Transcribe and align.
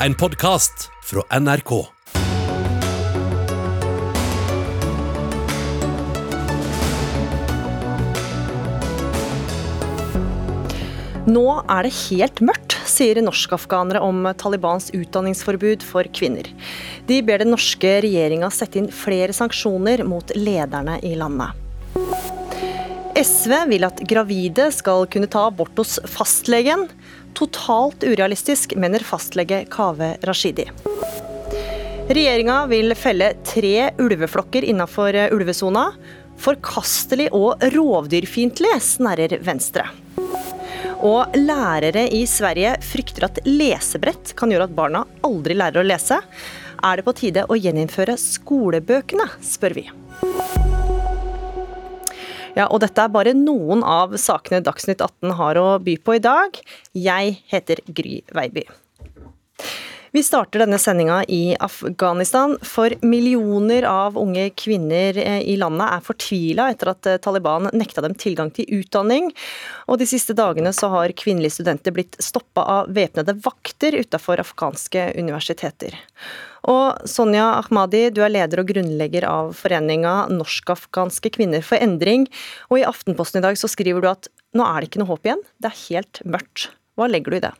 en 0.00 0.14
podkast 0.14 0.90
fra 1.04 1.22
NRK. 1.40 1.70
Nå 11.26 11.44
er 11.64 11.86
det 11.86 11.94
helt 11.96 12.42
mørkt, 12.44 12.76
sier 12.86 13.18
norskafghanere 13.24 14.02
om 14.04 14.28
Talibans 14.38 14.92
utdanningsforbud 14.92 15.82
for 15.84 16.06
kvinner. 16.12 16.48
De 17.08 17.22
ber 17.24 17.40
den 17.42 17.54
norske 17.56 17.96
regjeringa 18.04 18.52
sette 18.52 18.82
inn 18.82 18.92
flere 18.92 19.32
sanksjoner 19.36 20.04
mot 20.04 20.30
lederne 20.36 21.00
i 21.02 21.16
landet. 21.16 21.56
SV 23.16 23.52
vil 23.70 23.86
at 23.88 24.02
gravide 24.04 24.68
skal 24.76 25.06
kunne 25.08 25.28
ta 25.32 25.46
abort 25.48 25.78
hos 25.80 25.96
fastlegen. 26.04 26.84
Totalt 27.36 28.04
urealistisk, 28.04 28.72
mener 28.76 29.04
fastlege 29.04 29.64
Kaveh 29.70 30.14
Rashidi. 30.24 30.64
Regjeringa 32.08 32.62
vil 32.70 32.94
felle 32.96 33.32
tre 33.44 33.90
ulveflokker 34.00 34.64
innenfor 34.64 35.18
ulvesona. 35.34 35.90
Forkastelig 36.40 37.28
og 37.36 37.60
rovdyrfiendtlig, 37.74 38.72
snerrer 38.80 39.36
Venstre. 39.44 39.84
Og 41.04 41.36
lærere 41.36 42.06
i 42.08 42.22
Sverige 42.30 42.72
frykter 42.80 43.28
at 43.28 43.42
lesebrett 43.44 44.32
kan 44.38 44.52
gjøre 44.52 44.70
at 44.70 44.76
barna 44.78 45.04
aldri 45.26 45.58
lærer 45.58 45.82
å 45.82 45.86
lese. 45.86 46.22
Er 46.80 46.96
det 46.96 47.04
på 47.04 47.16
tide 47.20 47.44
å 47.52 47.60
gjeninnføre 47.60 48.16
skolebøkene, 48.20 49.28
spør 49.44 49.76
vi. 49.76 49.88
Ja, 52.56 52.70
og 52.72 52.80
dette 52.80 53.04
er 53.04 53.12
bare 53.12 53.36
noen 53.36 53.84
av 53.84 54.16
sakene 54.20 54.62
Dagsnytt 54.64 55.04
18 55.04 55.36
har 55.36 55.60
å 55.60 55.68
by 55.82 55.98
på 56.00 56.16
i 56.16 56.24
dag. 56.24 56.56
Jeg 56.96 57.36
heter 57.52 57.82
Gry 57.92 58.22
Veiby. 58.32 58.64
Vi 60.16 60.22
starter 60.24 60.62
denne 60.62 60.78
sendinga 60.80 61.18
i 61.28 61.56
Afghanistan, 61.60 62.54
for 62.64 62.94
millioner 63.04 63.84
av 63.84 64.16
unge 64.16 64.46
kvinner 64.56 65.18
eh, 65.20 65.42
i 65.44 65.58
landet 65.60 65.90
er 65.92 66.06
fortvila 66.06 66.70
etter 66.72 66.88
at 66.94 67.08
eh, 67.10 67.18
Taliban 67.20 67.68
nekta 67.76 68.00
dem 68.00 68.16
tilgang 68.16 68.48
til 68.56 68.78
utdanning. 68.78 69.28
Og 69.84 70.00
De 70.00 70.08
siste 70.08 70.32
dagene 70.38 70.72
så 70.72 70.88
har 70.94 71.12
kvinnelige 71.12 71.58
studenter 71.58 71.92
blitt 71.92 72.16
stoppa 72.24 72.64
av 72.78 72.88
væpnede 72.96 73.36
vakter 73.44 73.98
utafor 74.00 74.40
afghanske 74.40 75.10
universiteter. 75.20 76.00
Og 76.66 77.06
Sonja 77.06 77.46
Ahmadi, 77.60 78.08
du 78.10 78.24
er 78.26 78.32
leder 78.34 78.62
og 78.62 78.70
grunnlegger 78.72 79.26
av 79.28 79.52
foreninga 79.58 80.14
Norsk-afghanske 80.34 81.30
kvinner 81.36 81.62
for 81.62 81.78
endring. 81.78 82.26
Og 82.72 82.80
i 82.80 82.88
Aftenposten 82.88 83.38
i 83.42 83.46
dag 83.46 83.58
så 83.60 83.70
skriver 83.70 84.02
du 84.02 84.10
at 84.10 84.30
nå 84.56 84.66
er 84.66 84.80
det 84.80 84.90
ikke 84.90 85.04
noe 85.04 85.12
håp 85.12 85.28
igjen, 85.28 85.46
det 85.62 85.70
er 85.70 85.84
helt 85.84 86.24
mørkt. 86.26 86.72
Hva 86.96 87.06
legger 87.12 87.32
du 87.34 87.38
i 87.38 87.46
det? 87.46 87.54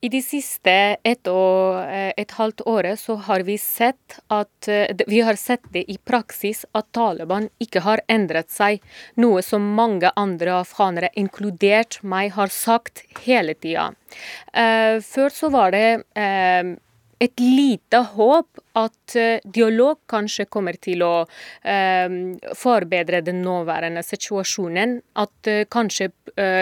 I 0.00 0.08
de 0.08 0.22
siste 0.24 0.72
ett 1.04 1.28
og 1.28 1.76
eh, 1.84 2.14
et 2.16 2.30
halvt 2.32 2.62
året 2.64 2.96
så 2.96 3.18
har 3.26 3.42
vi 3.44 3.58
sett 3.60 4.16
at 4.32 4.68
eh, 4.72 4.88
vi 5.04 5.20
har 5.20 5.36
sett 5.36 5.66
det 5.74 5.82
i 5.92 5.98
praksis 6.00 6.64
at 6.72 6.88
Taliban 6.96 7.50
ikke 7.60 7.82
har 7.84 8.00
endret 8.08 8.48
seg, 8.48 8.80
noe 9.20 9.44
som 9.44 9.74
mange 9.76 10.08
andre 10.16 10.56
afghanere, 10.62 11.12
inkludert 11.20 12.00
meg, 12.00 12.32
har 12.32 12.48
sagt 12.48 13.04
hele 13.26 13.52
tida. 13.60 13.90
Eh, 14.56 15.04
før 15.04 15.36
så 15.36 15.52
var 15.52 15.76
det 15.76 15.84
et 17.20 17.40
lite 17.40 17.98
håp 18.14 18.60
at 18.80 19.16
uh, 19.16 19.38
dialog 19.44 19.98
kanskje 20.08 20.46
kommer 20.48 20.78
til 20.80 21.02
å 21.04 21.14
uh, 21.26 22.14
forbedre 22.56 23.20
den 23.26 23.42
nåværende 23.44 24.02
situasjonen. 24.06 24.96
At 25.20 25.50
uh, 25.50 25.62
kanskje 25.68 26.10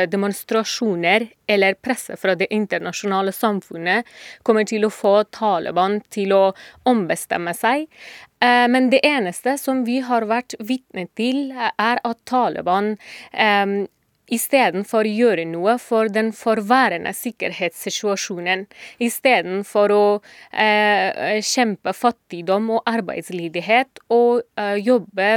demonstrasjoner 0.09 1.27
eller 1.47 1.77
presse 1.85 2.17
fra 2.17 2.33
det 2.41 2.47
internasjonale 2.57 3.35
samfunnet 3.37 4.09
kommer 4.43 4.65
til 4.67 4.87
å 4.87 4.91
få 4.91 5.13
Taliban 5.29 5.99
til 6.09 6.33
å 6.33 6.41
ombestemme 6.89 7.53
seg. 7.55 7.85
Men 8.41 8.89
det 8.89 9.03
eneste 9.05 9.59
som 9.61 9.85
vi 9.85 9.99
har 10.09 10.25
vært 10.31 10.57
vitne 10.59 11.05
til, 11.21 11.53
er 11.53 12.01
at 12.01 12.19
Taliban 12.27 12.95
istedenfor 14.35 15.09
gjøre 15.09 15.45
noe 15.49 15.77
for 15.83 16.11
den 16.13 16.31
forværende 16.37 17.13
sikkerhetssituasjonen. 17.17 18.67
Istedenfor 19.03 19.95
å 19.95 20.05
eh, 20.53 21.39
kjempe 21.45 21.95
fattigdom 21.97 22.71
og 22.77 22.83
arbeidsledighet 22.91 24.05
og 24.15 24.45
eh, 24.59 24.77
jobbe 24.81 25.31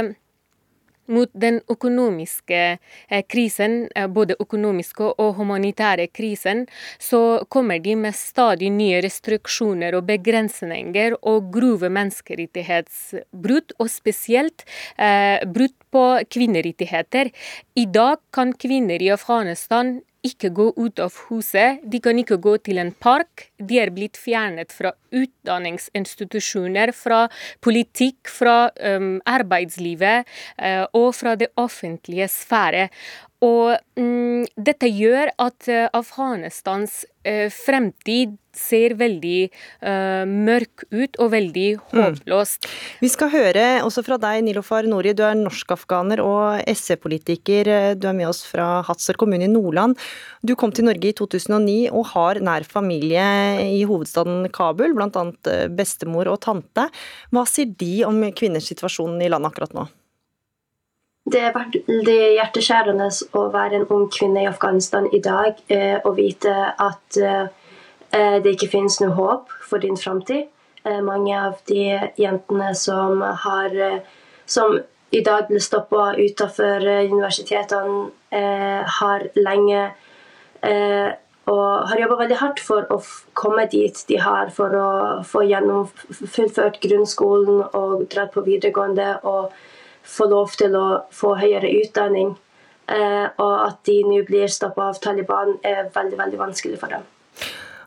mot 1.06 1.30
den 1.34 1.60
økonomiske 1.70 2.60
eh, 3.08 3.22
krisen, 3.28 3.88
eh, 3.96 4.06
både 4.06 4.36
økonomiske 4.40 5.12
og 5.18 5.34
humanitære 5.38 6.08
krisen, 6.14 6.66
så 6.98 7.42
kommer 7.48 7.82
de 7.82 7.96
med 7.96 8.14
stadig 8.16 8.70
nye 8.72 9.02
restriksjoner 9.04 9.96
og 9.98 10.06
begrensninger 10.10 11.16
og 11.22 11.50
grove 11.54 11.90
menneskerettighetsbrudd, 11.92 13.76
og 13.78 13.90
spesielt 13.90 14.66
eh, 14.98 15.42
brudd 15.46 15.76
på 15.92 16.06
kvinnerettigheter. 16.32 17.32
I 17.76 17.86
dag 17.86 18.22
kan 18.32 18.54
kvinner 18.56 19.02
i 19.02 19.12
Afghanistan 19.12 20.00
ikke 20.26 20.52
gå 20.54 20.68
ut 20.76 21.00
av 21.02 21.14
huset, 21.28 21.82
de 21.82 22.00
kan 22.02 22.18
ikke 22.18 22.38
gå 22.42 22.54
til 22.66 22.78
en 22.82 22.92
park. 22.94 23.48
De 23.58 23.80
er 23.82 23.90
blitt 23.94 24.18
fjernet 24.20 24.72
fra 24.74 24.94
utdanningsinstitusjoner, 25.10 26.94
fra 26.94 27.24
politikk, 27.64 28.30
fra 28.30 28.70
um, 28.78 29.16
arbeidslivet 29.26 30.28
uh, 30.62 30.86
og 30.94 31.10
fra 31.18 31.34
det 31.38 31.50
offentlige 31.60 32.30
sfære. 32.30 32.88
Og 33.42 33.74
mm, 33.98 34.46
dette 34.54 34.86
gjør 34.86 35.32
at 35.42 35.66
uh, 35.66 35.88
Afghanistans 35.98 37.02
uh, 37.26 37.48
fremtid 37.50 38.36
ser 38.54 38.92
veldig 39.00 39.48
uh, 39.48 40.22
mørk 40.28 40.84
ut 40.92 41.16
og 41.18 41.32
veldig 41.32 41.66
mm. 41.80 41.96
håpløst. 41.96 42.68
Mm. 42.68 42.76
Vi 43.02 43.10
skal 43.10 43.32
høre 43.32 43.64
også 43.82 44.04
fra 44.06 44.18
deg, 44.22 44.44
Nilofar 44.46 44.86
Nori. 44.86 45.14
Du 45.16 45.24
er 45.26 45.34
norsk-afghaner 45.40 46.22
og 46.22 46.62
SE-politiker. 46.70 47.70
Du 47.98 48.06
er 48.10 48.18
med 48.18 48.28
oss 48.30 48.44
fra 48.46 48.82
Hadsel 48.86 49.18
kommune 49.18 49.48
i 49.48 49.50
Nordland. 49.50 49.96
Du 50.46 50.54
kom 50.58 50.74
til 50.74 50.86
Norge 50.86 51.10
i 51.10 51.16
2009 51.18 51.88
og 51.90 52.12
har 52.12 52.42
nær 52.44 52.68
familie 52.68 53.24
i 53.64 53.82
hovedstaden 53.88 54.46
Kabul, 54.54 54.94
bl.a. 54.94 55.26
bestemor 55.72 56.30
og 56.30 56.38
tante. 56.44 56.86
Hva 57.32 57.48
sier 57.48 57.74
de 57.80 58.04
om 58.06 58.22
kvinners 58.36 58.70
situasjon 58.70 59.18
i 59.18 59.32
landet 59.32 59.50
akkurat 59.50 59.74
nå? 59.80 59.88
Det 61.22 61.38
er 61.38 61.54
hjerteskjærende 62.34 63.06
å 63.38 63.44
være 63.54 63.78
en 63.78 63.90
ung 63.94 64.08
kvinne 64.10 64.42
i 64.42 64.48
Afghanistan 64.50 65.06
i 65.14 65.20
dag 65.22 65.60
eh, 65.70 66.00
og 66.02 66.16
vite 66.16 66.50
at 66.50 67.18
eh, 67.22 67.46
det 68.42 68.56
ikke 68.56 68.72
finnes 68.72 68.98
noe 69.00 69.14
håp 69.14 69.52
for 69.62 69.78
din 69.78 69.94
framtid. 69.96 70.48
Eh, 70.82 70.98
mange 70.98 71.36
av 71.38 71.60
de 71.70 71.84
jentene 72.18 72.72
som, 72.74 73.22
har, 73.22 73.78
som 74.50 74.74
i 75.14 75.22
dag 75.22 75.46
blir 75.46 75.62
stoppa 75.62 76.10
utenfor 76.18 76.88
universitetene, 77.06 78.08
har 78.98 79.26
lenge 79.36 79.82
og 81.52 81.66
har 81.90 82.00
jobba 82.00 82.16
veldig 82.22 82.38
hardt 82.40 82.62
for 82.64 82.88
å 82.94 82.96
komme 83.36 83.66
dit 83.68 83.98
de 84.08 84.16
har, 84.24 84.48
for 84.56 84.72
å 84.72 84.88
få 85.28 85.42
gjennom 85.44 85.84
fullført 86.08 86.80
grunnskolen 86.80 87.60
og 87.76 88.06
dratt 88.08 88.32
på 88.32 88.44
videregående. 88.46 89.18
og 89.22 89.52
få 90.04 90.28
lov 90.30 90.54
til 90.58 90.76
å 90.78 90.86
få 91.14 91.34
høyere 91.40 91.70
utdanning. 91.82 92.34
Eh, 92.92 93.26
og 93.40 93.54
at 93.68 93.82
de 93.88 94.00
nå 94.04 94.22
blir 94.28 94.50
stoppa 94.50 94.90
av 94.90 95.00
Taliban, 95.02 95.54
er 95.64 95.88
veldig, 95.94 96.18
veldig 96.18 96.40
vanskelig 96.40 96.80
for 96.80 96.92
dem. 96.92 97.06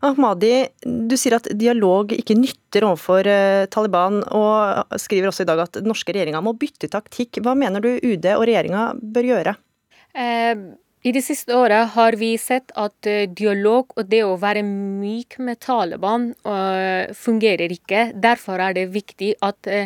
Ahmadi, 0.06 0.68
du 0.84 1.16
sier 1.18 1.38
at 1.38 1.48
dialog 1.58 2.12
ikke 2.14 2.38
nytter 2.38 2.86
overfor 2.88 3.28
eh, 3.30 3.66
Taliban, 3.72 4.22
og 4.36 4.96
skriver 5.02 5.32
også 5.32 5.46
i 5.46 5.50
dag 5.50 5.64
at 5.66 5.80
den 5.80 5.90
norske 5.90 6.16
regjeringa 6.16 6.44
må 6.46 6.56
bytte 6.60 6.90
taktikk. 6.92 7.42
Hva 7.44 7.56
mener 7.58 7.84
du 7.84 7.92
UD 7.98 8.28
og 8.36 8.46
regjeringa 8.48 8.90
bør 9.02 9.30
gjøre? 9.32 9.56
Eh, 10.16 10.54
i 11.06 11.12
de 11.14 11.22
siste 11.22 11.54
åra 11.54 11.84
har 11.94 12.18
vi 12.18 12.32
sett 12.42 12.72
at 12.82 13.10
uh, 13.10 13.26
dialog 13.30 13.94
og 13.94 14.08
det 14.10 14.24
å 14.26 14.38
være 14.42 14.64
myk 14.66 15.38
med 15.46 15.60
Taliban 15.62 16.32
uh, 16.48 17.12
fungerer 17.14 17.70
ikke. 17.76 18.08
Derfor 18.18 18.64
er 18.66 18.74
det 18.78 18.88
viktig 18.96 19.36
at 19.46 19.70
uh, 19.70 19.86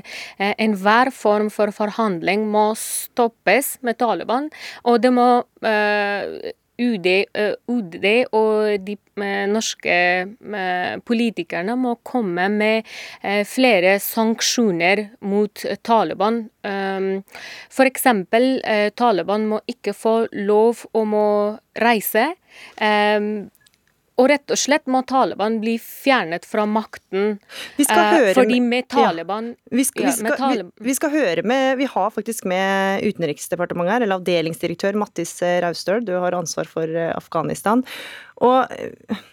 enhver 0.56 1.12
form 1.12 1.52
for 1.52 1.76
forhandling 1.76 2.48
må 2.54 2.70
stoppes 2.80 3.76
med 3.84 4.00
Taliban. 4.00 4.48
Og 4.88 5.02
det 5.04 5.12
må 5.12 5.28
UD, 6.80 7.08
UD 7.68 8.08
og 8.36 8.86
de 8.88 8.96
norske 9.52 9.96
politikerne 11.08 11.76
må 11.76 11.98
komme 12.08 12.48
med 12.54 12.88
flere 13.50 13.98
sanksjoner 14.04 15.06
mot 15.28 15.66
Taliban. 15.84 16.42
F.eks. 16.64 18.08
Taliban 18.96 19.48
må 19.52 19.62
ikke 19.68 19.96
få 19.98 20.16
lov 20.40 20.86
om 20.96 21.16
å 21.20 21.30
reise. 21.84 22.30
Og 24.20 24.28
rett 24.28 24.52
og 24.52 24.60
slett 24.60 24.90
må 24.92 25.02
Taliban 25.08 25.60
bli 25.62 25.78
fjernet 25.80 26.44
fra 26.48 26.66
makten. 26.68 27.38
Vi 27.78 27.88
skal 27.88 28.02
eh, 28.02 28.18
høre 28.18 28.36
fordi 28.42 28.60
med 28.64 28.90
Taliban, 28.92 29.54
ja. 29.54 29.78
vi, 29.80 29.86
skal, 29.88 30.10
vi, 30.10 30.16
skal, 30.18 30.36
Taliban 30.36 30.74
vi, 30.76 30.88
vi, 30.90 30.96
skal, 30.98 31.14
høre 31.14 31.46
med 31.48 31.80
Vi 31.80 31.88
har 31.94 32.12
faktisk 32.16 32.48
med 32.50 33.06
Utenriksdepartementet 33.08 33.96
her, 33.96 34.06
eller 34.06 34.20
avdelingsdirektør 34.20 35.00
Mattis 35.00 35.38
Raustøl, 35.64 36.04
du 36.06 36.18
har 36.18 36.36
ansvar 36.36 36.68
for 36.70 36.92
eh, 36.92 37.14
Afghanistan. 37.16 37.86
Og 38.44 38.76
eh, 38.76 39.24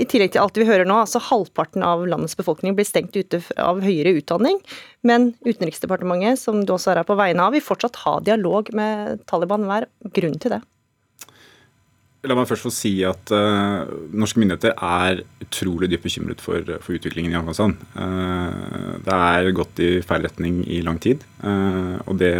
I 0.00 0.08
tillegg 0.08 0.32
til 0.32 0.40
alt 0.40 0.56
vi 0.56 0.68
hører 0.68 0.88
nå, 0.88 1.02
altså 1.04 1.20
halvparten 1.28 1.84
av 1.84 2.06
landets 2.08 2.38
befolkning 2.38 2.78
blir 2.78 2.88
stengt 2.88 3.16
ute 3.18 3.42
av 3.60 3.84
høyere 3.84 4.16
utdanning. 4.22 4.62
Men 5.04 5.34
Utenriksdepartementet, 5.44 6.40
som 6.40 6.64
du 6.64 6.72
også 6.72 6.94
er 6.94 7.02
her 7.02 7.08
på 7.08 7.20
vegne 7.20 7.44
av, 7.44 7.52
vil 7.52 7.64
fortsatt 7.64 8.00
ha 8.06 8.16
dialog 8.24 8.72
med 8.72 9.26
Taliban. 9.28 9.68
Hva 9.68 9.82
er 9.82 9.90
grunnen 10.08 10.40
til 10.40 10.56
det? 10.56 10.64
La 12.22 12.36
meg 12.38 12.46
først 12.46 12.62
få 12.62 12.70
si 12.70 12.90
at 13.02 13.32
uh, 13.34 13.82
norske 14.14 14.38
myndigheter 14.38 14.76
er 14.78 15.24
utrolig 15.42 15.88
dypt 15.90 16.04
bekymret 16.04 16.44
for, 16.44 16.68
for 16.84 16.94
utviklingen 16.94 17.32
i 17.32 17.38
Afghanistan. 17.38 17.74
Uh, 17.96 19.00
det 19.02 19.16
er 19.16 19.48
gått 19.58 19.82
i 19.82 19.88
feil 20.06 20.22
retning 20.28 20.60
i 20.70 20.78
lang 20.86 21.00
tid, 21.02 21.24
uh, 21.42 21.98
og 22.06 22.20
det, 22.22 22.30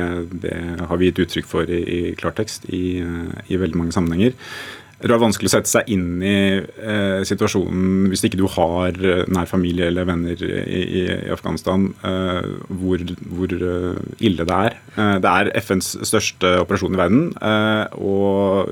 det, 0.44 0.54
har 0.86 1.00
vi 1.00 1.10
gitt 1.10 1.24
uttrykk 1.24 1.50
for 1.50 1.66
i, 1.66 1.80
i 1.82 2.14
klartekst 2.14 2.70
i, 2.70 3.02
i 3.02 3.58
veldig 3.58 3.80
mange 3.80 3.96
sammenhenger. 3.96 4.38
Det 5.02 5.10
er 5.10 5.18
vanskelig 5.18 5.50
å 5.50 5.52
sette 5.56 5.70
seg 5.70 5.88
inn 5.90 6.22
i 6.22 6.36
eh, 6.62 7.22
situasjonen 7.26 8.10
hvis 8.12 8.22
ikke 8.28 8.38
du 8.38 8.46
har 8.54 8.94
eh, 8.94 9.24
nær 9.34 9.48
familie 9.50 9.88
eller 9.90 10.06
venner 10.06 10.38
i, 10.46 10.82
i 11.00 11.02
Afghanistan, 11.34 11.88
eh, 12.06 12.52
hvor, 12.70 13.02
hvor, 13.32 13.54
eh, 13.56 13.98
ille 14.22 14.46
det 14.46 14.58
er. 14.68 14.78
Eh, 14.94 15.16
det 15.24 15.32
er 15.32 15.50
FNs 15.58 15.96
største 16.06 16.54
operasjon 16.62 16.94
i 16.94 17.02
verden, 17.02 17.24
eh, 17.42 17.98
og 17.98 18.70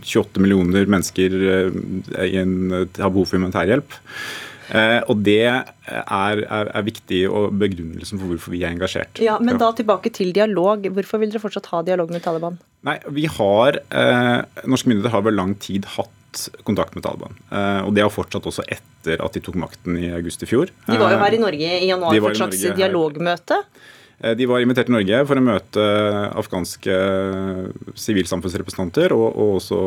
28 0.00 0.40
millioner 0.40 0.88
mennesker 0.90 1.36
en, 1.42 2.56
har 2.72 3.12
behov 3.12 3.28
for 3.28 3.38
humanitær 3.38 3.68
hjelp. 3.68 4.00
og 5.10 5.16
det 5.26 5.40
er, 5.44 5.72
er, 6.00 6.42
er, 6.64 6.84
viktig 6.86 7.22
og 7.28 7.52
begrunnelsen 7.60 8.20
for 8.20 8.32
hvorfor 8.32 8.54
vi 8.54 8.62
er 8.64 8.72
engasjert. 8.72 9.20
Ja, 9.20 9.36
Men 9.38 9.60
da 9.60 9.72
tilbake 9.76 10.12
til 10.14 10.32
dialog. 10.32 10.86
Hvorfor 10.96 11.20
vil 11.20 11.32
dere 11.32 11.42
fortsatt 11.42 11.68
ha 11.74 11.82
dialog 11.84 12.12
med 12.14 12.24
Taliban? 12.24 12.56
Nei, 12.82 12.96
vi 13.14 13.28
har, 13.30 13.78
eh, 13.90 14.64
Norske 14.66 14.90
myndigheter 14.90 15.14
har 15.14 15.22
over 15.22 15.34
lang 15.34 15.54
tid 15.62 15.86
hatt 15.96 16.48
kontakt 16.66 16.96
med 16.96 17.04
Taliban. 17.04 17.36
Eh, 17.50 17.80
og 17.86 17.94
det 17.94 18.02
har 18.02 18.10
fortsatt 18.10 18.46
også 18.48 18.64
etter 18.66 19.22
at 19.22 19.36
de 19.36 19.42
tok 19.44 19.58
makten 19.60 19.98
i 20.00 20.10
august 20.16 20.42
i 20.42 20.48
fjor. 20.50 20.72
De 20.88 20.98
var 20.98 21.14
jo 21.14 21.20
her 21.20 21.36
i 21.36 21.38
eh, 21.38 21.44
Norge 21.44 21.72
i 21.78 21.90
januar 21.90 22.16
for 22.16 22.30
et 22.30 22.40
slags 22.40 22.64
dialogmøte. 22.78 23.60
Her. 23.60 23.90
Eh, 24.22 24.36
de 24.38 24.46
var 24.46 24.62
invitert 24.62 24.86
til 24.88 24.94
Norge 24.94 25.20
for 25.26 25.38
å 25.38 25.44
møte 25.44 25.84
afghanske 26.38 26.96
sivilsamfunnsrepresentanter 27.98 29.14
og, 29.16 29.26
og 29.34 29.56
også 29.58 29.80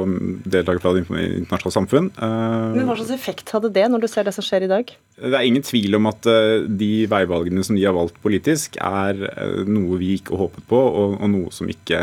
deltakere 0.44 0.84
fra 0.84 0.94
det 0.96 1.06
internasjonale 1.06 1.76
samfunn. 1.78 2.12
Eh, 2.12 2.76
Men 2.76 2.90
Hva 2.90 2.98
slags 3.00 3.16
effekt 3.16 3.54
hadde 3.56 3.72
det, 3.76 3.88
når 3.92 4.06
du 4.06 4.10
ser 4.12 4.28
det 4.28 4.36
som 4.36 4.46
skjer 4.46 4.68
i 4.68 4.72
dag? 4.72 4.92
Det 5.16 5.32
er 5.32 5.48
ingen 5.48 5.64
tvil 5.64 5.96
om 6.00 6.10
at 6.12 6.28
eh, 6.28 6.68
de 6.68 6.92
veivalgene 7.12 7.64
som 7.66 7.78
de 7.80 7.86
har 7.88 7.96
valgt 7.96 8.20
politisk, 8.24 8.76
er 8.84 9.22
noe 9.70 10.00
vi 10.02 10.16
ikke 10.20 10.38
håpet 10.40 10.68
på, 10.68 10.80
og, 10.80 11.16
og 11.22 11.32
noe 11.32 11.54
som 11.56 11.70
ikke 11.72 12.02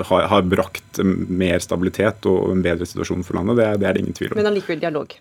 har, 0.00 0.28
har, 0.32 0.46
brakt 0.50 1.02
mer 1.02 1.60
stabilitet 1.62 2.24
og 2.30 2.54
en 2.54 2.64
bedre 2.64 2.88
situasjon 2.88 3.26
for 3.26 3.38
landet. 3.38 3.60
Det, 3.60 3.68
det 3.82 3.90
er 3.90 3.96
det 3.96 4.06
ingen 4.06 4.16
tvil 4.16 4.32
om. 4.32 4.40
Men 4.40 4.48
allikevel 4.50 4.80
dialog? 4.80 5.18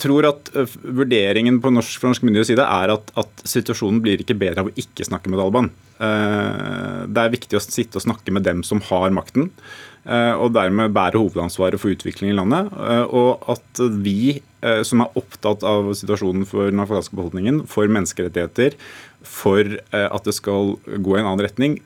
Tror 0.00 0.26
at 0.28 0.50
uh, 0.54 0.70
Vurderingen 0.84 1.60
på 1.62 1.72
norsk, 1.74 2.00
fra 2.00 2.12
norsk 2.12 2.24
myndighets 2.26 2.52
side 2.52 2.64
er 2.64 2.94
at, 2.94 3.12
at, 3.20 3.44
situasjonen 3.48 4.00
blir 4.04 4.22
ikke 4.22 4.38
bedre 4.38 4.64
av 4.64 4.70
å 4.70 4.74
ikke 4.78 5.06
snakke 5.06 5.32
med 5.32 5.40
Taliban. 5.40 5.70
Uh, 6.00 7.06
det 7.10 7.22
er 7.22 7.34
viktig 7.34 7.58
å 7.58 7.62
sitte 7.64 8.00
og 8.00 8.06
snakke 8.06 8.34
med 8.34 8.46
dem 8.46 8.64
som 8.66 8.82
har 8.88 9.14
makten, 9.14 9.50
uh, 10.06 10.34
og 10.38 10.54
dermed 10.56 10.94
bære 10.96 11.20
hovedansvaret 11.20 11.82
for 11.82 11.94
utviklingen 11.94 12.36
i 12.36 12.38
landet. 12.38 12.70
Og 13.10 13.50
at 13.50 13.82
vi 14.04 14.40
som 14.84 15.00
er 15.00 15.14
opptatt 15.16 15.62
av 15.64 15.86
situasjonen 15.96 16.42
for 16.44 16.68
den 16.68 16.82
afghanske 16.82 17.16
beholdningen, 17.16 17.62
for 17.70 17.88
menneskerettigheter, 17.88 18.76
for 19.24 19.64
at 19.96 20.28
det 20.28 20.34
skal 20.36 20.74
gå 20.84 21.16
i 21.16 21.22
en 21.22 21.30
annen 21.30 21.46
retning, 21.46 21.78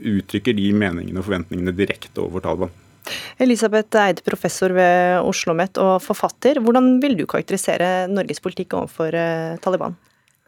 uttrykker 0.00 0.56
de 0.56 0.70
meningene 0.72 1.20
og 1.20 1.28
forventningene 1.28 1.76
direkte 1.76 2.24
over 2.24 2.40
Taliban. 2.40 2.72
Elisabeth 3.40 3.96
Eide, 3.96 4.24
professor 4.26 4.74
ved 4.76 5.22
Oslo 5.24 5.46
OsloMet 5.46 5.78
og 5.78 6.02
forfatter. 6.02 6.60
Hvordan 6.60 7.00
vil 7.02 7.16
du 7.18 7.26
karakterisere 7.26 8.08
Norges 8.08 8.40
politikk 8.40 8.74
overfor 8.74 9.14
eh, 9.14 9.58
Taliban? 9.62 9.96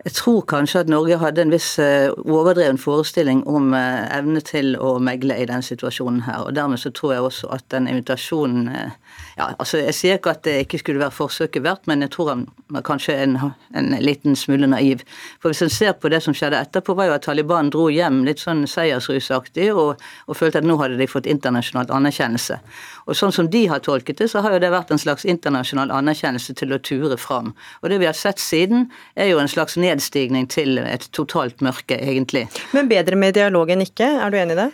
Jeg 0.04 0.14
tror 0.14 0.44
kanskje 0.46 0.80
at 0.80 0.88
Norge 0.88 1.18
hadde 1.18 1.42
en 1.42 1.52
viss 1.52 1.78
eh, 1.78 2.10
overdreven 2.24 2.78
forestilling 2.78 3.44
om 3.46 3.74
eh, 3.74 4.06
evne 4.18 4.40
til 4.40 4.76
å 4.78 4.98
megle 4.98 5.38
i 5.38 5.46
den 5.46 5.62
situasjonen 5.62 6.22
her. 6.26 6.46
og 6.46 6.54
Dermed 6.54 6.78
så 6.78 6.90
tror 6.90 7.14
jeg 7.14 7.26
også 7.26 7.50
at 7.54 7.66
den 7.70 7.88
invitasjonen 7.88 8.68
ja, 9.38 9.52
altså 9.58 9.78
Jeg 9.78 9.94
sier 9.94 10.18
ikke 10.18 10.32
at 10.34 10.42
det 10.44 10.54
ikke 10.64 10.80
skulle 10.82 11.00
være 11.00 11.14
forsøket 11.14 11.62
verdt, 11.62 11.86
men 11.86 12.02
jeg 12.02 12.10
tror 12.14 12.30
han 12.32 12.46
var 12.74 12.82
kanskje 12.86 13.14
en, 13.22 13.36
en 13.76 13.90
liten 14.02 14.36
smule 14.36 14.66
naiv. 14.66 15.04
For 15.40 15.52
Hvis 15.52 15.62
en 15.62 15.70
ser 15.70 15.92
på 15.92 16.10
det 16.10 16.22
som 16.24 16.34
skjedde 16.34 16.58
etterpå, 16.58 16.96
var 16.98 17.10
jo 17.10 17.14
at 17.16 17.26
Taliban 17.28 17.70
dro 17.70 17.86
hjem 17.92 18.24
litt 18.26 18.42
sånn 18.42 18.64
seiersrusaktig 18.66 19.70
og, 19.74 20.02
og 20.26 20.38
følte 20.38 20.58
at 20.62 20.66
nå 20.66 20.78
hadde 20.80 20.98
de 20.98 21.06
fått 21.10 21.28
internasjonalt 21.30 21.92
anerkjennelse. 21.94 22.58
Og 23.06 23.18
Sånn 23.18 23.34
som 23.34 23.48
de 23.50 23.64
har 23.70 23.82
tolket 23.84 24.18
det, 24.18 24.28
så 24.32 24.42
har 24.44 24.56
jo 24.56 24.62
det 24.62 24.72
vært 24.74 24.90
en 24.94 25.00
slags 25.00 25.24
internasjonal 25.28 25.94
anerkjennelse 25.94 26.54
til 26.58 26.74
å 26.74 26.80
ture 26.82 27.16
fram. 27.18 27.54
Og 27.82 27.92
det 27.92 28.00
vi 28.02 28.10
har 28.10 28.18
sett 28.18 28.42
siden, 28.42 28.88
er 29.14 29.30
jo 29.32 29.40
en 29.42 29.50
slags 29.50 29.78
nedstigning 29.80 30.50
til 30.50 30.78
et 30.82 31.08
totalt 31.14 31.62
mørke, 31.64 31.98
egentlig. 31.98 32.48
Men 32.74 32.90
bedre 32.90 33.18
med 33.18 33.38
dialog 33.38 33.70
enn 33.70 33.86
ikke, 33.86 34.10
er 34.18 34.34
du 34.34 34.38
enig 34.42 34.58
i 34.58 34.62
det? 34.64 34.70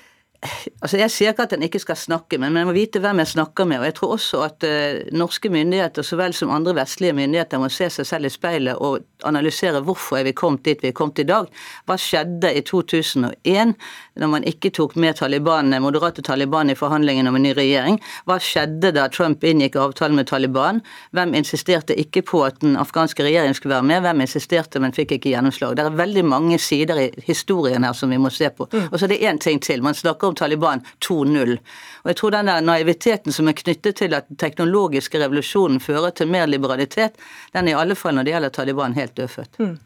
Altså 0.82 0.98
Jeg 0.98 1.12
sier 1.12 1.32
ikke 1.32 1.46
at 1.46 1.54
en 1.56 1.64
ikke 1.64 1.80
skal 1.80 1.96
snakke, 1.96 2.38
men 2.40 2.52
man 2.52 2.68
må 2.68 2.74
vite 2.76 3.00
hvem 3.00 3.22
jeg 3.22 3.32
snakker 3.32 3.68
med. 3.68 3.80
Og 3.80 3.86
jeg 3.88 3.96
tror 3.98 4.14
også 4.16 4.42
at 4.44 4.66
uh, 4.68 5.00
norske 5.16 5.48
myndigheter 5.48 6.04
så 6.04 6.18
vel 6.20 6.34
som 6.36 6.52
andre 6.52 6.74
vestlige 6.76 7.16
myndigheter 7.16 7.60
må 7.62 7.70
se 7.72 7.88
seg 7.92 8.08
selv 8.08 8.28
i 8.28 8.32
speilet 8.32 8.76
og 8.76 9.04
analysere 9.24 9.80
hvorfor 9.84 10.20
er 10.20 10.28
vi 10.28 10.34
kommet 10.36 10.64
dit 10.68 10.82
vi 10.84 10.90
er 10.92 10.96
kommet 10.96 11.22
i 11.22 11.26
dag. 11.28 11.48
Hva 11.88 11.96
skjedde 12.00 12.50
i 12.52 12.60
2001 12.66 13.72
når 14.20 14.30
man 14.30 14.44
ikke 14.48 14.72
tok 14.74 14.96
med 15.00 15.16
Taliban, 15.20 15.72
moderate 15.82 16.22
Taliban 16.22 16.70
i 16.70 16.76
forhandlingene 16.76 17.32
om 17.32 17.38
en 17.40 17.46
ny 17.48 17.54
regjering? 17.56 17.96
Hva 18.28 18.36
skjedde 18.42 18.92
da 18.98 19.08
Trump 19.08 19.44
inngikk 19.44 19.78
avtalen 19.80 20.20
med 20.20 20.28
Taliban? 20.28 20.82
Hvem 21.16 21.34
insisterte 21.38 21.96
ikke 21.96 22.24
på 22.28 22.44
at 22.44 22.60
den 22.60 22.76
afghanske 22.80 23.24
regjeringen 23.24 23.56
skulle 23.56 23.78
være 23.78 23.88
med? 23.88 24.04
Hvem 24.04 24.24
insisterte, 24.26 24.82
men 24.82 24.92
fikk 24.92 25.16
ikke 25.16 25.32
gjennomslag? 25.32 25.78
Det 25.78 25.86
er 25.86 25.98
veldig 26.04 26.26
mange 26.28 26.60
sider 26.60 27.00
i 27.06 27.08
historien 27.24 27.88
her 27.88 27.96
som 27.96 28.12
vi 28.12 28.20
må 28.20 28.32
se 28.34 28.52
på. 28.52 28.68
Mm. 28.72 28.90
Og 28.90 28.98
så 28.98 29.08
er 29.08 29.14
det 29.14 29.22
én 29.24 29.40
ting 29.40 29.62
til. 29.62 29.82
Man 29.82 29.96
snakker 29.96 30.28
om 30.28 30.33
om 30.33 30.33
Taliban 30.38 30.84
2-0. 31.04 31.56
Og 32.04 32.12
jeg 32.12 32.20
tror 32.20 32.34
den 32.34 32.50
der 32.50 32.64
naiviteten 32.64 33.34
som 33.34 33.48
er 33.48 33.58
knyttet 33.58 34.00
til 34.02 34.16
at 34.16 34.28
den 34.28 34.40
teknologiske 34.40 35.20
revolusjonen 35.22 35.80
fører 35.82 36.14
til 36.14 36.30
mer 36.30 36.48
liberalitet, 36.50 37.16
den 37.54 37.68
er 37.68 37.76
i 37.76 37.80
alle 37.82 37.98
fall 37.98 38.16
når 38.16 38.26
det 38.26 38.36
gjelder 38.36 38.54
Taliban 38.54 38.98
helt 38.98 39.16
dødfødt. 39.16 39.60
Mm. 39.62 39.76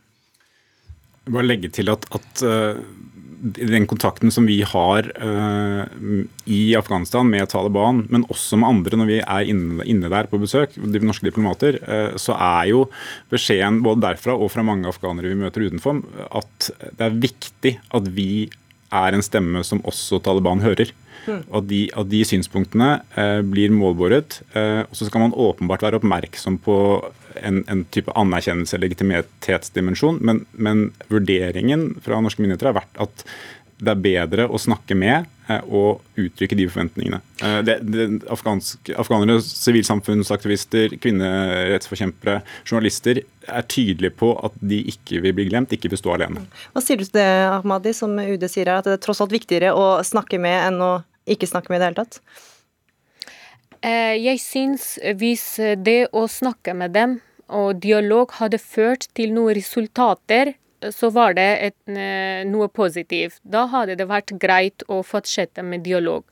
Bare 1.28 1.46
legge 1.46 1.70
til 1.72 1.90
at, 1.92 2.06
at 2.16 2.42
uh, 2.46 2.80
den 3.38 3.86
kontakten 3.86 4.32
som 4.34 4.46
vi 4.48 4.58
har 4.66 5.08
uh, 5.22 5.84
i 6.48 6.60
Afghanistan 6.78 7.28
med 7.28 7.50
Taliban, 7.52 8.04
men 8.10 8.26
også 8.32 8.58
med 8.58 8.70
andre 8.70 9.00
når 9.00 9.10
vi 9.10 9.18
er 9.20 9.50
inne, 9.52 9.84
inne 9.86 10.10
der 10.10 10.30
på 10.30 10.40
besøk, 10.42 10.74
de 10.74 11.02
norske 11.04 11.28
diplomater, 11.28 11.78
uh, 11.84 12.16
så 12.20 12.34
er 12.34 12.70
jo 12.72 12.86
beskjeden 13.30 13.82
både 13.84 14.02
derfra 14.08 14.36
og 14.36 14.50
fra 14.54 14.64
mange 14.66 14.88
afghanere 14.90 15.30
vi 15.30 15.42
møter 15.42 15.68
utenfor, 15.68 16.02
at 16.40 16.70
det 16.96 17.06
er 17.06 17.20
viktig 17.28 17.76
at 17.94 18.10
vi 18.16 18.48
er 18.94 19.14
en 19.14 19.24
stemme 19.24 19.64
som 19.66 19.82
også 19.88 20.20
Taliban 20.24 20.64
hører. 20.64 20.92
Og 21.28 21.66
de, 21.68 21.82
de 22.08 22.20
synspunktene 22.24 23.02
eh, 23.18 23.40
blir 23.44 23.72
målbåret. 23.74 24.40
Eh, 24.56 24.84
og 24.86 24.96
så 24.96 25.08
skal 25.08 25.26
man 25.26 25.36
åpenbart 25.36 25.84
være 25.84 26.00
oppmerksom 26.00 26.56
på 26.64 26.76
en, 27.42 27.62
en 27.68 27.84
type 27.92 28.12
anerkjennelse- 28.16 28.78
og 28.78 28.84
legitimitetsdimensjon, 28.86 30.20
men, 30.24 30.42
men, 30.52 30.88
vurderingen 31.12 31.90
fra 32.04 32.20
norske 32.24 32.42
myndigheter 32.42 32.70
har 32.70 32.78
vært 32.80 33.02
at 33.04 33.24
det 33.78 33.92
er 33.92 34.00
bedre 34.02 34.46
å 34.50 34.58
snakke 34.60 34.96
med 34.98 35.26
eh, 35.48 35.62
og 35.64 36.02
uttrykke 36.18 36.56
de 36.58 36.66
forventningene. 36.70 37.20
Eh, 37.44 37.58
det, 37.66 37.76
det, 37.86 38.06
afghansk, 38.34 38.90
afghanere, 38.98 39.38
sivilsamfunnsaktivister, 39.44 40.96
kvinnerettsforkjempere, 41.02 42.40
journalister 42.66 43.22
er 43.22 43.68
tydelige 43.70 44.16
på 44.18 44.32
at 44.44 44.58
de 44.58 44.80
ikke 44.92 45.22
vil 45.24 45.36
bli 45.38 45.48
glemt, 45.50 45.74
ikke 45.74 45.92
vil 45.92 46.02
stå 46.02 46.16
alene. 46.16 46.44
Hva 46.74 46.82
sier 46.84 46.98
du 46.98 47.06
til 47.06 47.20
det, 47.20 47.28
Ahmadi, 47.52 47.94
som 47.96 48.18
UD 48.18 48.48
sier 48.50 48.72
at 48.74 48.88
det 48.88 48.98
er 48.98 49.02
tross 49.04 49.22
alt 49.24 49.34
viktigere 49.34 49.72
å 49.76 49.88
snakke 50.06 50.42
med 50.42 50.58
enn 50.66 50.82
å 50.82 50.92
ikke 51.28 51.50
snakke 51.50 51.70
med 51.70 51.78
i 51.78 51.84
det 51.84 51.90
hele 51.92 52.02
tatt? 52.02 52.20
Eh, 53.86 54.14
jeg 54.18 54.42
syns 54.42 54.96
hvis 55.20 55.46
det 55.86 56.00
å 56.10 56.26
snakke 56.26 56.74
med 56.74 56.96
dem 56.98 57.20
og 57.48 57.78
dialog 57.80 58.34
hadde 58.40 58.58
ført 58.60 59.06
til 59.16 59.30
noen 59.36 59.54
resultater 59.56 60.56
så 60.80 61.10
var 61.10 61.34
det 61.34 61.46
et, 61.66 61.76
eh, 61.90 62.44
noe 62.46 62.68
positivt. 62.68 63.40
Da 63.42 63.66
hadde 63.66 63.96
det 63.98 64.06
vært 64.08 64.32
greit 64.38 64.84
å 64.88 65.00
fortsette 65.06 65.62
med 65.64 65.82
dialog. 65.82 66.24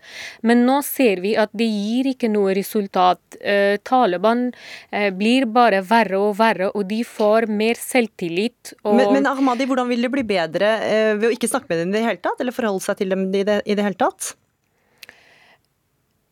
Men 0.43 0.65
nå 0.67 0.83
ser 0.87 1.21
vi 1.25 1.35
at 1.37 1.51
det 1.57 1.67
gir 1.67 2.11
ikke 2.13 2.31
noe 2.31 2.55
resultat. 2.55 3.21
Eh, 3.41 3.77
Taliban 3.83 4.53
eh, 4.93 5.11
blir 5.11 5.47
bare 5.51 5.83
verre 5.83 6.21
og 6.21 6.37
verre, 6.39 6.71
og 6.75 6.87
de 6.89 7.03
får 7.03 7.49
mer 7.51 7.75
selvtillit. 7.81 8.75
Men, 8.85 9.13
men, 9.13 9.27
Ahmadi, 9.27 9.67
hvordan 9.67 9.91
vil 9.91 10.07
det 10.07 10.13
bli 10.15 10.27
bedre 10.27 10.73
ved 11.19 11.29
å 11.29 11.35
ikke 11.35 11.51
snakke 11.51 11.71
med 11.71 11.83
dem 11.83 11.91
i 11.91 11.99
det 11.99 12.07
hele 12.07 12.23
tatt, 12.23 12.41
eller 12.41 12.55
forholde 12.55 12.85
seg 12.85 13.01
til 13.01 13.13
dem 13.13 13.27
i 13.35 13.43
det, 13.47 13.61
i 13.67 13.75
det 13.75 13.85
hele 13.87 13.99
tatt? 13.99 14.35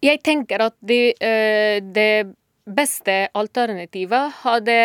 Jeg 0.05 0.21
tenker 0.23 0.61
at 0.67 0.75
det, 0.85 1.17
det 1.17 2.09
beste 2.65 3.15
alternativet 3.37 4.41
hadde 4.43 4.79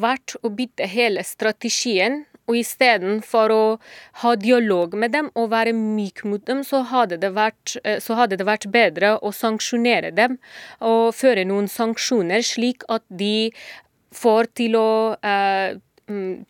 vært 0.00 0.36
å 0.40 0.50
bytte 0.52 0.88
hele 0.88 1.24
strategien 1.24 2.22
Og 2.52 2.58
istedenfor 2.60 3.54
å 3.54 3.62
ha 4.22 4.34
dialog 4.36 4.96
med 4.98 5.14
dem 5.16 5.30
og 5.32 5.52
være 5.54 5.72
myk 5.76 6.24
mot 6.28 6.44
dem, 6.48 6.60
så 6.66 6.82
hadde 6.92 7.18
det 7.22 7.32
vært, 7.36 7.78
så 8.04 8.18
hadde 8.18 8.36
det 8.36 8.48
vært 8.48 8.68
bedre 8.74 9.14
å 9.24 9.32
sanksjonere 9.32 10.12
dem 10.12 10.36
og 10.84 11.14
føre 11.16 11.46
noen 11.48 11.70
sanksjoner, 11.70 12.44
slik 12.44 12.84
at 12.92 13.04
de 13.08 13.50
får 14.12 14.52
til 14.60 14.76
å 14.76 14.90
eh, 15.24 15.80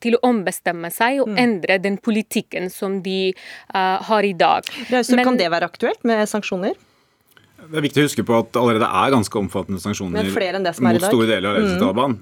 til 0.03 0.17
å 0.17 0.23
ombestemme 0.27 0.89
seg 0.91 1.21
og 1.23 1.33
mm. 1.33 1.37
endre 1.39 1.77
den 1.83 1.99
politikken 2.03 2.71
som 2.73 3.01
de 3.05 3.35
uh, 3.75 4.01
har 4.09 4.27
i 4.27 4.33
dag. 4.35 4.67
Rausel, 4.91 5.23
kan 5.23 5.39
det 5.39 5.51
være 5.53 5.69
aktuelt 5.69 6.03
med 6.09 6.25
sanksjoner? 6.31 6.75
Det 7.63 7.79
er 7.79 7.85
viktig 7.85 8.03
å 8.03 8.07
huske 8.09 8.25
på 8.27 8.35
at 8.37 8.57
allerede 8.59 8.89
er 8.89 9.13
ganske 9.15 9.39
omfattende 9.39 9.83
sanksjoner 9.83 10.27
mot 10.27 11.05
store 11.07 11.29
deler 11.31 11.49
av 11.49 11.59
ledelsen 11.59 11.77
mm. 11.77 11.83
Taliban. 11.83 12.17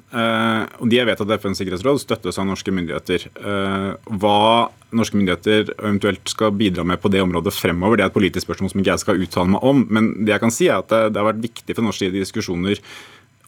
Og 0.81 0.91
de 0.91 0.99
jeg 0.99 1.09
vet 1.09 1.23
at 1.25 1.33
FNs 1.41 1.63
sikkerhetsråd, 1.63 2.01
støttes 2.03 2.41
av 2.41 2.49
norske 2.49 2.75
myndigheter. 2.75 3.25
Uh, 3.41 3.95
hva 4.21 4.69
norske 4.97 5.17
myndigheter 5.17 5.73
eventuelt 5.79 6.33
skal 6.33 6.53
bidra 6.57 6.85
med 6.87 7.01
på 7.01 7.13
det 7.13 7.23
området 7.25 7.55
fremover, 7.57 7.99
det 7.99 8.07
er 8.07 8.13
et 8.13 8.19
politisk 8.19 8.49
spørsmål 8.49 8.75
som 8.75 8.83
ikke 8.83 8.93
jeg 8.93 9.05
skal 9.05 9.25
uttale 9.25 9.55
meg 9.55 9.67
om. 9.71 9.87
Men 9.89 10.13
det 10.21 10.35
jeg 10.35 10.45
kan 10.45 10.55
si 10.55 10.69
er 10.69 10.83
at 10.83 10.93
det, 10.93 11.03
det 11.15 11.23
har 11.23 11.31
vært 11.31 11.43
viktig 11.47 11.79
for 11.79 11.89
norsk 11.89 12.05
side 12.05 12.21
i 12.21 12.25
diskusjoner 12.27 12.85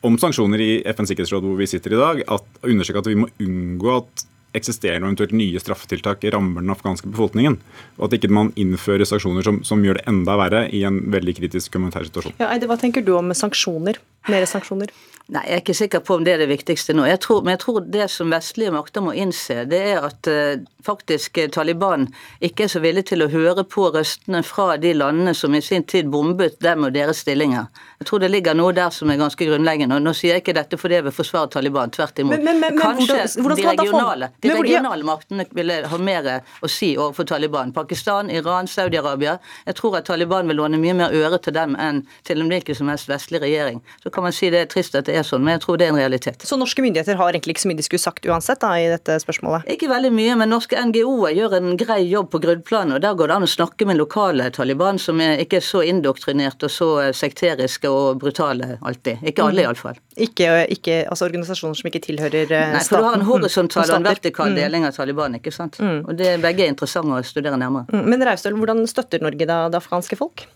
om 0.03 0.19
sanksjoner 0.19 0.63
i 0.63 0.73
FNs 0.91 1.13
sikkerhetsråd 1.13 1.47
hvor 1.47 1.59
vi 1.61 1.69
sitter 1.71 1.95
i 1.95 2.01
dag, 2.01 2.23
at, 2.35 2.47
understreke 2.67 3.03
at 3.05 3.11
vi 3.11 3.19
må 3.23 3.29
unngå 3.43 3.97
at 4.01 4.25
eksisterende 4.57 5.07
og 5.07 5.13
eventuelt 5.13 5.35
nye 5.37 5.61
straffetiltak 5.63 6.25
rammer 6.35 6.65
den 6.65 6.73
afghanske 6.75 7.11
befolkningen. 7.13 7.59
Og 7.99 8.09
at 8.09 8.17
ikke 8.19 8.33
man 8.33 8.53
innfører 8.61 9.09
sanksjoner 9.09 9.47
som, 9.47 9.63
som, 9.67 9.83
gjør 9.85 10.01
det 10.01 10.07
enda 10.11 10.37
verre 10.41 10.65
i 10.71 10.85
en 10.89 11.01
veldig 11.13 11.37
kritisk 11.41 11.79
humanitær 11.79 12.09
situasjon. 12.09 12.37
Ja, 12.43 12.53
Eide, 12.53 12.69
hva 12.71 12.79
tenker 12.81 13.05
du 13.05 13.15
om 13.17 13.33
sanksjoner? 13.37 14.01
Mer 14.29 14.47
sanksjoner? 14.47 14.93
Nei, 15.33 15.43
Jeg 15.47 15.55
er 15.55 15.61
ikke 15.63 15.75
sikker 15.75 16.01
på 16.05 16.17
om 16.19 16.25
det 16.27 16.35
er 16.35 16.43
det 16.43 16.51
viktigste 16.51 16.95
nå. 16.97 17.07
Jeg 17.07 17.21
tror, 17.23 17.45
men 17.45 17.55
jeg 17.55 17.63
tror 17.63 17.85
det 17.95 18.09
som 18.11 18.33
vestlige 18.33 18.73
makter 18.75 19.05
må 19.05 19.15
innse, 19.17 19.63
det 19.71 19.79
er 19.95 20.05
at 20.05 20.29
eh, 20.29 20.65
faktisk 20.85 21.39
eh, 21.39 21.49
Taliban 21.53 22.09
ikke 22.43 22.67
er 22.67 22.73
så 22.73 22.83
villig 22.83 23.07
til 23.09 23.23
å 23.25 23.29
høre 23.33 23.65
på 23.65 23.87
røstene 23.95 24.43
fra 24.45 24.75
de 24.83 24.93
landene 24.97 25.33
som 25.39 25.55
i 25.55 25.63
sin 25.65 25.87
tid 25.89 26.11
bombet 26.13 26.59
dem 26.65 26.85
og 26.85 26.93
deres 26.97 27.23
stillinger. 27.25 27.71
Jeg 28.03 28.09
tror 28.11 28.23
det 28.25 28.33
ligger 28.33 28.59
noe 28.59 28.75
der 28.77 28.91
som 28.93 29.13
er 29.15 29.21
ganske 29.21 29.47
grunnleggende. 29.47 29.97
og 29.97 30.05
Nå 30.05 30.13
sier 30.19 30.35
jeg 30.35 30.45
ikke 30.45 30.57
dette 30.59 30.81
fordi 30.81 30.99
jeg 30.99 31.07
vil 31.07 31.17
forsvare 31.17 31.53
Taliban, 31.55 31.95
tvert 31.95 32.19
imot. 32.19 32.37
Men, 32.37 32.45
men, 32.51 32.61
men, 32.67 32.83
Kanskje 32.83 33.07
hvordan, 33.15 33.47
hvordan 33.47 33.63
de 33.63 33.69
regionale, 33.71 34.31
de 34.43 34.55
regionale 34.59 35.07
maktene 35.07 35.49
ville 35.55 35.79
ha 35.95 36.03
mer 36.03 36.31
å 36.61 36.71
si 36.71 36.93
overfor 36.99 37.31
Taliban. 37.31 37.73
Pakistan, 37.73 38.29
Iran, 38.31 38.69
Saudi-Arabia. 38.69 39.39
Jeg 39.71 39.79
tror 39.79 40.01
at 40.03 40.11
Taliban 40.11 40.51
vil 40.51 40.61
låne 40.61 40.83
mye 40.83 40.99
mer 40.99 41.15
øre 41.15 41.41
til 41.41 41.57
dem 41.57 41.79
enn 41.81 42.03
til 42.27 42.43
en 42.43 42.53
hvilken 42.53 42.77
som 42.83 42.91
helst 42.93 43.09
vestlig 43.09 43.41
regjering. 43.47 43.81
Så 44.03 44.12
kan 44.13 44.27
man 44.27 44.35
si 44.35 44.51
det 44.53 44.65
er 44.65 44.71
trist 44.71 44.97
at 44.99 45.09
det 45.09 45.17
er 45.19 45.27
sånn, 45.27 45.43
men 45.45 45.57
jeg 45.57 45.65
tror 45.65 45.81
det 45.81 45.87
er 45.87 45.95
en 45.95 46.01
realitet. 46.01 46.45
Så 46.47 46.59
norske 46.61 46.85
myndigheter 46.85 47.19
har 47.19 47.33
egentlig 47.33 47.57
ikke 47.57 47.65
så 47.65 47.71
mye 47.71 47.81
de 47.81 47.87
skulle 47.87 48.03
sagt 48.03 48.29
uansett 48.29 48.63
da, 48.63 48.73
i 48.79 48.89
dette 48.91 49.17
spørsmålet? 49.23 49.67
Ikke 49.75 49.91
veldig 49.91 50.13
mye, 50.15 50.37
men 50.41 50.53
norske 50.53 50.79
NGO-er 50.79 51.37
gjør 51.37 51.57
en 51.59 51.77
grei 51.81 52.01
jobb 52.11 52.31
på 52.33 52.43
grunnplanet. 52.45 52.97
og 52.99 53.05
Der 53.05 53.19
går 53.19 53.33
det 53.33 53.39
an 53.39 53.47
å 53.49 53.51
snakke 53.51 53.89
med 53.89 54.01
lokale 54.01 54.49
Taliban, 54.55 55.01
som 55.03 55.21
er 55.25 55.43
ikke 55.43 55.61
er 55.61 55.67
så 55.67 55.83
indoktrinert 55.87 56.63
og 56.67 56.73
så 56.73 56.89
sekteriske 57.17 57.91
og 57.91 58.23
brutale 58.23 58.77
alltid. 58.81 59.23
Ikke 59.27 59.47
alle, 59.47 59.63
mm. 59.63 59.67
iallfall. 59.67 60.01
Ikke, 60.17 60.49
ikke 60.77 61.03
altså 61.09 61.29
organisasjoner 61.29 61.79
som 61.79 61.91
ikke 61.91 62.03
tilhører 62.07 62.49
staten? 62.49 62.77
Nei, 62.77 62.87
for 62.89 63.03
du 63.03 63.09
har 63.09 63.19
en 63.19 63.29
horisontal 63.29 63.87
og 63.91 64.01
en 64.01 64.11
vertikal 64.11 64.53
mm. 64.53 64.59
deling 64.61 64.89
av 64.89 64.97
Taliban, 64.97 65.39
ikke 65.41 65.55
sant. 65.55 65.81
Mm. 65.83 66.03
Og 66.07 66.19
det 66.19 66.35
er 66.35 66.43
begge 66.43 66.69
interessante 66.71 67.21
å 67.21 67.23
studere 67.27 67.61
nærmere. 67.61 67.89
Mm. 67.93 68.11
Men 68.13 68.27
Raustøl, 68.29 68.59
hvordan 68.59 68.85
støtter 68.91 69.23
Norge 69.25 69.49
da 69.49 69.65
det 69.73 69.81
afghanske 69.83 70.19
folk? 70.21 70.47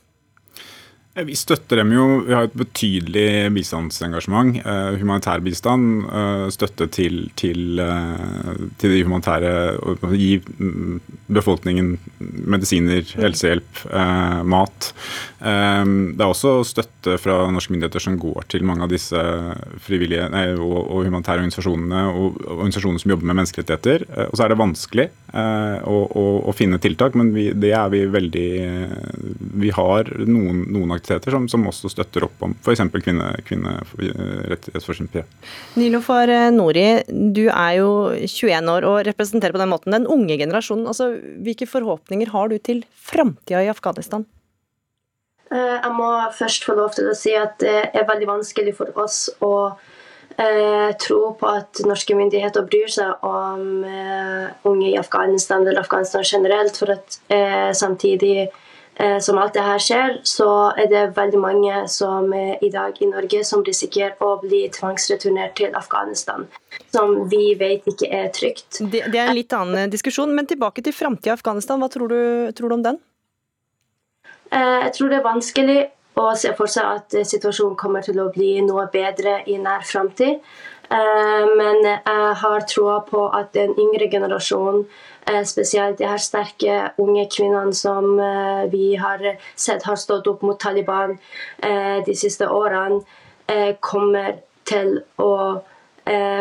Vi 1.25 1.33
støtter 1.39 1.81
dem 1.81 1.95
jo. 1.95 2.05
Vi 2.27 2.35
har 2.37 2.45
et 2.45 2.57
betydelig 2.57 3.49
bistandsengasjement. 3.55 4.59
Uh, 4.61 4.99
humanitær 5.01 5.41
bistand, 5.45 6.05
uh, 6.11 6.49
støtte 6.53 6.91
til, 6.93 7.31
til, 7.41 7.81
til, 8.77 8.93
de 8.93 9.05
humanitære 9.07 9.53
Å 9.81 10.13
gi 10.13 10.35
befolkningen 11.33 11.95
medisiner, 12.21 13.07
helsehjelp, 13.17 13.87
mat. 14.45 14.91
Det 15.37 16.23
er 16.23 16.31
også 16.31 16.65
støtte 16.65 17.17
fra 17.21 17.39
norske 17.53 17.75
myndigheter 17.75 18.03
som 18.03 18.17
går 18.21 18.47
til 18.53 18.65
mange 18.67 18.87
av 18.87 18.93
disse 18.93 19.21
frivillige 19.85 20.29
nei, 20.33 20.47
og, 20.55 20.79
og, 20.81 21.05
humanitære 21.05 21.43
organisasjonene 21.43 22.03
og 22.09 22.39
organisasjoner 22.57 23.03
som 23.03 23.13
jobber 23.13 23.29
med 23.29 23.39
menneskerettigheter. 23.43 24.07
og 24.31 24.35
så 24.37 24.47
er 24.47 24.53
det 24.53 24.59
vanskelig 24.61 25.07
å, 25.37 25.99
å, 26.07 26.25
å, 26.49 26.55
finne 26.57 26.81
tiltak, 26.81 27.17
men 27.19 27.35
vi, 27.35 27.51
det 27.53 27.73
er 27.77 27.91
vi 27.93 28.05
veldig 28.09 28.47
Vi 29.61 29.71
har 29.77 30.09
noen, 30.25 30.65
noen 30.73 30.95
aktiviteter 30.97 31.37
som, 31.37 31.49
som 31.53 31.67
også 31.69 31.91
støtter 31.93 32.27
opp 32.27 32.43
om 32.47 32.55
f.eks. 32.63 32.83
kvinnerettighetsforkjempere. 33.47 35.27
Nilo 35.81 36.01
for 36.05 36.31
eh, 36.33 36.49
Nori, 36.55 36.87
du 37.09 37.47
er 37.49 37.77
jo 37.81 37.91
21 38.23 38.73
år 38.73 38.87
og 38.89 39.03
representerer 39.09 39.55
på 39.55 39.63
den 39.63 39.73
måten 39.73 39.95
den 39.97 40.09
unge 40.11 40.39
generasjonen. 40.41 40.87
Altså, 40.91 41.13
hvilke 41.45 41.69
forhåpninger 41.71 42.33
har 42.33 42.51
du 42.53 42.59
til 42.59 42.85
framtida 42.97 43.65
i 43.65 43.73
Afghanistan? 43.73 44.27
Eh, 45.51 45.77
jeg 45.79 45.93
må 45.95 46.09
først 46.35 46.67
få 46.67 46.75
lov 46.75 46.97
til 46.97 47.11
å 47.11 47.15
si 47.17 47.37
at 47.39 47.61
det 47.63 47.77
er 47.95 48.09
veldig 48.09 48.29
vanskelig 48.33 48.75
for 48.79 48.91
oss 48.99 49.29
å 49.45 49.55
eh, 50.35 50.91
tro 51.03 51.21
på 51.39 51.53
at 51.61 51.83
norske 51.87 52.17
myndigheter 52.19 52.67
bryr 52.67 52.91
seg 52.91 53.27
om 53.27 53.85
eh, 53.87 54.47
unge 54.67 54.91
i 54.91 54.99
Afghanistan 54.99 55.63
eller 55.63 55.85
Afghanistan 55.85 56.27
generelt. 56.27 56.79
For 56.79 56.97
at 56.97 57.21
samtidig 57.77 58.49
som 59.21 59.37
alt 59.37 59.53
det 59.53 59.61
her 59.61 59.81
skjer, 59.83 60.15
så 60.25 60.73
er 60.73 60.87
det 60.89 61.01
veldig 61.19 61.37
mange 61.37 61.81
som 61.93 62.31
i 62.33 62.71
dag 62.73 62.97
i 63.05 63.09
Norge 63.11 63.43
som 63.45 63.61
risikerer 63.61 64.17
å 64.25 64.39
bli 64.41 64.63
tvangsreturnert 64.73 65.53
til 65.59 65.77
Afghanistan. 65.77 66.47
Som 66.97 67.27
vi 67.29 67.51
vet 67.61 67.85
ikke 67.93 68.09
er 68.09 68.31
trygt. 68.33 68.79
Det, 68.81 69.03
det 69.13 69.21
er 69.21 69.27
en 69.27 69.37
litt 69.37 69.53
annen 69.53 69.93
diskusjon, 69.93 70.33
men 70.33 70.49
tilbake 70.49 70.81
til 70.81 70.97
framtida 70.97 71.35
i 71.35 71.37
Afghanistan. 71.37 71.85
Hva 71.85 71.91
tror 71.93 72.09
du, 72.09 72.19
tror 72.57 72.73
du 72.73 72.79
om 72.79 72.87
den? 72.89 73.03
Eh, 74.53 74.79
jeg 74.87 74.93
tror 74.97 75.09
det 75.09 75.19
er 75.19 75.27
vanskelig 75.27 75.81
å 76.17 76.31
se 76.39 76.55
for 76.57 76.71
seg 76.71 76.87
at 77.01 77.19
situasjonen 77.29 77.77
kommer 77.77 78.05
til 78.05 78.21
å 78.23 78.31
bli 78.33 78.55
noe 78.65 78.87
bedre 78.93 79.43
i 79.47 79.59
nær 79.61 79.85
framtid. 79.85 80.41
Eh, 80.87 81.45
men 81.59 81.83
jeg 81.85 82.33
har 82.43 82.69
troa 82.71 83.01
på 83.05 83.27
at 83.35 83.53
den 83.55 83.75
yngre 83.75 84.11
generasjonen 84.11 84.87
Eh, 85.29 85.45
spesielt 85.45 85.99
de 85.99 86.07
her 86.07 86.21
sterke 86.23 86.75
unge 87.03 87.25
kvinnene 87.35 87.75
som 87.75 88.19
eh, 88.23 88.67
vi 88.71 88.95
har 88.95 89.25
sett 89.59 89.83
har 89.83 89.97
stått 89.99 90.29
opp 90.31 90.45
mot 90.47 90.61
Taliban 90.61 91.17
eh, 91.59 91.99
de 92.07 92.15
siste 92.15 92.47
årene, 92.47 93.03
kommer 93.81 94.41
til 94.67 94.97
å 95.23 95.33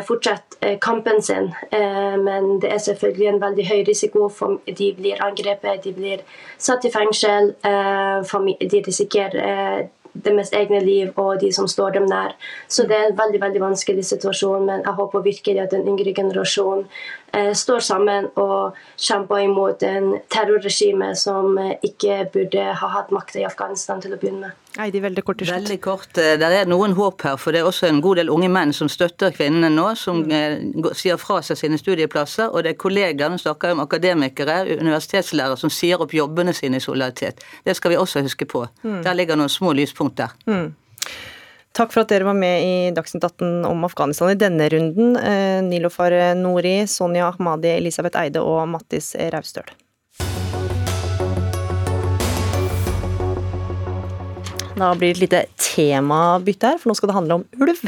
fortsette 0.05 0.75
kampen 0.81 1.22
sin. 1.25 1.48
Men 1.72 2.60
det 2.62 2.69
er 2.69 2.81
selvfølgelig 2.84 3.27
en 3.31 3.41
veldig 3.41 3.65
høy 3.65 3.81
risiko 3.88 4.27
for 4.29 4.60
de 4.67 4.91
blir 4.98 5.24
angrepet, 5.25 5.84
de 5.84 5.93
blir 5.93 6.22
satt 6.57 6.86
i 6.86 6.91
fengsel. 6.93 7.53
De 7.63 8.84
risikerer 8.88 9.89
deres 10.24 10.51
egne 10.55 10.79
liv 10.84 11.12
og 11.19 11.39
de 11.41 11.51
som 11.53 11.67
står 11.67 11.98
dem 11.98 12.07
nær. 12.10 12.36
Så 12.67 12.88
det 12.88 12.95
er 12.95 13.10
en 13.10 13.17
veldig 13.17 13.41
veldig 13.41 13.62
vanskelig 13.62 14.05
situasjon, 14.05 14.65
men 14.65 14.84
jeg 14.86 14.98
håper 15.00 15.25
virkelig 15.25 15.63
at 15.63 15.75
den 15.75 15.88
yngre 15.91 16.13
generasjonen 16.15 16.86
eh, 16.86 17.25
står 17.54 17.80
sammen 17.84 18.27
og 18.39 18.75
kjemper 18.98 19.44
imot 19.44 19.84
en 19.84 20.13
terrorregime 20.32 21.12
som 21.20 21.58
eh, 21.62 21.75
ikke 21.86 22.25
burde 22.34 22.68
ha 22.80 22.92
hatt 22.98 23.12
makta 23.15 23.42
i 23.42 23.48
Afghanistan 23.48 24.01
til 24.04 24.15
å 24.15 24.20
begynne 24.20 24.48
med. 24.48 24.62
Eidi, 24.82 25.00
veldig 25.00 25.24
kort 25.24 25.39
til 25.39 25.48
slutt. 25.48 25.62
Veldig 25.62 25.77
kort. 25.84 26.18
Eh, 26.20 26.36
det 26.39 26.50
er 26.60 26.70
noen 26.70 26.96
håp 26.98 27.24
her, 27.27 27.38
for 27.39 27.56
det 27.56 27.62
er 27.62 27.70
også 27.70 27.88
en 27.89 28.01
god 28.04 28.20
del 28.20 28.32
unge 28.34 28.50
menn 28.51 28.74
som 28.75 28.89
støtter 28.92 29.36
kvinnene 29.36 29.72
nå, 29.74 29.88
som 30.00 30.24
mm. 30.25 30.34
Eh, 30.36 30.89
sier 30.98 31.20
fra 31.22 31.42
seg 31.46 31.60
sine 31.60 31.80
studieplasser. 31.80 32.51
Og 32.51 32.65
det 32.65 32.74
er 32.74 32.82
kollegaer, 32.82 33.32
nå 33.32 33.39
snakker 33.42 33.75
om 33.75 33.84
akademikere, 33.84 34.62
universitetslærere, 34.80 35.60
som 35.60 35.72
sier 35.74 36.01
opp 36.04 36.15
jobbene 36.15 36.56
sine 36.56 36.82
i 36.82 36.84
solidaritet. 36.84 37.44
Det 37.65 37.77
skal 37.77 37.96
vi 37.96 38.01
også 38.01 38.25
huske 38.25 38.48
på. 38.50 38.65
Mm. 38.84 39.01
Der 39.06 39.18
ligger 39.18 39.39
noen 39.39 39.51
små 39.51 39.75
lyspunkter. 39.77 40.36
Mm. 40.50 40.74
Takk 41.75 41.91
for 41.91 42.05
at 42.05 42.12
dere 42.13 42.24
var 42.24 42.38
med 42.39 42.62
i 42.63 42.75
Dagsnytt 42.96 43.25
18 43.27 43.65
om 43.67 43.82
Afghanistan 43.84 44.29
i 44.32 44.38
denne 44.39 44.70
runden. 44.72 45.17
Eh, 45.20 45.60
Nilofar 45.60 46.13
Nori, 46.39 46.88
Sonja 46.88 47.27
Ahmadi, 47.27 47.74
Elisabeth 47.74 48.15
Eide 48.22 48.39
og 48.39 48.62
Mattis 48.72 49.12
Raustøl. 49.34 49.67
Da 54.75 54.94
blir 54.96 55.12
det 55.12 55.17
et 55.17 55.22
lite 55.25 55.44
temabytte 55.60 56.72
her, 56.72 56.79
for 56.79 56.91
nå 56.91 56.96
skal 56.96 57.12
det 57.12 57.17
handle 57.20 57.41
om 57.41 57.46
ulv. 57.60 57.84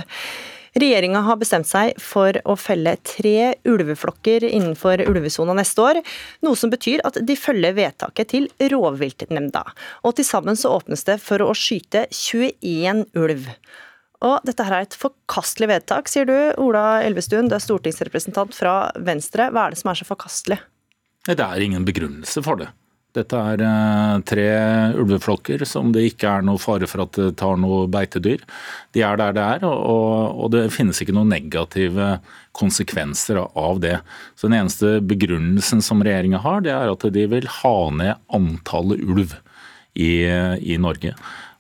Regjeringa 0.78 1.24
har 1.26 1.40
bestemt 1.42 1.66
seg 1.66 1.96
for 2.02 2.38
å 2.46 2.54
felle 2.60 2.98
tre 3.08 3.56
ulveflokker 3.66 4.44
innenfor 4.46 5.02
ulvesona 5.08 5.56
neste 5.58 5.82
år, 5.82 6.00
noe 6.46 6.60
som 6.60 6.70
betyr 6.70 7.02
at 7.08 7.18
de 7.26 7.38
følger 7.40 7.74
vedtaket 7.78 8.30
til 8.36 8.46
rovviltnemnda. 8.62 9.64
Og 10.06 10.18
til 10.20 10.28
sammen 10.28 10.60
så 10.60 10.76
åpnes 10.78 11.08
det 11.08 11.18
for 11.24 11.42
å 11.42 11.50
skyte 11.58 12.06
21 12.14 13.08
ulv. 13.18 13.50
Og 14.28 14.46
dette 14.46 14.66
her 14.66 14.80
er 14.80 14.86
et 14.86 14.98
forkastelig 14.98 15.72
vedtak, 15.72 16.10
sier 16.10 16.30
du. 16.30 16.38
Ola 16.62 17.02
Elvestuen, 17.06 17.50
du 17.50 17.58
er 17.58 17.64
stortingsrepresentant 17.64 18.54
fra 18.58 18.92
Venstre. 18.98 19.50
Hva 19.54 19.68
er 19.68 19.74
det 19.74 19.82
som 19.82 19.94
er 19.94 20.02
så 20.02 20.10
forkastelig? 20.10 20.60
Det 21.28 21.42
er 21.42 21.64
ingen 21.64 21.86
begrunnelse 21.86 22.42
for 22.46 22.62
det. 22.62 22.70
Dette 23.18 23.40
er 23.54 23.64
eh, 23.66 24.20
tre 24.28 24.48
ulveflokker 25.02 25.64
som 25.68 25.90
det 25.96 26.06
ikke 26.12 26.30
er 26.38 26.46
noe 26.46 26.62
fare 26.62 26.90
for 26.90 27.06
at 27.08 27.18
det 27.18 27.32
tar 27.42 27.58
noe 27.62 27.88
beitedyr. 27.92 28.44
De 28.96 29.04
er 29.06 29.18
der 29.20 29.34
det 29.38 29.46
er, 29.58 29.66
og, 29.68 30.46
det 30.54 30.68
finnes 30.76 31.02
ikke 31.02 31.16
noen 31.18 31.34
negative 31.34 32.18
konsekvenser 32.58 33.42
av 33.44 33.82
det. 33.84 33.98
Så 34.38 34.48
Den 34.48 34.60
eneste 34.62 34.98
begrunnelsen 35.06 35.84
som 35.86 36.02
regjeringa 36.06 36.42
har, 36.46 36.64
det 36.66 36.74
er 36.74 36.94
at 36.94 37.10
de 37.14 37.28
vil 37.34 37.50
ha 37.62 37.78
ned 37.94 38.16
antallet 38.34 39.04
ulv 39.04 39.36
i, 39.98 40.26
i 40.26 40.78
Norge. 40.82 41.14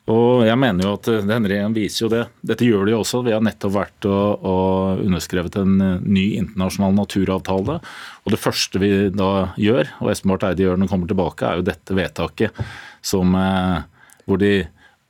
Og 0.07 0.45
jeg 0.47 0.55
mener 0.59 0.87
jo 0.87 0.93
at 0.95 1.07
denne 1.27 1.49
regjeringen 1.49 1.75
viser 1.75 2.05
jo 2.05 2.09
det. 2.13 2.21
Dette 2.47 2.63
gjør 2.63 2.87
de 2.87 2.93
jo 2.93 3.01
også. 3.01 3.19
Vi 3.25 3.33
har 3.35 3.43
nettopp 3.43 3.73
vært 3.75 4.07
og, 4.07 4.45
og, 4.47 5.01
underskrevet 5.03 5.57
en 5.59 5.73
ny 6.05 6.23
internasjonal 6.39 6.95
naturavtale. 6.95 7.75
Og 8.23 8.31
det 8.31 8.39
første 8.39 8.79
vi 8.79 8.91
da 9.11 9.31
gjør, 9.59 9.91
og 9.99 10.13
Espen 10.13 10.31
Barth 10.31 10.47
Eide 10.47 10.63
gjør 10.63 10.79
når 10.79 10.87
han 10.87 10.93
kommer 10.93 11.11
tilbake, 11.11 11.43
er 11.49 11.59
jo 11.59 11.67
dette 11.67 11.97
vedtaket 11.97 12.61
som, 13.03 13.35
eh, 13.35 13.83
hvor 14.23 14.39
de 14.39 14.53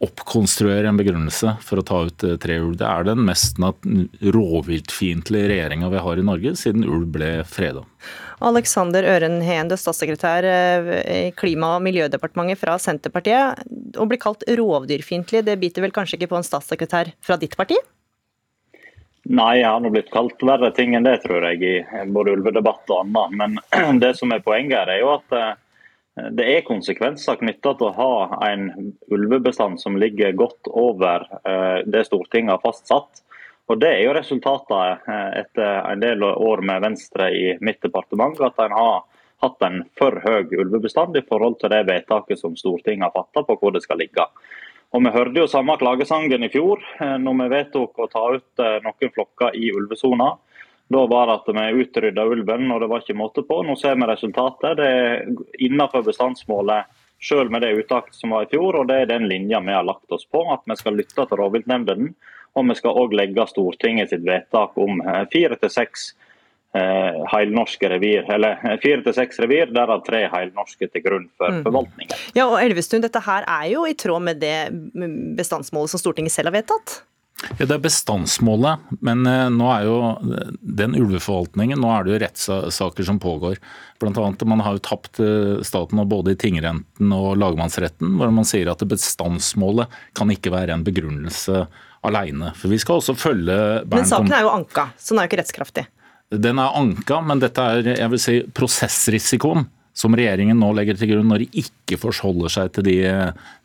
oppkonstruerer 0.04 0.86
en 0.86 0.98
begrunnelse 1.00 1.56
for 1.66 1.82
å 1.82 1.86
ta 1.86 2.04
ut 2.06 2.26
eh, 2.26 2.38
tre 2.42 2.60
ulv. 2.62 2.76
Det 2.78 2.86
er 2.86 3.08
den 3.08 3.24
mest 3.26 3.58
rovviltfiendtlige 3.58 5.50
regjeringa 5.54 5.90
vi 5.94 6.04
har 6.06 6.22
i 6.22 6.26
Norge 6.26 6.54
siden 6.60 6.86
ulv 6.86 7.10
ble 7.16 7.32
freda. 7.50 7.82
Alexander 8.46 9.08
Øren 9.10 9.40
Heen, 9.42 9.72
statssekretær 9.74 10.46
eh, 10.46 10.92
i 11.28 11.36
Klima- 11.38 11.74
og 11.80 11.86
miljødepartementet 11.88 12.62
fra 12.62 12.78
Senterpartiet. 12.82 13.66
Å 13.98 14.06
bli 14.10 14.22
kalt 14.22 14.46
rovdyrfiendtlig, 14.46 15.46
det 15.48 15.58
biter 15.62 15.86
vel 15.86 15.96
kanskje 15.96 16.20
ikke 16.20 16.34
på 16.36 16.42
en 16.42 16.46
statssekretær 16.46 17.16
fra 17.26 17.40
ditt 17.42 17.58
parti? 17.58 17.80
Nei, 19.28 19.58
jeg 19.60 19.68
har 19.68 19.82
nå 19.84 19.90
blitt 19.92 20.14
kalt 20.14 20.40
verre 20.46 20.70
ting 20.76 20.94
enn 20.96 21.08
det, 21.08 21.18
tror 21.26 21.44
jeg, 21.50 21.60
i 21.60 22.04
både 22.14 22.38
ulvedebatt 22.38 22.94
og 22.94 23.02
annet. 23.02 23.34
Men 23.42 24.00
det 24.04 24.14
som 24.22 24.32
er 24.32 24.46
poenget 24.46 24.78
her, 24.84 24.94
er 24.94 25.02
jo 25.02 25.16
at 25.18 25.36
eh, 25.36 25.56
det 26.18 26.46
er 26.50 26.66
konsekvenser 26.66 27.38
knytta 27.38 27.76
til 27.78 27.90
å 27.92 27.96
ha 27.98 28.40
en 28.50 28.94
ulvebestand 29.14 29.78
som 29.82 30.00
ligger 30.02 30.34
godt 30.38 30.70
over 30.72 31.28
eh, 31.44 31.84
det 31.86 32.08
Stortinget 32.08 32.56
har 32.56 32.64
fastsatt. 32.64 33.22
Og 33.68 33.78
Det 33.82 33.92
er 33.92 34.02
jo 34.08 34.16
resultatet 34.18 35.06
eh, 35.12 35.30
etter 35.44 35.92
en 35.92 36.02
del 36.02 36.24
år 36.26 36.64
med 36.66 36.82
Venstre 36.88 37.30
i 37.36 37.46
mitt 37.62 37.84
departement, 37.86 38.40
at 38.42 38.58
en 38.64 38.74
har 38.74 39.04
hatt 39.44 39.62
en 39.68 39.84
for 40.00 40.18
høy 40.24 40.50
ulvebestand 40.58 41.20
i 41.20 41.26
forhold 41.28 41.60
til 41.62 41.70
det 41.76 41.84
vedtaket 41.86 42.42
som 42.42 42.58
Stortinget 42.58 43.12
har 43.12 43.14
fatta 43.14 43.46
på 43.46 43.60
hvor 43.62 43.76
det 43.76 43.84
skal 43.86 44.02
ligge. 44.02 44.26
Og 44.96 45.04
Vi 45.04 45.12
hørte 45.14 45.44
jo 45.44 45.52
samme 45.52 45.76
klagesangen 45.78 46.48
i 46.48 46.50
fjor, 46.50 46.82
eh, 46.98 47.18
når 47.22 47.42
vi 47.44 47.54
vedtok 47.54 48.02
å 48.02 48.10
ta 48.10 48.26
ut 48.40 48.66
noen 48.88 49.14
flokker 49.14 49.54
i 49.54 49.70
ulvesona. 49.76 50.34
Da 50.88 51.04
var 51.12 51.28
det 51.28 51.34
at 51.42 51.50
vi 51.56 51.82
utrydda 51.84 52.24
ulven, 52.26 52.70
og 52.72 52.80
det 52.82 52.88
var 52.92 53.04
ikke 53.04 53.18
måte 53.20 53.44
på. 53.44 53.60
Nå 53.68 53.76
ser 53.80 53.98
vi 54.00 54.08
resultatet. 54.08 54.78
Det 54.80 54.88
er 54.88 55.26
innenfor 55.68 56.06
bestandsmålet 56.08 56.88
selv 57.24 57.52
med 57.52 57.62
det 57.62 57.74
uttaket 57.82 58.16
som 58.16 58.36
var 58.36 58.46
i 58.46 58.52
fjor, 58.52 58.80
og 58.80 58.88
det 58.88 59.02
er 59.02 59.10
den 59.10 59.28
linja 59.28 59.60
vi 59.66 59.76
har 59.76 59.84
lagt 59.88 60.12
oss 60.14 60.28
på. 60.30 60.46
At 60.54 60.64
vi 60.70 60.78
skal 60.80 60.96
lytte 60.96 61.26
til 61.26 61.42
rovviltnemndene, 61.42 62.14
og 62.58 62.70
vi 62.70 62.78
skal 62.78 63.02
òg 63.04 63.18
legge 63.18 63.50
Stortinget 63.50 64.14
sitt 64.14 64.24
vedtak 64.26 64.78
om 64.80 65.02
eh, 65.04 65.26
fire 65.34 65.58
til 65.60 65.74
seks 65.74 66.08
eh, 66.78 67.20
heilnorske 67.34 67.92
revir, 67.92 68.24
eller 68.34 68.62
eh, 68.64 68.80
fire 68.84 69.04
til 69.06 69.18
seks 69.18 69.42
revir, 69.44 69.74
derav 69.76 70.06
tre 70.08 70.24
heilnorske 70.32 70.88
til 70.88 71.06
grunn 71.06 71.28
for 71.36 71.52
mm. 71.52 71.62
forvaltningen. 71.68 72.24
Ja, 72.38 72.48
og 72.48 72.62
Elvestuen, 72.62 73.04
dette 73.06 73.22
her 73.28 73.44
er 73.44 73.68
jo 73.74 73.84
i 73.90 73.98
tråd 73.98 74.24
med 74.30 74.42
det 74.42 74.58
bestandsmålet 75.38 75.94
som 75.94 76.06
Stortinget 76.06 76.38
selv 76.38 76.54
har 76.54 76.62
vedtatt? 76.62 77.02
Ja, 77.58 77.66
Det 77.66 77.76
er 77.76 77.84
bestandsmålet, 77.84 78.88
men 79.06 79.28
eh, 79.30 79.48
nå 79.54 79.68
er 79.70 79.84
jo 79.86 79.98
den 80.62 80.96
ulveforvaltningen 80.98 81.78
Nå 81.78 81.92
er 81.94 82.06
det 82.06 82.14
jo 82.16 82.22
rettssaker 82.24 83.06
som 83.06 83.20
pågår. 83.22 83.60
Blant 84.02 84.18
annet, 84.18 84.46
Man 84.50 84.64
har 84.66 84.78
jo 84.78 84.84
tapt 84.88 85.22
eh, 85.22 85.60
staten 85.66 86.02
både 86.10 86.34
i 86.34 86.40
tingretten 86.40 87.14
og 87.14 87.38
lagmannsretten, 87.38 88.18
hvor 88.18 88.34
man 88.34 88.48
sier 88.48 88.72
at 88.74 88.82
bestandsmålet 88.90 89.94
kan 90.18 90.34
ikke 90.34 90.54
være 90.56 90.74
en 90.74 90.86
begrunnelse 90.88 91.68
alene. 92.08 92.54
For 92.58 92.74
vi 92.74 92.82
skal 92.82 93.02
også 93.02 93.18
følge 93.18 93.56
Bernkom. 93.86 94.02
Men 94.02 94.10
saken 94.10 94.34
er 94.34 94.46
jo 94.48 94.54
anka, 94.56 94.90
så 94.98 95.14
den 95.14 95.22
er 95.22 95.28
jo 95.28 95.32
ikke 95.32 95.42
rettskraftig? 95.44 95.88
Den 96.34 96.60
er 96.60 96.76
anka, 96.76 97.22
men 97.24 97.40
dette 97.40 97.64
er 97.64 97.94
jeg 97.94 98.12
vil 98.12 98.22
si, 98.22 98.40
prosessrisikoen 98.58 99.70
som 99.98 100.14
regjeringen 100.18 100.60
nå 100.62 100.70
legger 100.78 100.98
til 101.00 101.10
grunn 101.12 101.32
når 101.32 101.44
de 101.44 101.64
ikke 101.64 101.98
forholder 101.98 102.54
seg 102.54 102.74
til 102.76 102.86
de, 102.86 102.98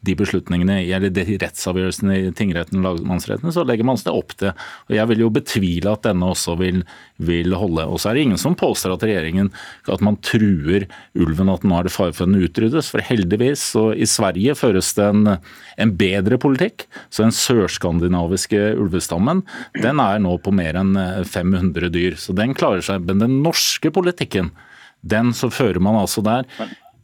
de 0.00 0.14
beslutningene 0.16 0.78
eller 0.86 1.12
de 1.12 1.36
rettsavgjørelsene 1.42 2.16
i 2.16 2.30
tingretten 2.36 2.80
og 2.80 2.86
lagmannsretten, 2.86 3.52
så 3.52 3.66
legger 3.68 3.84
man 3.88 4.00
seg 4.00 4.16
opp 4.16 4.32
til. 4.40 4.54
Og 4.88 4.96
Jeg 4.96 5.10
vil 5.10 5.24
jo 5.26 5.32
betvile 5.34 5.92
at 5.92 6.06
denne 6.06 6.30
også 6.32 6.56
vil, 6.60 6.80
vil 7.20 7.52
holde. 7.58 7.84
Og 7.84 8.00
så 8.00 8.10
er 8.10 8.16
det 8.16 8.24
ingen 8.26 8.40
som 8.40 8.56
påstår 8.58 8.96
at 8.96 9.04
regjeringen 9.04 9.52
at 9.92 10.04
man 10.04 10.16
truer 10.24 10.88
ulven, 11.12 11.52
at 11.52 11.68
nå 11.68 11.78
er 11.78 11.88
det 11.88 11.94
fare 11.94 12.16
for 12.16 12.30
den 12.30 12.40
utryddes. 12.48 12.88
For 12.94 13.04
heldigvis, 13.04 13.68
så 13.74 13.84
i 13.92 14.08
Sverige 14.08 14.56
føres 14.56 14.94
det 14.96 15.10
en, 15.12 15.36
en 15.76 15.94
bedre 16.00 16.40
politikk. 16.40 16.88
Så 17.12 17.26
den 17.26 17.36
sørskandinaviske 17.36 18.72
ulvestammen 18.80 19.44
den 19.82 20.00
er 20.00 20.22
nå 20.22 20.38
på 20.40 20.54
mer 20.54 20.80
enn 20.80 20.96
500 21.28 21.92
dyr. 21.92 22.16
Så 22.16 22.32
den 22.36 22.56
klarer 22.56 22.84
seg. 22.84 23.04
Men 23.04 23.20
den 23.20 23.42
norske 23.44 23.92
politikken 23.92 24.54
den 25.02 25.34
så 25.34 25.50
fører 25.50 25.82
man 25.82 25.98
altså 26.00 26.22
der. 26.24 26.48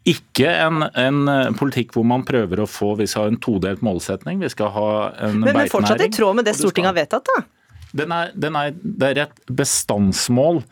Ikke 0.09 0.49
en, 0.49 0.87
en, 0.97 1.23
eh, 1.29 1.51
politikk 1.59 1.93
hvor 1.97 2.07
man 2.07 2.25
prøver 2.25 2.63
å 2.63 2.69
få 2.71 2.95
Vi 2.97 3.09
skal 3.11 3.27
ha 3.27 3.33
en 3.33 3.41
todelt 3.43 3.83
målsetning. 3.85 4.41
Vi 4.41 4.51
skal 4.55 4.73
ha 4.73 4.91
en 5.11 5.43
beitenæring. 5.43 5.57
men 5.59 5.73
fortsatt 5.73 6.05
i 6.07 6.11
tråd 6.15 6.39
med 6.39 6.49
det 6.49 6.57
Stortinget 6.57 6.93
har 6.93 7.01
vedtatt, 7.03 7.29
da? 7.29 7.43
Den 7.99 8.13
er, 8.13 8.33
den 8.37 8.57
er, 8.57 8.73
det 8.73 9.11
er 9.11 9.23
et 9.27 9.43
bestandsmål 9.59 10.63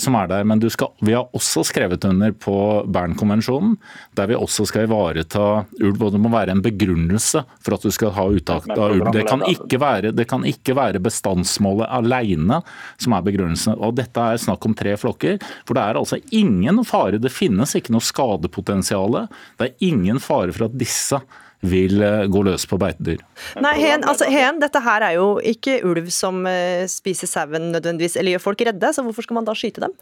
som 0.00 0.14
er 0.16 0.28
der. 0.30 0.44
Men 0.48 0.62
skal, 0.72 0.88
vi 1.04 1.12
har 1.12 1.28
også 1.36 1.64
skrevet 1.68 2.04
under 2.08 2.32
på 2.32 2.56
Bernkonvensjonen, 2.88 3.76
der 4.16 4.30
vi 4.30 4.38
også 4.38 4.66
skal 4.68 4.86
ivareta 4.86 5.66
ulv. 5.82 6.02
Og 6.02 6.14
det 6.14 6.20
må 6.22 6.32
være 6.32 6.54
en 6.56 6.62
begrunnelse 6.64 7.42
for 7.60 7.76
at 7.76 7.84
du 7.84 7.92
skal 7.94 8.14
ha 8.16 8.26
uttak 8.38 8.68
av 8.72 8.96
ulv. 8.96 9.10
Det 9.14 9.26
kan 9.28 9.44
ikke 9.46 9.80
være, 9.82 10.14
kan 10.28 10.46
ikke 10.48 10.76
være 10.78 11.02
bestandsmålet 11.04 11.90
alene 11.98 12.62
som 12.96 13.16
er 13.16 13.26
begrunnelsen. 13.26 13.76
Og 13.76 13.96
dette 14.00 14.20
er 14.20 14.40
snakk 14.40 14.64
om 14.66 14.76
tre 14.76 14.96
flokker. 15.00 15.40
For 15.68 15.76
det 15.76 15.84
er 15.84 16.00
altså 16.00 16.20
ingen 16.34 16.82
fare. 16.86 17.20
Det 17.20 17.34
finnes 17.34 17.76
ikke 17.76 17.94
noe 17.94 18.04
skadepotensial. 18.04 19.26
Det 19.58 19.68
er 19.68 19.90
ingen 19.90 20.22
fare 20.22 20.56
for 20.56 20.70
at 20.70 20.78
disse 20.80 21.20
vil 21.64 22.02
eh, 22.02 22.26
gå 22.32 22.42
løs 22.46 22.66
på 22.68 22.78
beitedyr. 22.80 23.22
Nei, 23.62 23.76
hen, 23.80 24.04
altså, 24.08 24.28
hen, 24.30 24.60
dette 24.62 24.82
her 24.84 25.06
er 25.08 25.16
jo 25.18 25.28
ikke 25.40 25.80
ulv 25.86 26.10
som 26.14 26.44
uh, 26.48 26.84
spiser 26.90 27.30
sauen 27.30 27.70
nødvendigvis, 27.74 28.18
eller 28.20 28.36
gjør 28.36 28.46
folk 28.50 28.66
redde, 28.68 28.92
så 28.92 29.04
hvorfor 29.06 29.26
skal 29.26 29.40
man 29.40 29.48
da 29.48 29.56
skyte 29.56 29.84
dem? 29.86 29.96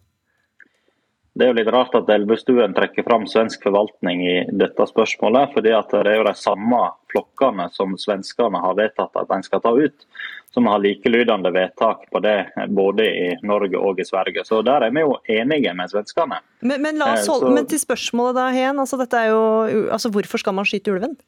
Det 1.34 1.42
er 1.42 1.50
jo 1.50 1.56
litt 1.58 1.70
rart 1.74 1.94
at 1.98 2.10
Elvestuen 2.14 2.76
trekker 2.76 3.02
fram 3.02 3.24
svensk 3.26 3.64
forvaltning 3.66 4.20
i 4.22 4.34
dette 4.54 4.86
spørsmålet. 4.86 5.50
fordi 5.54 5.72
at 5.74 5.90
Det 5.90 6.06
er 6.06 6.20
jo 6.20 6.28
de 6.28 6.34
samme 6.38 6.82
flokkene 7.10 7.66
som 7.74 7.96
svenskene 7.98 8.60
har 8.62 8.76
vedtatt 8.78 9.18
at 9.18 9.34
en 9.34 9.42
skal 9.42 9.60
ta 9.64 9.72
ut, 9.74 10.06
som 10.54 10.70
har 10.70 10.78
likelydende 10.78 11.50
vedtak 11.50 12.06
på 12.12 12.22
det 12.22 12.54
både 12.70 13.08
i 13.10 13.26
Norge 13.42 13.74
og 13.74 13.98
i 13.98 14.06
Sverige. 14.06 14.46
Så 14.46 14.62
Der 14.62 14.86
er 14.86 14.94
vi 14.94 15.02
jo 15.02 15.18
enige 15.26 15.74
med 15.74 15.90
svenskene. 15.90 16.38
Men, 16.62 16.80
men, 16.80 17.02
la 17.02 17.14
oss 17.14 17.26
eh, 17.26 17.32
holde, 17.32 17.50
men 17.50 17.66
til 17.66 17.82
spørsmålet 17.82 18.38
da, 18.38 18.48
Hen. 18.54 18.78
Altså, 18.78 18.96
dette 18.96 19.18
er 19.18 19.34
jo, 19.34 19.88
altså, 19.90 20.14
hvorfor 20.14 20.38
skal 20.38 20.54
man 20.54 20.64
skyte 20.64 20.94
ulven? 20.94 21.18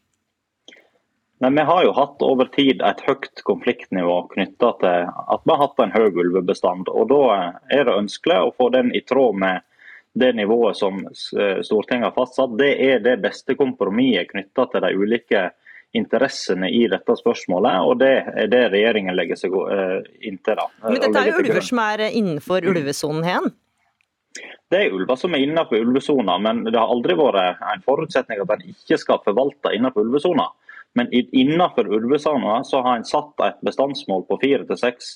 Men 1.38 1.55
vi 1.55 1.61
har 1.68 1.85
jo 1.85 1.92
hatt 1.92 2.22
over 2.25 2.49
tid 2.49 2.81
et 2.81 3.03
høyt 3.05 3.42
konfliktnivå 3.44 4.22
knytta 4.33 4.70
til 4.81 5.09
at 5.12 5.42
vi 5.44 5.53
har 5.53 5.61
hatt 5.61 5.83
en 5.85 5.92
høy 5.92 6.09
ulvebestand. 6.09 6.88
og 6.88 7.11
Da 7.12 7.53
er 7.68 7.85
det 7.85 7.96
ønskelig 7.96 8.38
å 8.40 8.55
få 8.57 8.70
den 8.72 8.94
i 8.96 9.03
tråd 9.05 9.37
med 9.42 9.66
det 10.16 10.33
nivået 10.33 10.79
som 10.79 11.03
Stortinget 11.12 12.09
har 12.09 12.16
fastsatt. 12.16 12.57
Det 12.57 12.72
er 12.81 13.05
det 13.05 13.18
beste 13.20 13.57
kompromisset 13.59 14.33
knytta 14.33 14.64
til 14.72 14.87
de 14.87 14.94
ulike 14.96 15.51
interessene 15.96 16.70
i 16.72 16.87
dette 16.92 17.14
spørsmålet, 17.16 17.85
og 17.85 18.01
det 18.01 18.14
er 18.33 18.49
det 18.53 18.64
regjeringen 18.72 19.16
legger 19.16 19.38
seg 19.38 19.55
eh, 19.55 20.09
inntil. 20.29 20.61
Men 20.83 20.99
dette 21.01 21.22
er 21.22 21.31
jo 21.31 21.38
ulver 21.44 21.64
som 21.64 21.81
er 21.85 22.03
innenfor 22.09 22.66
ulvesonen, 22.68 23.25
hen? 23.25 23.53
Det 24.68 24.81
er 24.83 24.94
ulver 24.96 25.16
som 25.16 25.35
er 25.37 25.44
innenfor 25.44 25.79
ulvesona, 25.79 26.37
men 26.42 26.64
det 26.66 26.77
har 26.77 26.90
aldri 26.90 27.14
vært 27.16 27.62
en 27.62 27.85
forutsetning 27.87 28.42
at 28.42 28.55
en 28.57 28.64
ikke 28.72 28.99
skal 29.01 29.22
forvalte 29.25 29.72
innenfor 29.77 30.05
ulvesona. 30.05 30.49
Men 30.97 31.13
innenfor 31.13 31.89
ulvesona 31.93 32.65
så 32.65 32.81
har 32.83 32.97
en 32.97 33.05
satt 33.05 33.45
et 33.45 33.63
bestandsmål 33.67 34.25
på 34.31 34.39
fire 34.41 34.65
til 34.65 34.79
seks 34.81 35.11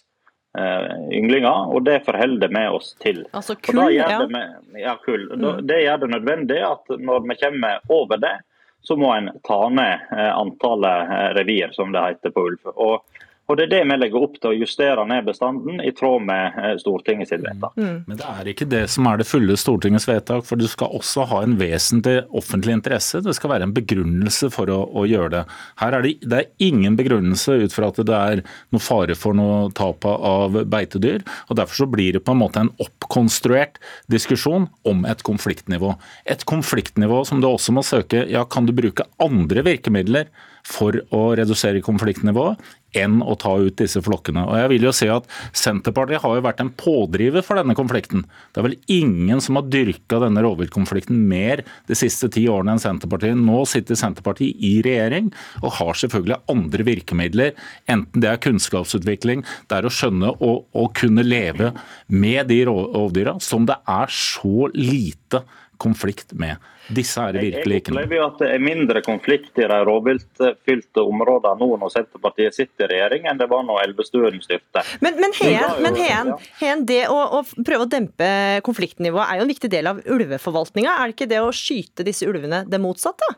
eh, 0.59 0.93
ynglinger, 1.17 1.73
og 1.73 1.87
det 1.89 2.03
forholder 2.05 2.53
vi 2.53 2.67
oss 2.69 2.93
til. 3.01 3.23
Altså 3.33 3.57
kull, 3.57 3.87
ja. 3.95 4.11
Det, 4.21 4.29
med, 4.35 4.59
ja, 4.77 4.99
kull. 5.05 5.25
Mm. 5.33 5.65
det 5.67 5.81
gjør 5.87 6.03
det 6.05 6.11
nødvendig 6.15 6.61
at 6.69 6.95
når 6.99 7.25
vi 7.31 7.39
kommer 7.41 7.81
over 7.89 8.21
det, 8.21 8.37
så 8.83 8.97
må 8.97 9.13
en 9.15 9.31
ta 9.45 9.59
ned 9.69 10.13
eh, 10.17 10.31
antallet 10.37 11.17
eh, 11.17 11.27
revir, 11.41 11.73
som 11.77 11.93
det 11.97 12.05
heter 12.07 12.37
på 12.37 12.47
ulv. 12.51 12.71
Og, 12.75 13.25
Og 13.51 13.57
Det 13.59 13.65
er 13.67 13.71
det 13.73 13.81
vi 13.91 13.97
legger 13.99 14.23
opp 14.23 14.37
til 14.39 14.53
å 14.53 14.59
justere 14.61 15.03
ned 15.11 15.27
bestanden 15.27 15.81
i 15.83 15.91
tråd 15.97 16.23
med 16.29 16.59
Stortingets 16.79 17.33
vedtak. 17.35 17.75
Mm. 17.75 17.97
Men 18.07 18.21
det 18.21 18.29
er 18.31 18.51
ikke 18.53 18.69
det 18.71 18.85
som 18.93 19.09
er 19.11 19.19
det 19.19 19.27
fulle 19.27 19.57
Stortingets 19.59 20.07
vedtak, 20.07 20.45
for 20.47 20.61
du 20.61 20.69
skal 20.71 20.95
også 20.95 21.27
ha 21.33 21.41
en 21.43 21.57
vesentlig 21.59 22.21
offentlig 22.37 22.77
interesse. 22.79 23.19
Det 23.25 23.35
skal 23.35 23.51
være 23.55 23.67
en 23.67 23.75
begrunnelse 23.75 24.53
for 24.55 24.71
å, 24.71 24.85
å 24.95 25.03
gjøre 25.11 25.33
det. 25.35 25.43
Her 25.83 25.97
er 25.99 26.07
det, 26.07 26.13
det 26.23 26.39
er 26.39 26.69
ingen 26.71 26.99
begrunnelse 27.01 27.57
ut 27.65 27.75
fra 27.75 27.91
at 27.91 27.99
det 28.07 28.21
er 28.21 28.45
noe 28.71 28.85
fare 28.85 29.17
for 29.19 29.35
noe 29.35 29.73
tap 29.75 30.07
av 30.07 30.61
beitedyr. 30.71 31.25
og 31.49 31.59
Derfor 31.59 31.83
så 31.83 31.89
blir 31.91 32.15
det 32.15 32.23
på 32.27 32.37
en 32.37 32.43
måte 32.45 32.63
en 32.63 32.71
oppkonstruert 32.79 33.81
diskusjon 34.13 34.69
om 34.87 35.03
et 35.11 35.27
konfliktnivå. 35.27 35.97
Et 36.31 36.47
konfliktnivå 36.47 37.25
som 37.27 37.43
du 37.43 37.51
også 37.51 37.75
må 37.75 37.83
søke 37.87 38.23
ja, 38.31 38.47
kan 38.47 38.71
du 38.71 38.77
bruke 38.77 39.09
andre 39.19 39.67
virkemidler 39.67 40.31
for 40.67 40.99
å 41.17 41.23
redusere 41.39 41.81
konfliktnivået 41.85 42.61
enn 42.99 43.21
å 43.23 43.37
ta 43.39 43.53
ut 43.61 43.77
disse 43.79 44.01
flokkene. 44.03 44.43
Og 44.49 44.59
jeg 44.59 44.71
vil 44.73 44.87
jo 44.89 44.93
si 44.95 45.09
at 45.13 45.27
Senterpartiet 45.57 46.23
har 46.25 46.37
jo 46.37 46.45
vært 46.45 46.63
en 46.63 46.73
pådriver 46.81 47.45
for 47.47 47.61
denne 47.61 47.77
konflikten. 47.79 48.25
Det 48.51 48.63
er 48.63 48.69
vel 48.69 48.79
ingen 48.91 49.43
som 49.45 49.59
har 49.59 49.69
dyrka 49.71 50.21
denne 50.25 50.43
rovviltkonflikten 50.45 51.21
mer 51.31 51.65
de 51.91 51.99
siste 51.99 52.31
ti 52.35 52.47
årene 52.51 52.77
enn 52.77 52.83
Senterpartiet. 52.83 53.39
Nå 53.39 53.63
sitter 53.71 53.99
Senterpartiet 53.99 54.59
i 54.67 54.77
regjering 54.87 55.31
og 55.63 55.77
har 55.79 56.01
selvfølgelig 56.01 56.41
andre 56.51 56.87
virkemidler, 56.87 57.55
enten 57.91 58.25
det 58.25 58.31
er 58.31 58.43
kunnskapsutvikling, 58.43 59.45
det 59.71 59.79
er 59.79 59.87
å 59.87 59.95
skjønne 59.95 60.35
og, 60.41 60.67
kunne 60.97 61.23
leve 61.23 61.71
med 62.11 62.49
de 62.51 62.59
rovdyra 62.67 63.37
som 63.45 63.67
det 63.69 63.77
er 63.89 64.11
så 64.13 64.69
lite 64.75 65.45
konflikt 65.81 66.35
med. 66.37 66.59
Disse 66.95 67.23
er 67.23 67.37
det 67.37 67.43
virkelig 67.45 67.81
ikke 67.81 67.95
noe. 67.95 68.03
Jeg 68.03 68.09
opplever 68.09 68.27
at 68.27 68.41
det 68.43 68.49
er 68.55 68.63
mindre 68.65 69.03
konflikt 69.07 69.61
i 69.61 69.67
de 69.71 69.81
rovviltfylte 69.87 71.05
områdene 71.05 71.61
nå 71.61 71.69
når 71.83 71.93
Senterpartiet 71.95 72.57
sitter 72.57 72.87
i 72.89 72.97
regjering, 72.97 73.29
enn 73.31 73.41
det 73.41 73.51
var 73.51 73.67
når 73.67 73.85
Elvestuen 73.85 74.41
styrte. 74.45 74.85
Men, 75.05 75.21
men, 75.23 75.37
Heen, 75.41 75.77
men 75.85 76.01
Heen, 76.01 76.33
Heen, 76.63 76.87
det 76.89 77.05
å, 77.13 77.21
å, 77.39 77.45
prøve 77.67 77.87
å 77.87 77.91
dempe 77.91 78.31
konfliktnivået 78.67 79.27
er 79.27 79.41
jo 79.41 79.47
en 79.47 79.55
viktig 79.55 79.71
del 79.73 79.93
av 79.93 80.03
ulveforvaltninga. 80.05 80.97
Er 80.97 81.11
det 81.11 81.19
ikke 81.19 81.31
det 81.31 81.45
å 81.45 81.55
skyte 81.55 82.07
disse 82.07 82.29
ulvene 82.29 82.65
det 82.69 82.83
motsatte? 82.83 83.29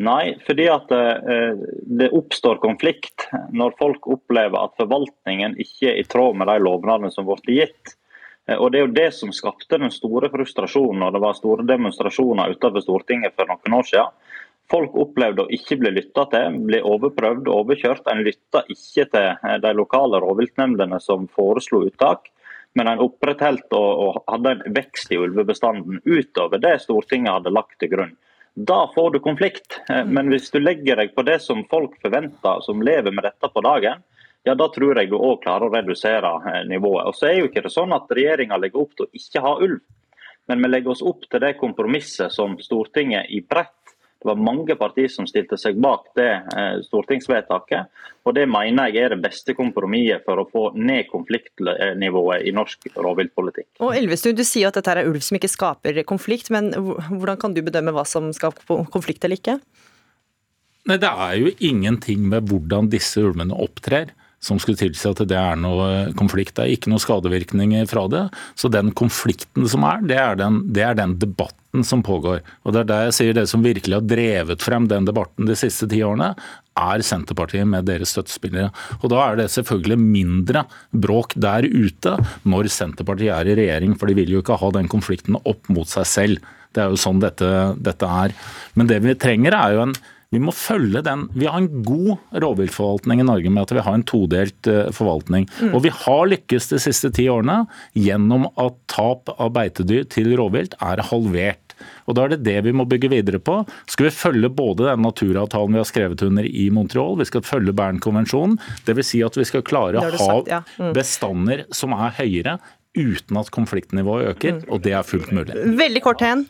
Nei, 0.00 0.38
fordi 0.46 0.70
at 0.72 0.92
eh, 0.96 1.58
det 2.00 2.08
oppstår 2.16 2.62
konflikt 2.62 3.26
når 3.52 3.74
folk 3.76 4.06
opplever 4.08 4.56
at 4.56 4.78
forvaltningen 4.80 5.58
ikke 5.60 5.90
er 5.90 6.00
i 6.00 6.06
tråd 6.08 6.38
med 6.40 6.48
de 6.48 6.56
lovnadene 6.64 7.12
som 7.12 7.28
ble 7.28 7.58
gitt. 7.60 7.92
Eh, 8.48 8.56
og 8.56 8.72
Det 8.72 8.80
er 8.80 8.86
jo 8.86 8.94
det 8.98 9.10
som 9.14 9.32
skapte 9.32 9.78
den 9.78 9.92
store 9.94 10.30
frustrasjonen 10.32 11.02
når 11.04 11.16
det 11.16 11.22
var 11.24 11.38
store 11.38 11.66
demonstrasjoner 11.68 12.56
utenfor 12.56 12.84
Stortinget 12.84 13.36
for 13.36 13.50
noen 13.50 13.78
år 13.78 13.88
siden. 13.90 14.18
Folk 14.72 14.94
opplevde 14.96 15.44
å 15.44 15.52
ikke 15.52 15.76
bli 15.80 15.90
lytta 15.92 16.24
til, 16.32 16.60
bli 16.68 16.80
overprøvd 16.80 17.48
og 17.50 17.64
overkjørt. 17.64 18.06
En 18.08 18.22
lytta 18.24 18.64
ikke 18.72 19.08
til 19.14 19.28
eh, 19.32 19.58
de 19.62 19.74
lokale 19.76 20.22
rovviltnemndene 20.22 21.00
som 21.02 21.28
foreslo 21.28 21.84
uttak, 21.88 22.30
men 22.74 22.88
en 22.88 23.02
opprettholdt 23.04 23.74
og, 23.76 23.90
og 24.04 24.20
hadde 24.32 24.54
en 24.54 24.76
vekst 24.78 25.12
i 25.12 25.18
ulvebestanden 25.20 26.00
utover 26.08 26.62
det 26.62 26.78
Stortinget 26.86 27.34
hadde 27.36 27.52
lagt 27.52 27.76
til 27.82 27.92
grunn. 27.92 28.14
Da 28.54 28.86
får 28.94 29.10
du 29.10 29.18
konflikt. 29.24 29.80
Eh, 29.90 30.04
men 30.04 30.32
hvis 30.32 30.50
du 30.52 30.60
legger 30.60 30.98
deg 31.00 31.14
på 31.16 31.24
det 31.26 31.38
som 31.44 31.64
folk 31.70 31.98
forventer, 32.02 32.64
som 32.64 32.82
lever 32.84 33.12
med 33.12 33.24
dette 33.28 33.48
på 33.52 33.64
dagen, 33.64 34.02
ja, 34.46 34.54
da 34.58 34.68
tror 34.74 34.98
jeg 34.98 35.10
du 35.10 35.18
òg 35.18 35.42
klarer 35.44 35.68
å 35.68 35.74
redusere 35.74 36.32
eh, 36.50 36.62
nivået. 36.70 37.10
Og 37.10 37.18
så 37.18 37.30
er 37.30 37.40
jo 37.40 37.50
ikke 37.50 37.64
det 37.66 37.74
sånn 37.74 37.94
at 37.96 38.10
Regjeringa 38.10 38.58
legger 38.60 38.82
opp 38.82 38.96
til 38.96 39.06
å 39.06 39.12
ikke 39.18 39.44
ha 39.44 39.54
ulv, 39.62 39.80
men 40.50 40.64
vi 40.64 40.72
legger 40.72 40.94
oss 40.96 41.04
opp 41.06 41.28
til 41.30 41.42
det 41.44 41.54
kompromisset 41.60 42.34
som 42.34 42.58
Stortinget 42.60 43.30
i 43.30 43.42
bredt 43.46 43.78
det 44.22 44.28
var 44.30 44.38
mange 44.38 44.76
partier 44.78 45.10
som 45.10 45.26
stilte 45.26 45.56
seg 45.58 45.80
bak 45.82 46.04
det 46.14 46.28
eh, 46.30 46.76
stortingsvedtaket. 46.86 47.88
og 48.22 48.36
Det 48.36 48.44
mener 48.46 48.92
jeg 48.92 49.02
er 49.02 49.14
det 49.16 49.24
beste 49.24 49.54
kompromisset 49.58 50.22
for 50.22 50.38
å 50.38 50.46
få 50.46 50.62
ned 50.78 51.08
konfliktnivået 51.10 52.46
i 52.46 52.52
norsk 52.54 52.86
rovviltpolitikk. 52.94 53.66
Og 53.82 53.96
Elvestuen, 53.98 54.38
Du 54.38 54.44
sier 54.46 54.70
at 54.70 54.78
dette 54.78 54.94
er 54.94 55.10
ulv 55.10 55.26
som 55.26 55.40
ikke 55.40 55.50
skaper 55.50 55.98
konflikt, 56.06 56.52
men 56.54 56.70
hvordan 56.70 57.40
kan 57.42 57.56
du 57.56 57.64
bedømme 57.66 57.94
hva 57.96 58.06
som 58.06 58.30
skaper 58.30 58.86
konflikt 58.94 59.26
eller 59.26 59.42
ikke? 59.42 59.58
Nei, 60.86 60.98
Det 61.02 61.10
er 61.10 61.34
jo 61.42 61.50
ingenting 61.58 62.22
med 62.30 62.46
hvordan 62.46 62.94
disse 62.94 63.18
ulvene 63.18 63.58
opptrer 63.58 64.14
som 64.42 64.58
skulle 64.58 64.80
tilsi 64.80 65.06
at 65.06 65.22
det 65.30 65.38
er 65.38 65.58
noe 65.60 66.12
konflikt. 66.18 66.56
Det 66.56 66.64
er 66.64 66.74
ikke 66.74 66.90
noe 66.90 67.02
skadevirkninger 67.02 67.86
fra 67.90 68.08
det. 68.10 68.24
Så 68.58 68.70
den 68.72 68.90
konflikten 68.98 69.68
som 69.70 69.86
er, 69.86 70.02
det 70.08 70.18
er 70.18 70.38
den, 70.40 70.62
det 70.74 70.82
er 70.86 70.98
den 70.98 71.14
debatten 71.22 71.86
som 71.86 72.02
pågår. 72.04 72.42
Og 72.66 72.74
Det 72.74 72.82
er 72.82 72.88
der 72.90 73.04
jeg 73.06 73.16
sier 73.16 73.36
det 73.38 73.46
som 73.48 73.62
virkelig 73.64 74.00
har 74.00 74.04
drevet 74.04 74.64
frem 74.64 74.88
den 74.90 75.06
debatten 75.08 75.46
de 75.48 75.56
siste 75.56 75.86
ti 75.88 76.02
årene, 76.04 76.32
er 76.72 77.04
Senterpartiet 77.04 77.68
med 77.68 77.86
deres 77.86 78.14
støttespillere. 78.16 78.72
Og 79.00 79.12
Da 79.12 79.20
er 79.28 79.38
det 79.38 79.52
selvfølgelig 79.54 79.98
mindre 80.00 80.64
bråk 80.90 81.36
der 81.36 81.68
ute 81.68 82.16
når 82.42 82.70
Senterpartiet 82.72 83.32
er 83.36 83.46
i 83.46 83.56
regjering, 83.62 83.94
for 83.94 84.10
de 84.10 84.18
vil 84.18 84.34
jo 84.34 84.42
ikke 84.42 84.58
ha 84.58 84.72
den 84.74 84.90
konflikten 84.90 85.38
opp 85.44 85.70
mot 85.70 85.88
seg 85.88 86.08
selv. 86.08 86.50
Det 86.72 86.82
er 86.82 86.90
jo 86.90 86.98
sånn 86.98 87.20
dette, 87.22 87.46
dette 87.78 88.08
er. 88.08 88.34
Men 88.74 88.88
det 88.88 89.02
vi 89.04 89.14
trenger 89.14 89.54
er 89.54 89.76
jo 89.76 89.86
en 89.86 89.94
vi 90.32 90.40
må 90.40 90.52
følge 90.56 91.02
den. 91.04 91.26
Vi 91.36 91.48
har 91.48 91.60
en 91.60 91.82
god 91.84 92.40
rovviltforvaltning 92.42 93.20
i 93.20 93.26
Norge 93.28 93.52
med 93.52 93.66
at 93.66 93.74
vi 93.76 93.84
har 93.84 93.98
en 93.98 94.06
todelt 94.08 94.68
eh, 94.70 94.88
forvaltning. 94.94 95.44
Mm. 95.60 95.74
Og 95.76 95.84
vi 95.84 95.92
har 95.92 96.30
lykkes 96.32 96.70
de 96.72 96.80
siste 96.80 97.12
ti 97.12 97.28
årene 97.28 97.66
gjennom 97.98 98.48
at 98.56 98.78
tap 98.92 99.28
av 99.36 99.52
beitedyr 99.56 100.08
til 100.12 100.32
rovvilt 100.40 100.78
er 100.80 101.04
halvert. 101.10 101.76
Og 102.06 102.16
Da 102.16 102.24
er 102.24 102.34
det 102.34 102.44
det 102.46 102.58
vi 102.66 102.74
må 102.76 102.86
bygge 102.88 103.10
videre 103.12 103.40
på. 103.42 103.60
Skal 103.90 104.08
vi 104.08 104.14
følge 104.14 104.52
både 104.52 104.88
den 104.88 105.04
naturavtalen 105.04 105.76
vi 105.76 105.82
har 105.82 105.88
skrevet 105.88 106.24
under 106.24 106.46
i 106.46 106.68
Montreal, 106.74 107.18
vi 107.20 107.28
skal 107.28 107.44
følge 107.46 107.74
Bernkonvensjonen. 107.76 108.58
Dvs. 108.86 109.12
Si 109.12 109.22
at 109.26 109.36
vi 109.36 109.48
skal 109.48 109.66
klare 109.66 110.00
å 110.00 110.12
ha 110.22 110.38
ja. 110.48 110.62
mm. 110.78 110.94
bestander 110.96 111.66
som 111.74 111.92
er 111.96 112.14
høyere 112.22 112.56
uten 112.96 113.38
at 113.40 113.48
konfliktnivået 113.52 114.34
øker, 114.34 114.58
mm. 114.58 114.64
og 114.68 114.82
det 114.84 114.92
er 114.96 115.06
fullt 115.06 115.32
mulig. 115.32 115.56
Veldig 115.78 116.02
kort 116.04 116.24
hen. 116.24 116.44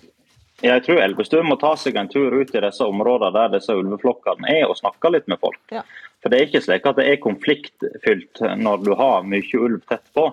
Jeg 0.63 0.85
tror 0.87 1.01
Elvestuen 1.03 1.49
må 1.49 1.57
ta 1.59 1.73
seg 1.81 1.97
en 1.99 2.11
tur 2.13 2.35
ut 2.35 2.55
i 2.55 2.63
disse 2.63 2.87
områdene 2.87 3.33
der 3.35 3.55
disse 3.57 3.75
ulveflokkene 3.75 4.51
er, 4.53 4.67
og 4.69 4.79
snakke 4.79 5.11
litt 5.11 5.31
med 5.31 5.41
folk. 5.43 5.63
Ja. 5.75 5.83
For 6.23 6.31
Det 6.31 6.39
er 6.39 6.51
ikke 6.51 6.63
slik 6.63 6.85
at 6.87 6.99
det 7.01 7.07
er 7.11 7.23
konfliktfylt 7.23 8.43
når 8.61 8.85
du 8.87 8.93
har 8.99 9.25
mye 9.27 9.59
ulv 9.59 9.81
tett 9.91 10.05
på. 10.15 10.29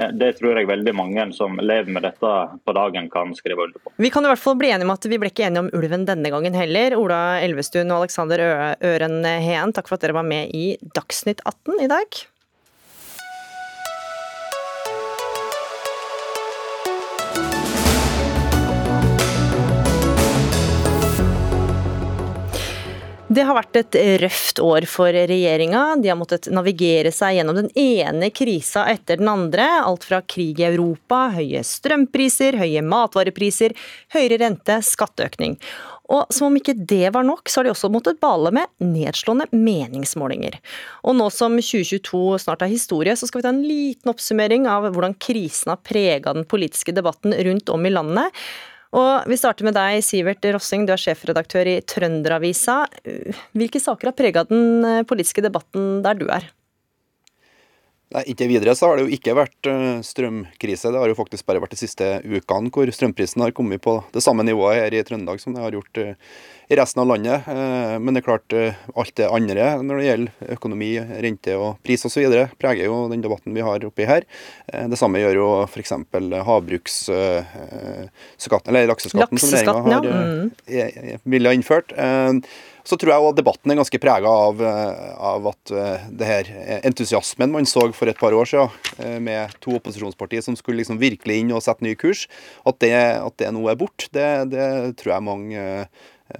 Eh, 0.00 0.12
det 0.16 0.30
tror 0.38 0.56
jeg 0.56 0.70
veldig 0.70 0.94
mange 0.96 1.26
som 1.36 1.58
lever 1.60 1.92
med 1.92 2.06
dette 2.06 2.30
på 2.64 2.76
dagen 2.76 3.10
kan 3.12 3.34
skrive 3.36 3.66
under 3.66 3.82
på. 3.82 3.92
Vi 4.00 4.12
kan 4.12 4.24
i 4.24 4.30
hvert 4.32 4.44
fall 4.44 4.56
bli 4.60 4.70
enige 4.72 4.88
om 4.88 4.94
at 4.94 5.10
vi 5.10 5.18
ble 5.20 5.32
ikke 5.32 5.48
enige 5.50 5.66
om 5.66 5.72
ulven 5.76 6.06
denne 6.08 6.32
gangen 6.32 6.56
heller. 6.56 6.96
Ola 6.96 7.20
Elvestuen 7.44 7.92
og 7.92 8.06
Alexander 8.06 8.46
Øren 8.80 9.20
Heen, 9.24 9.76
takk 9.76 9.90
for 9.90 9.98
at 9.98 10.06
dere 10.06 10.16
var 10.16 10.28
med 10.28 10.56
i 10.56 10.70
Dagsnytt 10.96 11.44
18 11.44 11.84
i 11.84 11.90
dag. 11.92 12.24
Det 23.36 23.42
har 23.44 23.56
vært 23.58 23.76
et 23.76 23.96
røft 24.22 24.60
år 24.64 24.86
for 24.88 25.12
regjeringa. 25.12 25.80
De 26.00 26.08
har 26.08 26.16
måttet 26.16 26.46
navigere 26.48 27.10
seg 27.12 27.34
gjennom 27.36 27.58
den 27.58 27.68
ene 27.76 28.30
krisa 28.32 28.86
etter 28.88 29.18
den 29.20 29.28
andre. 29.28 29.66
Alt 29.84 30.06
fra 30.08 30.22
krig 30.24 30.62
i 30.62 30.64
Europa, 30.70 31.26
høye 31.34 31.60
strømpriser, 31.66 32.56
høye 32.56 32.80
matvarepriser, 32.86 33.74
høyere 34.14 34.38
rente, 34.40 34.78
skatteøkning. 34.88 35.58
Og 36.16 36.30
som 36.32 36.46
om 36.48 36.56
ikke 36.56 36.78
det 36.78 37.10
var 37.12 37.26
nok, 37.28 37.50
så 37.50 37.60
har 37.60 37.66
de 37.66 37.74
også 37.74 37.90
måttet 37.92 38.22
bale 38.22 38.54
med 38.56 38.70
nedslående 38.80 39.50
meningsmålinger. 39.52 40.56
Og 41.04 41.18
nå 41.18 41.26
som 41.34 41.58
2022 41.58 42.38
snart 42.46 42.64
er 42.64 42.72
historie, 42.72 43.18
så 43.18 43.28
skal 43.28 43.42
vi 43.42 43.48
ta 43.48 43.52
en 43.52 43.66
liten 43.66 44.14
oppsummering 44.14 44.64
av 44.70 44.88
hvordan 44.94 45.18
krisen 45.20 45.74
har 45.74 45.82
prega 45.84 46.32
den 46.32 46.48
politiske 46.48 46.94
debatten 46.96 47.36
rundt 47.36 47.74
om 47.74 47.84
i 47.84 47.92
landet. 47.92 48.46
Og 48.94 49.26
Vi 49.26 49.38
starter 49.38 49.66
med 49.66 49.74
deg, 49.76 50.02
Sivert 50.04 50.44
Rossing, 50.54 50.86
du 50.86 50.92
er 50.94 51.00
sjefredaktør 51.00 51.66
i 51.66 51.80
Trønderavisa. 51.82 52.84
Hvilke 53.56 53.82
saker 53.82 54.12
har 54.12 54.16
prega 54.16 54.44
den 54.46 54.84
eh, 54.86 55.02
politiske 55.08 55.42
debatten 55.44 56.04
der 56.06 56.20
du 56.20 56.28
er? 56.30 56.46
Nei, 58.14 58.20
Inntil 58.30 58.52
videre 58.52 58.70
så 58.78 58.86
har 58.86 58.94
det 58.96 59.02
jo 59.08 59.14
ikke 59.16 59.32
vært 59.34 59.66
eh, 59.66 59.98
strømkrise. 60.06 60.92
Det 60.94 61.00
har 61.02 61.10
jo 61.10 61.16
faktisk 61.18 61.42
bare 61.48 61.58
vært 61.62 61.72
de 61.74 61.78
siste 61.80 62.06
ukene 62.22 62.70
hvor 62.70 62.86
strømprisen 62.94 63.42
har 63.42 63.54
kommet 63.56 63.82
på 63.82 63.94
det 64.14 64.22
samme 64.22 64.42
nivået 64.46 64.78
her 64.78 64.94
i 64.94 65.02
Trøndelag 65.02 65.40
som 65.42 65.50
det 65.56 65.62
har 65.64 65.74
gjort 65.74 65.98
eh, 65.98 66.14
i 66.70 66.78
resten 66.78 67.02
av 67.02 67.08
landet. 67.10 67.42
Eh, 67.50 67.96
men 67.98 68.14
det 68.14 68.22
er 68.22 68.28
klart, 68.28 68.54
alt 68.94 69.14
det 69.18 69.26
andre 69.26 69.82
når 69.82 69.94
det 69.98 70.06
gjelder 70.06 70.30
økonomi, 70.54 70.92
rente 71.26 71.58
og 71.58 71.82
pris 71.86 72.06
osv. 72.06 72.22
preger 72.62 72.86
jo 72.86 73.10
den 73.10 73.26
debatten 73.26 73.50
vi 73.58 73.66
har 73.66 73.82
oppi 73.90 74.06
her. 74.06 74.22
Det 74.70 74.98
samme 75.00 75.18
gjør 75.24 75.34
jo 75.40 75.48
f.eks. 75.66 75.90
havbruksskatten, 76.46 78.70
eller 78.70 78.86
lakseskatten, 78.92 79.34
som 79.42 79.50
regjeringa 79.50 79.98
ja. 79.98 80.02
mm. 80.06 80.54
ville 81.26 81.50
ha 81.50 81.54
innført. 81.58 81.90
Så 82.86 82.98
tror 83.00 83.12
jeg 83.12 83.22
også 83.22 83.38
debatten 83.40 83.72
er 83.72 83.80
ganske 83.80 84.00
prega 84.02 84.30
av, 84.30 84.60
av, 84.62 85.48
at 85.50 85.72
det 86.14 86.28
her 86.28 86.50
entusiasmen 86.86 87.50
man 87.50 87.66
så 87.66 87.88
for 87.96 88.10
et 88.10 88.18
par 88.20 88.36
år 88.36 88.46
siden, 88.46 89.22
med 89.26 89.56
to 89.64 89.74
opposisjonspartier 89.80 90.44
som 90.44 90.54
skulle 90.58 90.84
liksom 90.84 91.00
virkelig 91.00 91.40
inn 91.42 91.50
og 91.50 91.64
sette 91.66 91.82
ny 91.82 91.96
kurs, 91.98 92.28
at 92.62 92.78
det, 92.84 92.92
at 92.94 93.38
det 93.42 93.50
nå 93.56 93.64
er 93.72 93.80
borte, 93.80 94.06
det, 94.14 94.28
det 94.54 94.68
tror 95.00 95.16
jeg 95.16 95.26
mange 95.26 95.64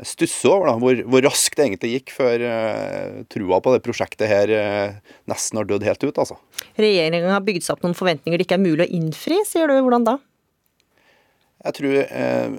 stusser 0.06 0.50
over 0.50 0.70
da, 0.70 0.76
hvor, 0.82 1.02
hvor, 1.06 1.22
raskt 1.26 1.58
det 1.58 1.68
egentlig 1.68 1.92
gikk 1.92 2.14
før 2.14 2.42
uh, 2.42 3.20
trua 3.30 3.60
på 3.62 3.74
det 3.74 3.82
prosjektet 3.86 4.30
her 4.30 4.54
nesten 5.30 5.60
har 5.60 5.68
dødd 5.68 5.86
helt 5.86 6.06
ut. 6.06 6.22
altså. 6.22 6.38
Regjeringa 6.78 7.34
har 7.34 7.44
bygd 7.46 7.66
seg 7.66 7.76
opp 7.76 7.86
noen 7.86 7.98
forventninger 7.98 8.38
det 8.38 8.48
ikke 8.48 8.58
er 8.58 8.66
mulig 8.66 8.86
å 8.86 8.94
innfri, 8.98 9.42
sier 9.48 9.70
du. 9.70 9.78
Hvordan 9.78 10.08
da? 10.08 10.18
Jeg 11.64 11.76
tror 11.78 11.94
eh, 12.04 12.56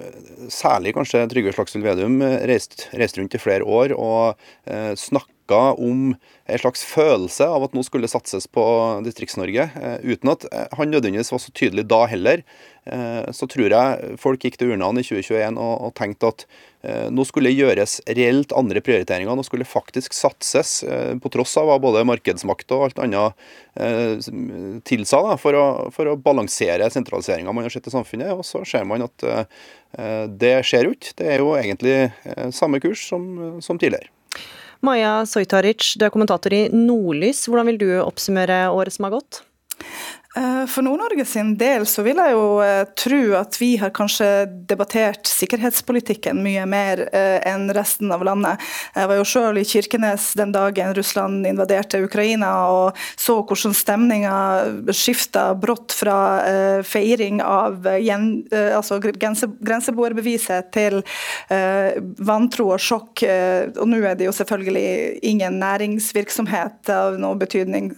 særlig 0.52 0.92
kanskje 0.96 1.24
Trygve 1.30 1.54
Slagsvold 1.54 1.86
Vedum 1.86 2.20
reiste 2.50 2.90
reist 2.98 3.18
rundt 3.20 3.36
i 3.38 3.40
flere 3.40 3.64
år 3.64 3.94
og 3.94 4.40
eh, 4.66 4.94
snakka 4.98 5.37
om 5.56 6.14
en 6.48 6.58
slags 6.58 6.84
følelse 6.84 7.46
av 7.48 7.66
at 7.66 7.76
nå 7.76 7.82
skulle 7.84 8.08
satses 8.08 8.48
på 8.50 8.64
Distrikts-Norge, 9.04 9.68
eh, 9.76 9.98
uten 10.04 10.32
at 10.32 10.46
eh, 10.48 10.66
han 10.78 10.90
nødvendigvis 10.92 11.32
var 11.34 11.42
så 11.42 11.52
tydelig 11.52 11.84
da 11.90 12.00
heller. 12.08 12.42
Eh, 12.88 13.28
så 13.36 13.48
tror 13.50 13.72
jeg 13.74 14.18
folk 14.20 14.44
gikk 14.44 14.56
til 14.60 14.72
urnene 14.72 15.02
i 15.02 15.06
2021 15.06 15.60
og, 15.60 15.74
og 15.88 15.94
tenkte 15.98 16.32
at 16.32 16.50
nå 17.10 17.24
skulle 17.26 17.50
gjøres 17.50 17.96
reelt 18.14 18.52
andre 18.54 18.78
prioriteringer. 18.86 19.34
Nå 19.34 19.42
skulle 19.42 19.66
faktisk 19.66 20.14
satses, 20.14 20.76
på 21.18 21.30
tross 21.34 21.56
av 21.58 21.66
hva 21.66 21.74
både 21.82 22.04
markedsmakt 22.06 22.70
og 22.76 22.84
alt 22.86 23.00
annet 23.02 24.28
tilsa, 24.86 25.18
da, 25.26 25.34
for, 25.42 25.58
å, 25.58 25.64
for 25.92 26.12
å 26.12 26.14
balansere 26.22 26.86
sentraliseringa 26.94 27.50
man 27.50 27.66
har 27.66 27.74
sett 27.74 27.90
i 27.90 27.94
samfunnet. 27.96 28.30
Og 28.30 28.46
så 28.46 28.62
ser 28.62 28.86
man 28.86 29.08
at 29.08 29.26
det 30.38 30.54
skjer 30.70 30.86
jo 30.86 30.94
ikke. 30.94 31.16
Det 31.18 31.26
er 31.34 31.42
jo 31.42 31.50
egentlig 31.58 31.98
samme 32.54 32.78
kurs 32.84 33.02
som, 33.10 33.58
som 33.58 33.82
tidligere. 33.82 34.12
Maja 34.84 35.24
Sojtaric, 35.26 35.96
du 35.98 36.04
er 36.06 36.12
kommentator 36.14 36.54
i 36.54 36.68
Nordlys. 36.70 37.46
Hvordan 37.50 37.72
vil 37.72 37.80
du 37.80 37.88
oppsummere 37.98 38.68
året 38.70 38.94
som 38.94 39.08
har 39.08 39.16
gått? 39.16 39.40
Eh, 40.38 40.66
for 40.66 40.82
Nord-Norge 40.82 41.24
sin 41.24 41.56
del 41.58 41.86
så 41.88 42.02
vil 42.06 42.18
jeg 42.20 42.34
jo 42.34 42.44
eh, 42.62 42.84
tro 42.98 43.20
at 43.38 43.56
vi 43.58 43.72
har 43.80 43.90
kanskje 43.94 44.28
debattert 44.70 45.26
sikkerhetspolitikken 45.26 46.38
mye 46.44 46.66
mer 46.68 47.02
eh, 47.08 47.38
enn 47.48 47.66
resten 47.74 48.12
av 48.14 48.22
landet. 48.26 48.62
Jeg 48.94 49.10
var 49.10 49.18
jo 49.18 49.26
selv 49.26 49.58
i 49.58 49.66
Kirkenes 49.66 50.30
den 50.38 50.52
dagen 50.54 50.94
Russland 50.94 51.46
invaderte 51.48 52.02
Ukraina 52.04 52.52
og 52.70 52.98
så 53.18 53.40
hvordan 53.40 53.74
stemninga 53.74 54.36
skifta 54.94 55.50
brått 55.58 55.94
fra 55.96 56.18
feiring 56.86 57.40
av 57.42 57.86
altså 57.88 58.98
grenseboerbeviset 59.00 60.70
til 60.74 61.00
vantro 62.28 62.68
og 62.74 62.82
sjokk. 62.82 63.24
Og 63.78 63.88
nå 63.88 64.00
er 64.02 64.18
det 64.18 64.28
jo 64.28 64.34
selvfølgelig 64.36 65.20
ingen 65.30 65.58
næringsvirksomhet 65.62 66.92
av 66.92 67.18
noe 67.20 67.38
betydning 67.40 67.90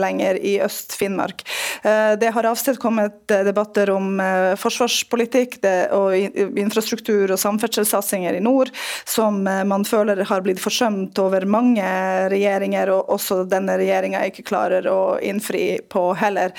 lenger 0.00 0.40
i 0.40 0.58
Øst-Finnmark. 0.64 1.44
Eh, 1.82 2.18
det 2.20 2.30
har 2.30 2.44
avstedkommet 2.44 3.30
eh, 3.30 3.44
debatter 3.44 3.90
om 3.90 4.20
eh, 4.20 4.54
forsvarspolitikk 4.60 5.58
og 5.96 6.14
infrastruktur 6.58 7.32
og 7.32 7.40
samferdselssatsinger 7.40 8.36
i 8.38 8.42
nord, 8.42 8.70
som 9.08 9.42
man 9.42 9.84
føler 9.86 10.22
har 10.28 10.42
blitt 10.44 10.60
forsømt 10.62 11.18
over 11.20 11.44
mange 11.48 11.84
regjeringer, 12.32 12.90
og 12.92 13.10
også 13.16 13.42
denne 13.50 13.76
regjeringa 13.80 14.22
ikke 14.28 14.44
klarer 14.46 14.86
å 14.90 15.18
innfri 15.22 15.80
på 15.92 16.04
heller. 16.18 16.54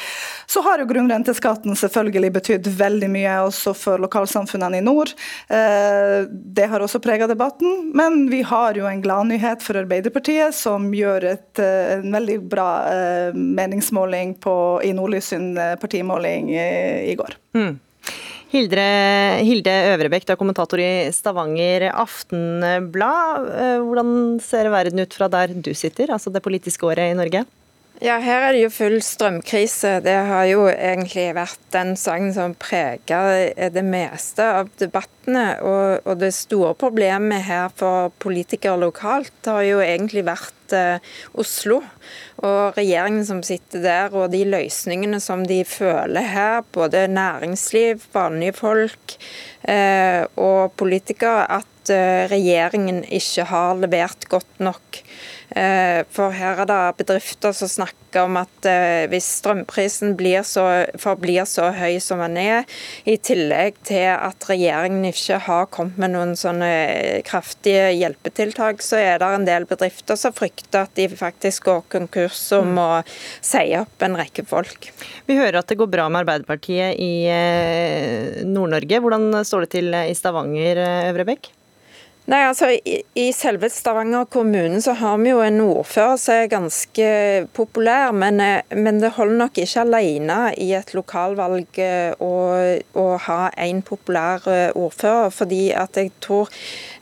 Så 0.47 0.63
har 0.65 0.82
jo 0.82 0.88
grunnrenteskatten 0.89 1.76
selvfølgelig 1.80 2.32
betydd 2.38 2.69
veldig 2.80 3.10
mye 3.13 3.36
også 3.47 3.73
for 3.78 4.04
lokalsamfunnene 4.04 4.80
i 4.80 4.86
nord. 4.86 5.13
Det 5.49 6.67
har 6.69 6.84
også 6.84 7.02
prega 7.04 7.28
debatten, 7.30 7.89
men 7.95 8.28
vi 8.32 8.43
har 8.47 8.78
jo 8.78 8.88
en 8.89 9.04
gladnyhet 9.04 9.63
for 9.65 9.80
Arbeiderpartiet, 9.82 10.56
som 10.56 10.91
gjør 10.95 11.30
et, 11.34 11.63
en 11.63 12.10
veldig 12.13 12.39
bra 12.52 12.69
meningsmåling 13.34 14.36
på, 14.43 14.56
i 14.84 14.93
Nordlys 15.04 15.34
sin 15.34 15.52
eh, 15.60 15.76
partimåling 15.82 16.54
i 16.56 17.18
går. 17.20 17.36
Mm. 17.58 17.76
Hildre, 18.54 18.84
Hilde 19.42 19.72
Øvrebekk, 19.96 20.28
du 20.28 20.36
er 20.36 20.38
kommentator 20.38 20.78
i 20.78 21.10
Stavanger 21.10 21.88
Aftenblad. 21.89 23.48
Eh, 23.50 23.80
hvordan 23.82 24.12
ser 24.46 24.70
verden 24.70 25.02
ut 25.02 25.18
fra 25.18 25.30
der 25.34 25.56
du 25.58 25.72
sitter, 25.74 26.13
altså 26.13 26.30
det 26.30 26.44
politiske 26.46 26.86
året 26.86 27.10
i 27.10 27.18
Norge? 27.18 27.42
Ja, 28.04 28.18
her 28.20 28.50
er 28.50 28.52
det 28.52 28.66
jo 28.66 28.70
full 28.74 28.98
strømkrise. 29.00 29.94
Det 30.04 30.16
har 30.28 30.44
jo 30.50 30.66
egentlig 30.68 31.30
vært 31.38 31.62
den 31.72 31.94
saken 31.96 32.34
som 32.36 32.56
preger 32.60 33.54
det 33.72 33.84
meste 33.88 34.44
av 34.44 34.74
debattene. 34.82 35.46
Og, 35.63 36.04
og, 36.04 36.18
det 36.20 36.34
store 36.36 36.74
problemet 36.76 37.46
her 37.48 37.72
for 37.72 38.12
politikere 38.20 38.76
lokalt 38.82 39.48
har 39.48 39.63
jo 39.63 39.80
egentlig 39.80 40.26
vært 40.28 40.76
eh, 40.76 41.13
Oslo. 41.39 41.80
Og 42.44 42.76
regjeringen 42.76 43.24
som 43.24 43.39
sitter 43.39 43.86
der, 43.88 44.12
og 44.12 44.34
de 44.36 44.44
løsningene 44.52 45.24
som 45.24 45.48
de 45.48 45.63
føler 45.63 46.28
her, 46.28 46.60
både 46.76 47.08
næringsliv, 47.08 48.04
vanlige 48.12 48.60
folk 48.60 49.16
eh, 49.63 50.28
og 50.36 50.76
politikere, 50.76 51.48
at 51.62 51.73
eh, 51.91 52.26
regjeringen 52.32 53.04
ikke 53.10 53.48
har 53.50 53.80
levert 53.82 54.28
godt 54.32 54.63
nok. 54.63 55.04
Eh, 55.54 56.02
for 56.10 56.34
her 56.34 56.63
er 56.63 56.69
det 56.69 56.80
bedrifter 56.98 57.54
som 57.54 57.69
snakker 57.69 58.24
om 58.26 58.39
at 58.41 58.65
eh, 58.65 59.06
hvis 59.12 59.28
strømprisen 59.38 60.15
blir 60.17 60.41
så, 60.48 60.63
forblir 61.02 61.46
så 61.50 61.67
høy 61.76 62.00
som 62.02 62.24
den 62.24 62.39
er, 62.41 62.65
i 63.06 63.19
tillegg 63.22 63.78
til 63.86 64.08
at 64.15 64.48
regjeringen 64.50 65.06
ikke 65.12 65.38
har 65.46 65.69
kommet 65.74 66.00
med 66.02 66.15
noen 66.15 66.34
sånne 66.39 66.72
kraftige 67.28 67.91
hjelpetiltak, 68.00 68.82
så 68.82 68.98
er 69.02 69.22
det 69.22 69.30
en 69.30 69.48
del 69.50 69.69
bedrifter 69.69 70.17
som 70.17 70.34
frykter 70.34 70.88
at 70.88 70.98
de 70.98 71.10
faktisk 71.12 71.69
går 71.69 71.86
konkurs 72.00 72.41
og 72.58 72.69
må 72.74 72.89
si 73.43 73.67
opp 73.78 74.06
en 74.06 74.17
rekke 74.17 74.46
folk. 74.50 74.89
Vi 75.30 75.38
hører 75.38 75.62
at 75.62 75.69
det 75.69 75.78
går 75.82 75.91
bra 75.91 76.10
med 76.10 76.24
Arbeiderpartiet 76.24 76.98
i 76.98 78.46
Nord-Norge. 78.50 79.02
Hvordan 79.04 79.43
står 79.46 79.67
det 79.67 79.76
til 79.78 79.93
i 79.93 80.15
Stavanger, 80.17 80.82
Øvrebekk? 81.12 81.54
Nei, 82.24 82.40
altså 82.48 82.70
i, 82.72 83.26
selve 83.36 83.68
Stavanger 83.68 84.30
kommune 84.32 84.80
så 84.82 84.94
har 84.96 85.18
vi 85.20 85.34
jo 85.34 85.42
en 85.44 85.60
ordfører 85.66 86.20
som 86.22 86.38
er 86.40 86.52
ganske 86.54 87.08
populær, 87.52 88.14
men, 88.16 88.40
eh, 88.40 88.76
men 88.80 89.02
det 89.02 89.12
holder 89.18 89.42
nok 89.42 89.60
ikke 89.60 89.84
alene 89.84 90.38
i 90.56 90.70
et 90.78 90.94
lokalvalg 90.96 91.82
eh, 91.84 92.14
å, 92.24 92.34
å 92.96 93.08
ha 93.26 93.40
en 93.68 93.82
populær 93.84 94.48
eh, 94.48 94.70
ordfører. 94.72 95.36
Fordi 95.36 95.64
at 95.76 96.00
jeg 96.00 96.14
tror 96.24 96.48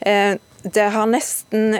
eh, 0.00 0.34
det 0.62 0.88
har 0.96 1.06
nesten 1.10 1.78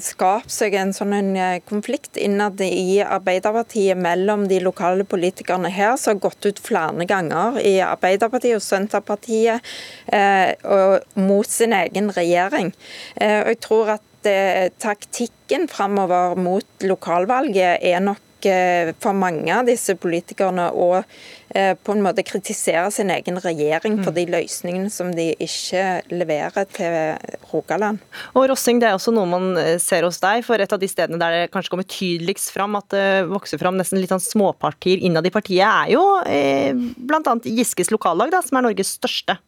skapt 0.00 0.50
seg 0.52 0.74
en 0.78 0.92
sånn 0.96 1.36
eh, 1.36 1.60
konflikt 1.68 2.16
innad 2.16 2.60
i 2.64 3.02
Arbeiderpartiet 3.04 3.98
mellom 4.00 4.46
de 4.48 4.60
lokale 4.64 5.04
politikerne 5.04 5.68
her, 5.72 5.96
som 6.00 6.14
har 6.14 6.22
gått 6.24 6.48
ut 6.48 6.62
flere 6.64 7.06
ganger 7.08 7.60
i 7.60 7.76
Arbeiderpartiet 7.84 8.56
og 8.56 8.64
Senterpartiet 8.64 9.60
eh, 10.12 10.54
og 10.64 11.20
mot 11.20 11.48
sin 11.48 11.76
egen 11.76 12.12
regjering. 12.16 12.72
Eh, 13.20 13.42
og 13.42 13.52
jeg 13.52 13.62
tror 13.68 13.96
at 13.98 14.30
eh, 14.30 14.68
taktikken 14.80 15.68
framover 15.68 16.38
mot 16.40 16.86
lokalvalget 16.86 17.84
er 17.84 18.00
nok 18.00 18.22
Eh, 18.25 18.25
for 19.00 19.16
mange 19.16 19.52
av 19.54 19.66
disse 19.66 19.94
politikerne 19.98 20.68
å 20.74 20.88
eh, 20.98 21.74
på 21.74 21.94
en 21.94 22.02
måte 22.04 22.24
kritisere 22.26 22.90
sin 22.94 23.10
egen 23.10 23.40
regjering 23.42 23.98
for 24.02 24.12
mm. 24.12 24.16
de 24.18 24.24
løsningene 24.34 24.90
som 24.92 25.12
de 25.14 25.30
ikke 25.42 26.02
leverer 26.12 26.68
til 26.76 27.16
Rogaland. 27.52 28.02
Og 28.34 28.48
Rossing, 28.50 28.80
Det 28.80 28.88
er 28.90 28.98
også 28.98 29.14
noe 29.16 29.26
man 29.26 29.56
eh, 29.58 29.78
ser 29.82 30.06
hos 30.06 30.20
deg, 30.20 30.44
for 30.46 30.60
et 30.60 30.72
av 30.72 30.82
de 30.82 30.90
stedene 30.90 31.20
der 31.20 31.36
det 31.36 31.52
kanskje 31.54 31.72
kommer 31.74 31.88
tydeligst 31.88 32.52
fram 32.54 32.76
at 32.76 32.90
det 32.94 33.06
vokser 33.30 33.58
fram 33.58 33.78
nesten 33.78 34.00
litt 34.00 34.12
sånn 34.12 34.22
småpartier 34.22 35.02
innad 35.02 35.26
i 35.26 35.34
partiet, 35.34 35.66
er 35.66 35.94
jo 35.94 36.04
bl.a. 36.26 37.38
Giskes 37.46 37.90
lokallag, 37.94 38.30
da, 38.34 38.42
som 38.44 38.58
er 38.58 38.68
Norges 38.68 38.96
største. 38.98 39.38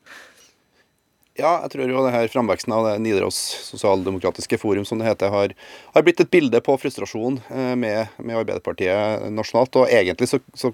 Ja, 1.38 1.52
jeg 1.62 1.70
tror 1.70 1.90
jo 1.92 2.00
det 2.02 2.10
her 2.10 2.30
framveksten 2.32 2.72
av 2.74 2.88
det 2.88 2.96
Nidaros 3.04 3.36
sosialdemokratiske 3.68 4.58
forum, 4.58 4.82
som 4.88 4.98
det 4.98 5.06
heter, 5.06 5.30
har, 5.30 5.54
har 5.94 6.02
blitt 6.02 6.18
et 6.24 6.32
bilde 6.32 6.58
på 6.66 6.74
frustrasjon 6.82 7.38
med, 7.78 8.10
med 8.18 8.40
Arbeiderpartiet 8.40 9.28
nasjonalt. 9.30 9.78
Og 9.78 9.92
egentlig 9.94 10.26
så, 10.32 10.40
så 10.58 10.72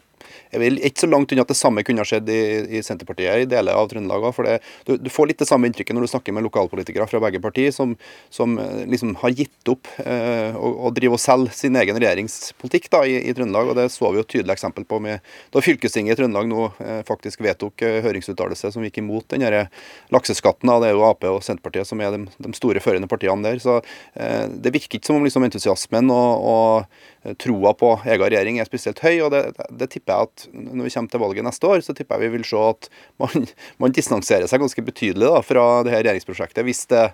er 0.54 0.62
vi 0.62 0.70
ikke 0.86 1.04
så 1.04 1.08
langt 1.10 1.32
unna 1.32 1.44
at 1.44 1.50
det 1.50 1.58
samme 1.58 1.82
kunne 1.86 2.02
ha 2.02 2.08
skjedd 2.08 2.28
i, 2.32 2.40
i 2.78 2.82
Senterpartiet 2.84 3.44
i 3.44 3.48
deler 3.50 3.76
av 3.76 3.88
Trøndelag 3.90 4.28
òg. 4.28 4.40
Du, 4.86 4.94
du, 5.00 5.10
får 5.12 5.30
litt 5.30 5.42
det 5.42 5.48
samme 5.48 5.68
inntrykket 5.68 5.96
når 5.96 6.06
du 6.06 6.12
snakker 6.12 6.36
med 6.36 6.46
lokalpolitikere 6.46 7.06
fra 7.10 7.20
begge 7.24 7.40
partier, 7.44 7.72
som, 7.74 7.94
som 8.32 8.56
eh, 8.62 8.84
liksom 8.90 9.14
har 9.22 9.34
gitt 9.34 9.72
opp 9.72 9.90
eh, 10.04 10.54
å, 10.56 10.92
drive 10.94 11.18
og 11.18 11.22
selge 11.22 11.54
sin 11.56 11.76
egen 11.80 11.98
regjeringspolitikk 12.00 12.88
da, 12.92 13.02
i, 13.08 13.18
i, 13.20 13.34
Trøndelag. 13.36 13.72
og 13.72 13.78
Det 13.78 13.88
så 13.92 14.10
vi 14.10 14.20
jo 14.20 14.26
et 14.26 14.32
tydelig 14.36 14.56
eksempel 14.56 14.86
på 14.88 15.00
med, 15.04 15.34
da 15.54 15.64
fylkestinget 15.64 16.14
i 16.14 16.22
Trøndelag 16.22 16.50
nå 16.50 16.68
eh, 16.84 17.00
faktisk 17.08 17.42
vedtok 17.44 17.84
eh, 17.86 18.00
høringsuttalelse 18.06 18.72
som 18.74 18.86
gikk 18.86 19.02
imot 19.02 19.28
den 19.34 19.44
lakseskatten. 20.14 20.53
Da. 20.62 20.78
Det 20.82 20.90
er 20.90 20.94
jo 20.94 21.06
Ap 21.08 21.24
og 21.28 21.42
Senterpartiet 21.44 21.88
som 21.88 22.02
er 22.04 22.14
de, 22.14 22.24
de 22.46 22.52
store 22.56 22.82
førende 22.84 23.10
partiene 23.10 23.42
der. 23.46 23.58
så 23.62 23.80
eh, 24.14 24.46
Det 24.46 24.74
virker 24.74 24.98
ikke 25.00 25.10
som 25.10 25.18
om 25.18 25.26
liksom, 25.26 25.46
entusiasmen 25.48 26.12
og, 26.14 26.46
og 26.54 27.34
troa 27.40 27.72
på 27.78 27.90
egen 28.04 28.24
regjering 28.26 28.60
er 28.60 28.68
spesielt 28.68 29.00
høy. 29.04 29.22
og 29.24 29.32
det, 29.34 29.42
det, 29.70 29.90
tipper 29.92 30.12
jeg 30.12 30.28
at 30.28 30.48
Når 30.52 30.84
vi 30.84 30.94
kommer 30.96 31.10
til 31.14 31.24
valget 31.24 31.48
neste 31.48 31.70
år, 31.70 31.84
så 31.84 31.96
tipper 31.96 32.20
jeg 32.20 32.28
vi 32.28 32.36
vil 32.38 32.48
se 32.48 32.60
at 32.60 32.90
man, 33.22 33.48
man 33.82 33.94
distanserer 33.96 34.50
seg 34.50 34.62
ganske 34.62 34.84
betydelig 34.84 35.30
da, 35.30 35.40
fra 35.44 35.64
det 35.86 35.94
her 35.94 36.04
regjeringsprosjektet, 36.04 36.64
hvis 36.66 36.84
det, 36.92 37.06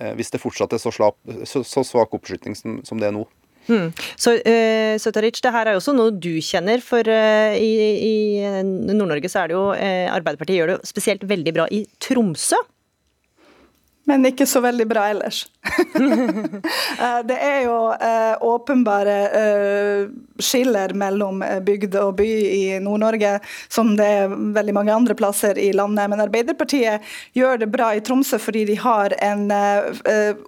eh, 0.00 0.16
hvis 0.18 0.34
det 0.34 0.42
fortsatt 0.42 0.74
er 0.74 0.82
så, 0.82 0.92
slapp, 0.94 1.18
så, 1.48 1.62
så 1.66 1.86
svak 1.86 2.14
oppslutning 2.16 2.58
som, 2.58 2.80
som, 2.86 3.00
det 3.00 3.10
er 3.10 3.16
nå. 3.16 3.26
Hmm. 3.68 3.92
Så 4.18 4.34
uh, 4.42 4.94
Søtaric, 4.98 5.38
det 5.44 5.52
her 5.54 5.68
er 5.68 5.76
jo 5.76 5.82
også 5.82 5.94
noe 5.94 6.10
du 6.10 6.32
kjenner, 6.42 6.82
for 6.82 7.06
uh, 7.06 7.54
i, 7.54 7.70
i 8.08 8.14
Nord-Norge 8.66 9.30
så 9.30 9.44
er 9.44 9.52
det 9.52 9.54
jo 9.54 9.68
uh, 9.70 10.08
Arbeiderpartiet 10.10 10.58
gjør 10.58 10.72
det 10.74 10.90
spesielt 10.90 11.22
veldig 11.30 11.54
bra 11.54 11.68
i 11.70 11.84
Tromsø. 12.02 12.58
Men 14.04 14.26
ikke 14.26 14.46
så 14.46 14.60
veldig 14.64 14.86
bra 14.90 15.08
ellers. 15.14 15.46
Eh, 17.02 17.20
det 17.26 17.36
er 17.40 17.62
jo 17.64 17.76
eh, 17.94 18.34
åpenbare 18.44 19.14
eh, 19.38 20.10
skiller 20.42 20.92
mellom 20.98 21.40
bygd 21.64 21.94
og 21.98 22.16
by 22.18 22.26
i 22.28 22.78
Nord-Norge, 22.82 23.32
som 23.72 23.94
det 23.98 24.06
er 24.06 24.34
veldig 24.54 24.74
mange 24.76 24.92
andre 24.94 25.16
plasser 25.18 25.58
i 25.58 25.70
landet. 25.74 26.10
Men 26.10 26.22
Arbeiderpartiet 26.22 27.06
gjør 27.38 27.62
det 27.62 27.70
bra 27.72 27.88
i 27.96 28.02
Tromsø 28.04 28.38
fordi 28.42 28.64
de 28.68 28.76
har 28.82 29.14
en 29.24 29.46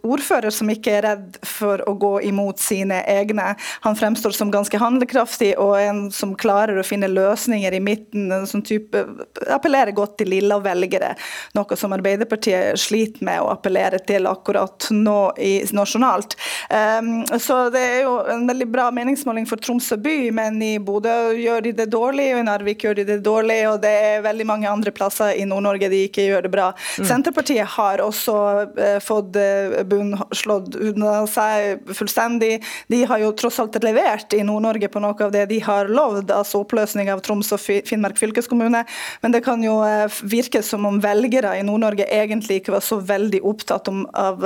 ordfører 0.05 0.53
som 0.55 0.71
ikke 0.71 0.95
er 0.99 1.07
redd 1.09 1.39
for 1.47 1.83
å 1.89 1.95
gå 1.99 2.13
imot 2.29 2.63
sine 2.63 3.01
egne. 3.11 3.55
Han 3.87 3.99
fremstår 3.99 4.37
som 4.37 4.53
ganske 4.55 4.79
handlekraftig 4.79 5.55
og 5.63 5.75
en 5.81 6.05
som 6.15 6.37
klarer 6.39 6.79
å 6.79 6.87
finne 6.87 7.11
løsninger 7.11 7.75
i 7.75 7.83
midten, 7.83 8.31
som 8.51 8.63
type 8.63 9.05
appellerer 9.49 9.97
godt 9.97 10.19
til 10.21 10.35
lilla 10.35 10.61
velgere, 10.63 11.15
noe 11.57 11.81
som 11.81 11.97
Arbeiderpartiet 11.97 12.79
sliter 12.81 13.25
med 13.27 13.44
å 13.45 13.53
appellere 13.53 14.01
til 14.07 14.27
akkurat 14.31 14.89
nå 14.95 15.19
i, 15.39 15.55
nasjonalt. 15.77 16.37
Um, 16.71 17.25
så 17.41 17.69
det 17.73 17.83
er 17.83 18.01
jo 18.05 18.17
en 18.31 18.47
veldig 18.49 18.69
bra 18.73 18.89
meningsmåling 18.95 19.47
for 19.49 19.61
Tromsø 19.63 19.99
by, 20.01 20.31
men 20.35 20.61
i 20.65 20.75
Bodø 20.83 21.35
gjør 21.39 21.65
de 21.67 21.75
det 21.77 21.89
dårlig, 21.93 22.31
og 22.35 22.43
i 22.43 22.47
Narvik 22.49 22.85
gjør 22.87 22.99
de 23.01 23.07
det 23.09 23.19
dårlig, 23.27 23.61
og 23.71 23.81
det 23.85 23.93
er 24.09 24.25
veldig 24.25 24.47
mange 24.49 24.71
andre 24.71 24.93
plasser 24.95 25.35
i 25.39 25.47
Nord-Norge 25.49 25.91
de 25.93 26.05
ikke 26.09 26.27
gjør 26.29 26.47
det 26.47 26.53
bra. 26.55 26.71
Mm. 26.99 27.09
Senterpartiet 27.11 27.75
har 27.77 28.03
også 28.05 28.37
uh, 28.79 28.99
fått 29.05 29.39
uh, 29.41 29.81
bunnslått 29.89 30.79
unna 30.81 31.17
seg 31.31 31.85
fullstendig. 31.95 32.59
De 32.93 33.03
har 33.09 33.23
jo 33.23 33.33
tross 33.39 33.61
alt 33.63 33.79
levert 33.85 34.37
i 34.37 34.43
Nord-Norge 34.47 34.91
på 34.93 35.03
noe 35.03 35.17
av 35.27 35.33
det 35.35 35.47
de 35.51 35.61
har 35.65 35.91
lovd, 35.91 36.33
altså 36.35 36.63
oppløsning 36.65 37.11
av 37.13 37.23
Troms 37.25 37.53
og 37.55 37.63
Finnmark 37.63 38.19
fylkeskommune, 38.21 38.85
men 39.23 39.35
det 39.35 39.43
kan 39.47 39.63
jo 39.65 39.81
uh, 39.83 40.07
virke 40.23 40.63
som 40.65 40.87
om 40.89 41.01
velgere 41.03 41.57
i 41.59 41.65
Nord-Norge 41.67 42.07
egentlig 42.11 42.61
ikke 42.61 42.77
var 42.77 42.85
så 42.85 43.01
veldig 43.03 43.34
opptatt 43.43 43.89
om, 43.89 44.05
av 44.13 44.45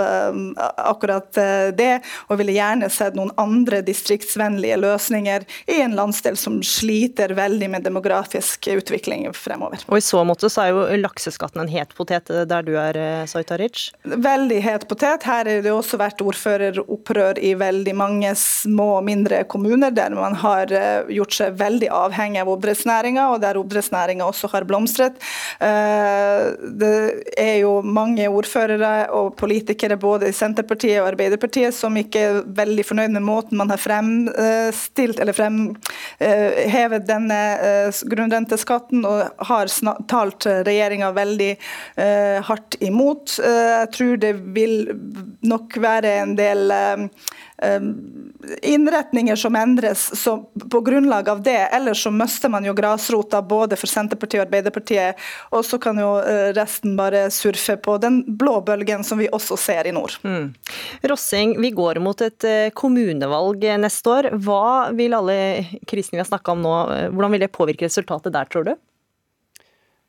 akkurat 0.77 1.33
det, 1.77 2.01
og 2.29 2.39
ville 2.41 2.55
gjerne 2.57 2.89
sett 2.93 3.17
noen 3.19 3.33
andre 3.41 3.81
distriktsvennlige 3.87 4.79
løsninger 4.81 5.45
i 5.71 5.81
en 5.83 5.97
landsdel 5.99 6.39
som 6.39 6.61
sliter 6.65 7.35
veldig 7.39 7.71
med 7.73 7.87
demografisk 7.87 8.71
utvikling 8.73 9.27
fremover. 9.37 9.83
Og 9.89 9.99
I 9.99 10.05
så 10.05 10.23
måte 10.27 10.51
så 10.53 10.65
er 10.65 10.73
jo 10.75 10.87
lakseskatten 11.03 11.65
en 11.65 11.73
het 11.73 11.95
potet 11.97 12.31
der 12.49 12.67
du 12.67 12.75
er, 12.79 12.99
Saitaric? 13.31 13.89
Veldig 14.05 14.61
het 14.65 14.87
potet. 14.91 15.27
Her 15.29 15.49
har 15.49 15.63
det 15.65 15.73
også 15.73 15.99
vært 16.01 16.23
ordføreropprør 16.25 17.41
i 17.45 17.55
veldig 17.59 17.95
mange 17.97 18.33
små 18.39 18.89
og 18.99 19.07
mindre 19.07 19.43
kommuner 19.51 19.93
der 19.95 20.15
man 20.17 20.37
har 20.43 20.73
eh, 20.75 21.09
gjort 21.19 21.37
seg 21.37 21.59
veldig 21.61 21.91
avhengig 21.95 22.43
av 22.43 22.53
oppdrettsnæringa, 22.53 23.29
og 23.33 23.43
der 23.45 23.59
oppdrettsnæringa 23.61 24.27
også 24.29 24.51
har 24.53 24.67
blomstret. 24.69 25.19
Eh, 25.65 26.45
det 26.81 26.95
er 27.39 27.57
jo 27.63 27.79
mange 27.83 28.29
ordførere 28.29 28.78
og 29.15 29.35
politikere 29.39 29.99
både 30.01 30.31
i 30.31 30.37
Senterpartiet 30.37 31.01
og 31.03 31.11
Arbeiderpartiet 31.13 31.75
som 31.75 31.97
ikke 31.99 32.23
er 32.23 32.41
veldig 32.59 32.85
fornøyd 32.87 33.15
med 33.17 33.27
måten 33.27 33.59
man 33.59 33.73
har 33.73 33.81
fremstilt 33.81 35.21
eller 35.21 35.37
fremhevet 35.37 37.07
denne 37.09 37.39
eh, 37.59 38.01
grunnrenteskatten, 38.11 39.05
og 39.09 39.45
har 39.51 39.73
talt 40.11 40.47
regjeringa 40.47 41.11
veldig 41.17 41.51
eh, 41.55 42.39
hardt 42.49 42.79
imot. 42.85 43.39
Eh, 43.45 43.75
jeg 43.83 43.93
tror 43.97 44.23
det 44.23 44.35
vil 44.57 44.77
nok 45.49 45.79
være 45.83 46.19
en 46.23 46.37
del 46.39 46.73
innretninger 48.63 49.37
som 49.37 49.57
endres 49.59 50.05
så 50.21 50.37
på 50.71 50.81
grunnlag 50.87 51.29
av 51.29 51.43
det. 51.43 51.59
Ellers 51.75 52.05
så 52.05 52.13
mister 52.15 52.53
man 52.53 52.67
jo 52.67 52.75
grasrota 52.77 53.41
både 53.43 53.77
for 53.79 53.91
Senterpartiet 53.91 54.43
og 54.43 54.47
Arbeiderpartiet. 54.47 55.19
Og 55.51 55.65
så 55.67 55.81
kan 55.83 55.99
jo 55.99 56.13
resten 56.55 56.95
bare 56.99 57.27
surfe 57.35 57.77
på 57.83 57.97
den 58.03 58.21
blå 58.39 58.61
bølgen 58.65 59.03
som 59.07 59.19
vi 59.19 59.31
også 59.35 59.59
ser 59.59 59.91
i 59.91 59.95
nord. 59.95 60.15
Mm. 60.23 60.53
Rossing, 61.11 61.57
vi 61.61 61.73
går 61.75 61.99
mot 62.05 62.23
et 62.23 62.47
kommunevalg 62.79 63.67
neste 63.83 64.15
år. 64.15 64.31
Hva 64.39 64.91
vil 64.95 65.17
alle 65.19 65.39
krisene 65.89 66.19
vi 66.19 66.23
har 66.23 66.31
snakka 66.31 66.55
om 66.55 66.63
nå, 66.65 66.77
eh, 66.95 67.09
hvordan 67.13 67.35
vil 67.35 67.45
det 67.45 67.55
påvirke 67.55 67.89
resultatet 67.89 68.35
der, 68.35 68.51
tror 68.51 68.69
du? 68.69 68.75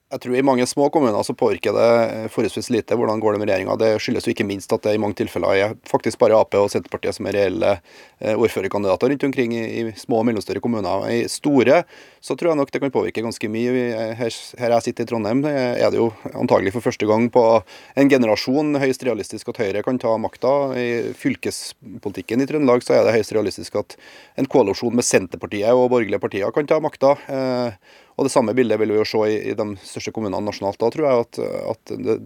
Jeg 0.09 0.23
tror 0.23 0.35
i 0.39 0.41
mange 0.41 0.65
små 0.65 0.87
kommuner 0.89 1.21
så 1.21 1.35
påvirker 1.37 1.75
det 1.75 2.29
forholdsvis 2.33 2.71
lite 2.73 2.95
hvordan 2.97 3.19
går 3.21 3.35
det 3.35 3.41
med 3.43 3.49
regjeringa. 3.51 3.75
Det 3.77 3.89
skyldes 4.01 4.25
jo 4.25 4.31
ikke 4.33 4.47
minst 4.49 4.71
at 4.73 4.81
det 4.81 4.95
i 4.97 5.01
mange 5.01 5.13
tilfeller 5.19 5.53
er 5.53 5.75
faktisk 5.85 6.17
bare 6.23 6.39
Ap 6.39 6.57
og 6.57 6.71
Senterpartiet 6.73 7.13
som 7.13 7.27
er 7.29 7.37
reelle 7.37 7.75
eh, 7.75 8.33
ordførerkandidater 8.33 9.13
rundt 9.13 9.25
omkring 9.27 9.53
i, 9.53 9.83
små 10.01 10.23
og 10.23 10.25
mellomstore 10.25 10.63
kommuner. 10.65 11.05
I 11.13 11.19
store 11.29 11.83
så 12.25 12.33
tror 12.33 12.55
jeg 12.55 12.57
nok 12.57 12.73
det 12.73 12.81
kan 12.81 12.95
påvirke 12.95 13.21
ganske 13.21 13.51
mye. 13.53 13.85
Her, 14.17 14.39
her 14.63 14.75
jeg 14.79 14.87
sitter 14.87 15.05
i 15.05 15.11
Trondheim, 15.13 15.45
er 15.45 15.93
det 15.93 16.01
jo 16.01 16.09
antagelig 16.33 16.73
for 16.73 16.89
første 16.89 17.05
gang 17.05 17.29
på 17.29 17.45
en 17.93 18.09
generasjon 18.09 18.81
høyst 18.81 19.05
realistisk 19.05 19.53
at 19.53 19.61
Høyre 19.61 19.85
kan 19.85 20.01
ta 20.01 20.17
makta. 20.17 20.55
I 20.73 20.89
fylkespolitikken 21.21 22.41
i 22.41 22.49
Trøndelag 22.49 22.81
så 22.81 22.97
er 22.97 23.05
det 23.05 23.13
høyst 23.19 23.37
realistisk 23.37 23.77
at 23.85 23.99
en 24.41 24.49
koalisjon 24.49 24.97
med 24.97 25.05
Senterpartiet 25.05 25.69
og 25.69 25.91
borgerlige 25.93 26.25
partier 26.25 26.49
kan 26.55 26.65
ta 26.65 26.81
makta. 26.81 27.13
Eh, 28.19 28.21
og 28.21 28.27
Det 28.27 28.33
samme 28.33 28.55
bildet 28.57 28.79
vil 28.79 28.91
vi 28.91 28.99
jo 28.99 29.07
se 29.07 29.23
i, 29.29 29.39
i 29.51 29.55
de 29.57 29.71
største 29.83 30.13
kommunene 30.15 30.43
nasjonalt. 30.45 30.79
Da 30.81 30.91
tror 30.93 31.07
jeg 31.07 31.25
at, 31.25 31.41
at 31.73 31.97
det, 31.97 32.19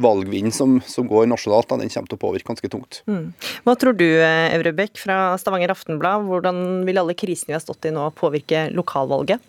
valgvinden 0.00 0.54
som, 0.54 0.78
som, 0.88 1.06
går 1.10 1.26
nasjonalt, 1.28 1.68
da, 1.68 1.76
den 1.76 1.90
kommer 1.92 2.10
til 2.10 2.16
å 2.18 2.22
påvirke 2.22 2.48
ganske 2.48 2.70
tungt. 2.72 3.02
Mm. 3.10 3.34
Hva 3.66 3.74
tror 3.78 3.96
du, 3.98 4.06
Evrebekk 4.24 4.96
fra 4.98 5.34
Stavanger 5.38 5.74
Aftenblad, 5.74 6.24
hvordan 6.30 6.86
vil 6.88 7.00
alle 7.02 7.16
krisene 7.18 7.52
vi 7.52 7.58
har 7.58 7.62
stått 7.62 7.90
i 7.90 7.92
nå 7.94 8.08
påvirke 8.16 8.68
lokalvalget? 8.74 9.42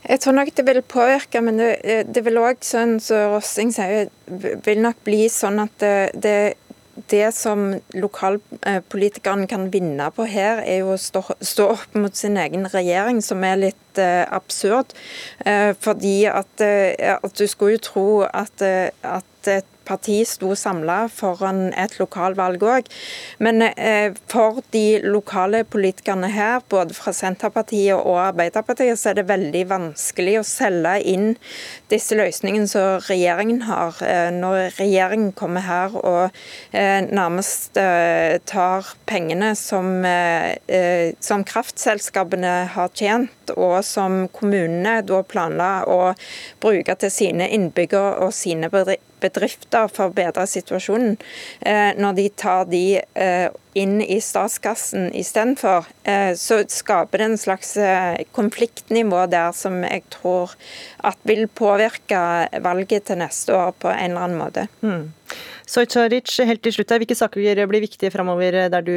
Jeg 0.00 0.22
tror 0.22 0.32
nok 0.32 0.50
det 0.56 0.64
vil 0.64 0.80
påvirke, 0.88 1.42
men 1.44 1.60
det, 1.60 1.98
det 2.08 2.22
vil 2.24 2.40
òg, 2.40 2.62
sånn 2.64 2.96
som 2.98 3.04
så 3.04 3.20
Rossing 3.34 3.72
sier, 3.76 4.08
vil 4.64 4.80
nok 4.80 5.02
bli 5.04 5.26
sånn 5.32 5.60
at 5.60 5.74
det, 5.82 5.96
det 6.16 6.36
det 7.10 7.30
som 7.36 7.72
lokalpolitikerne 7.96 9.48
kan 9.50 9.68
vinne 9.72 10.10
på 10.14 10.26
her, 10.28 10.62
er 10.64 10.82
jo 10.82 10.94
å 10.94 11.00
stå, 11.00 11.66
opp 11.66 11.96
mot 11.98 12.16
sin 12.16 12.38
egen 12.40 12.68
regjering, 12.70 13.22
som 13.24 13.44
er 13.46 13.60
litt 13.64 14.00
uh, 14.00 14.26
absurd. 14.30 14.94
Uh, 15.46 15.72
fordi 15.80 16.24
at, 16.30 16.60
at, 16.60 17.32
du 17.36 17.46
skulle 17.48 17.78
jo 17.78 17.84
tro 17.90 18.08
at, 18.28 18.62
at 18.62 19.50
et 19.50 19.76
parti 19.90 20.20
sto 20.28 20.54
samla 20.58 21.04
foran 21.12 21.70
et 21.78 21.96
lokalvalg 22.00 22.62
òg. 22.62 22.90
Men 23.42 23.64
eh, 23.70 24.12
for 24.30 24.62
de 24.74 25.00
lokale 25.04 25.64
politikerne 25.68 26.30
her, 26.32 26.62
både 26.70 26.96
fra 26.96 27.14
Senterpartiet 27.16 27.96
og 27.98 28.20
Arbeiderpartiet, 28.22 28.98
så 29.00 29.10
er 29.10 29.20
det 29.20 29.28
veldig 29.30 29.64
vanskelig 29.70 30.38
å 30.40 30.46
selge 30.46 30.96
inn 31.10 31.34
disse 31.92 32.18
løsningene 32.18 32.70
som 32.70 33.00
regjeringen 33.08 33.64
har. 33.68 33.98
Eh, 34.06 34.30
når 34.34 34.76
regjeringen 34.78 35.34
kommer 35.36 35.66
her 35.66 35.96
og 36.00 36.40
eh, 36.72 37.00
nærmest 37.10 37.78
tar 38.50 38.88
pengene 39.08 39.52
som, 39.58 40.02
som 41.24 41.44
kraftselskapene 41.46 42.52
har 42.74 42.90
tjent, 42.96 43.52
og 43.56 43.80
som 43.86 44.24
kommunene 44.34 45.00
da 45.06 45.22
planla 45.26 45.70
å 45.90 46.00
bruke 46.62 46.96
til 47.00 47.14
sine 47.14 47.48
innbyggere 47.54 48.18
og 48.24 48.34
sine 48.36 48.70
bedrifter 48.72 49.09
bedrifter 49.22 49.90
for 49.92 50.10
å 50.10 50.14
bedre 50.14 50.46
situasjonen, 50.48 51.16
eh, 51.60 51.90
når 51.98 52.16
de 52.18 52.26
tar 52.42 52.64
de 52.70 52.84
eh, 53.00 53.48
inn 53.78 54.00
i 54.02 54.18
statskassen 54.24 55.10
istedenfor, 55.16 55.88
eh, 56.04 56.32
så 56.38 56.60
skaper 56.70 57.22
det 57.22 57.28
en 57.28 57.38
slags 57.40 57.76
konfliktnivå 58.36 59.26
der 59.30 59.52
som 59.56 59.80
jeg 59.86 60.06
tror 60.10 60.56
at 61.06 61.20
vil 61.28 61.46
påvirke 61.46 62.22
valget 62.64 63.10
til 63.10 63.20
neste 63.22 63.54
år 63.56 63.76
på 63.78 63.92
en 63.92 64.10
eller 64.10 64.26
annen 64.26 64.40
måte. 64.40 64.66
Mm. 64.82 65.12
Sojtaric, 65.70 66.32
helt 66.42 66.64
til 66.66 66.74
slutt, 66.74 66.96
hvilke 66.98 67.14
saker 67.14 67.66
blir 67.70 67.86
viktige 67.86 68.10
framover 68.10 68.64
der 68.72 68.82
du 68.82 68.96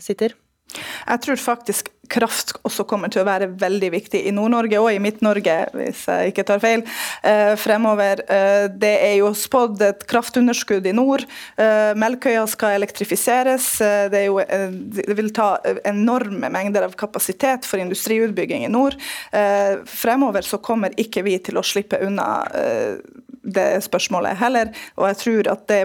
sitter? 0.00 0.32
Jeg 0.74 1.20
tror 1.22 1.40
faktisk 1.40 1.90
kraft 2.10 2.52
også 2.66 2.84
kommer 2.88 3.10
til 3.12 3.22
å 3.22 3.26
være 3.26 3.48
veldig 3.60 3.90
viktig 3.94 4.20
i 4.28 4.32
Nord-Norge 4.34 4.80
og 4.82 4.90
i 4.92 5.00
Midt-Norge, 5.02 5.56
hvis 5.76 6.04
jeg 6.10 6.32
ikke 6.32 6.44
tar 6.48 6.60
feil, 6.62 6.84
eh, 7.22 7.54
fremover. 7.60 8.22
Eh, 8.28 8.66
det 8.68 8.92
er 9.06 9.14
jo 9.18 9.32
spådd 9.34 9.82
et 9.82 10.06
kraftunderskudd 10.10 10.86
i 10.86 10.92
nord. 10.92 11.24
Eh, 11.56 11.94
Melkøya 11.94 12.46
skal 12.48 12.76
elektrifiseres. 12.78 13.78
Det, 14.10 14.24
jo, 14.26 14.38
det, 14.38 15.06
vil 15.16 15.30
ta 15.34 15.58
enorme 15.84 16.50
mengder 16.52 16.84
av 16.84 16.94
kapasitet 16.98 17.64
for 17.64 17.80
industriutbygging 17.80 18.64
i 18.64 18.72
nord. 18.72 18.96
Fremover 19.88 20.42
så 20.42 20.58
kommer 20.58 20.94
ikke 21.00 21.24
vi 21.24 21.38
til 21.38 21.58
å 21.58 21.64
slippe 21.64 22.00
unna 22.04 22.44
det 23.44 23.68
spørsmålet 23.84 24.38
heller. 24.40 24.70
Og 24.98 25.08
jeg 25.10 25.20
tror 25.20 25.50
at 25.52 25.66
det, 25.70 25.82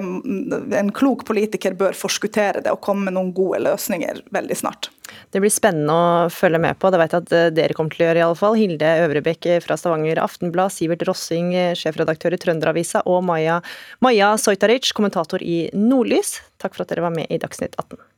en 0.80 0.94
klok 0.96 1.26
politiker 1.28 1.76
bør 1.80 1.98
forskuttere 1.98 2.64
det 2.66 2.74
og 2.74 2.82
komme 2.86 3.08
med 3.08 3.18
noen 3.18 3.34
gode 3.36 3.62
løsninger 3.66 4.24
veldig 4.34 4.58
snart. 4.58 4.90
Det 5.34 5.42
blir 5.42 5.54
spennende 5.54 5.94
å 5.94 6.28
følge 6.34 6.60
med 6.62 6.78
på, 6.78 6.92
det 6.94 7.00
vet 7.02 7.16
jeg 7.16 7.26
at 7.26 7.34
eh, 7.34 7.48
dere 7.54 7.76
kommer 7.78 7.96
til 7.96 8.04
å 8.06 8.10
gjøre 8.10 8.22
i 8.22 8.26
alle 8.28 8.38
fall. 8.38 8.58
Hilde 8.60 8.92
Øvrebekk 9.06 9.50
fra 9.66 9.78
Stavanger 9.80 10.22
Aftenblad, 10.22 10.74
Sivert 10.76 11.06
Rossing, 11.10 11.52
eh, 11.58 11.74
sjefredaktør 11.78 12.38
i 12.38 12.42
Trønderavisa, 12.42 13.02
og 13.10 13.26
Maja, 13.26 14.32
Soitaric, 14.38 14.94
kommentator 14.98 15.42
i 15.42 15.64
Nordlys. 15.74 16.38
Takk 16.62 16.78
for 16.78 16.86
at 16.86 16.94
dere 16.94 17.08
var 17.08 17.16
med 17.16 17.30
i 17.34 17.42
Dagsnytt 17.42 17.78
18. 17.78 18.09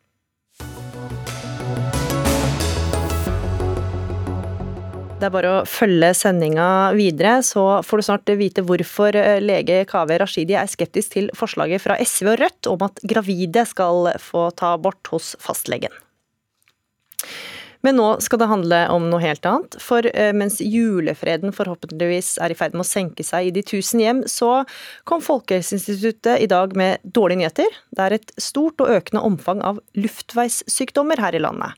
Det 5.21 5.27
er 5.27 5.33
bare 5.35 5.49
å 5.53 5.65
følge 5.69 6.07
sendinga 6.17 6.67
videre, 6.97 7.35
så 7.45 7.83
får 7.85 7.99
du 8.01 8.05
snart 8.07 8.29
vite 8.39 8.63
hvorfor 8.65 9.13
eh, 9.13 9.37
lege 9.37 9.83
Kaveh 9.85 10.17
Rashidi 10.17 10.55
er 10.57 10.65
skeptisk 10.65 11.13
til 11.13 11.27
forslaget 11.37 11.83
fra 11.83 11.99
SV 12.01 12.31
og 12.31 12.39
Rødt 12.41 12.69
om 12.71 12.85
at 12.87 12.97
gravide 13.05 13.61
skal 13.69 14.09
få 14.17 14.47
ta 14.57 14.71
abort 14.79 15.11
hos 15.13 15.35
fastlegen. 15.37 15.93
Men 17.85 17.97
nå 17.97 18.07
skal 18.21 18.41
det 18.41 18.49
handle 18.51 18.79
om 18.93 19.07
noe 19.09 19.21
helt 19.23 19.45
annet. 19.47 19.77
For 19.81 20.05
eh, 20.13 20.31
mens 20.37 20.59
julefreden 20.61 21.53
forhåpentligvis 21.55 22.35
er 22.43 22.53
i 22.53 22.57
ferd 22.57 22.75
med 22.77 22.85
å 22.85 22.87
senke 22.91 23.25
seg 23.25 23.49
i 23.49 23.53
de 23.55 23.65
tusen 23.65 24.03
hjem, 24.03 24.23
så 24.29 24.63
kom 25.09 25.23
Folkehelseinstituttet 25.25 26.43
i 26.43 26.49
dag 26.51 26.75
med 26.77 27.01
dårlige 27.03 27.41
nyheter. 27.41 27.77
Det 27.91 28.05
er 28.05 28.17
et 28.17 28.33
stort 28.41 28.81
og 28.83 28.93
økende 28.93 29.25
omfang 29.25 29.63
av 29.65 29.81
luftveissykdommer 29.97 31.21
her 31.21 31.37
i 31.37 31.43
landet. 31.43 31.77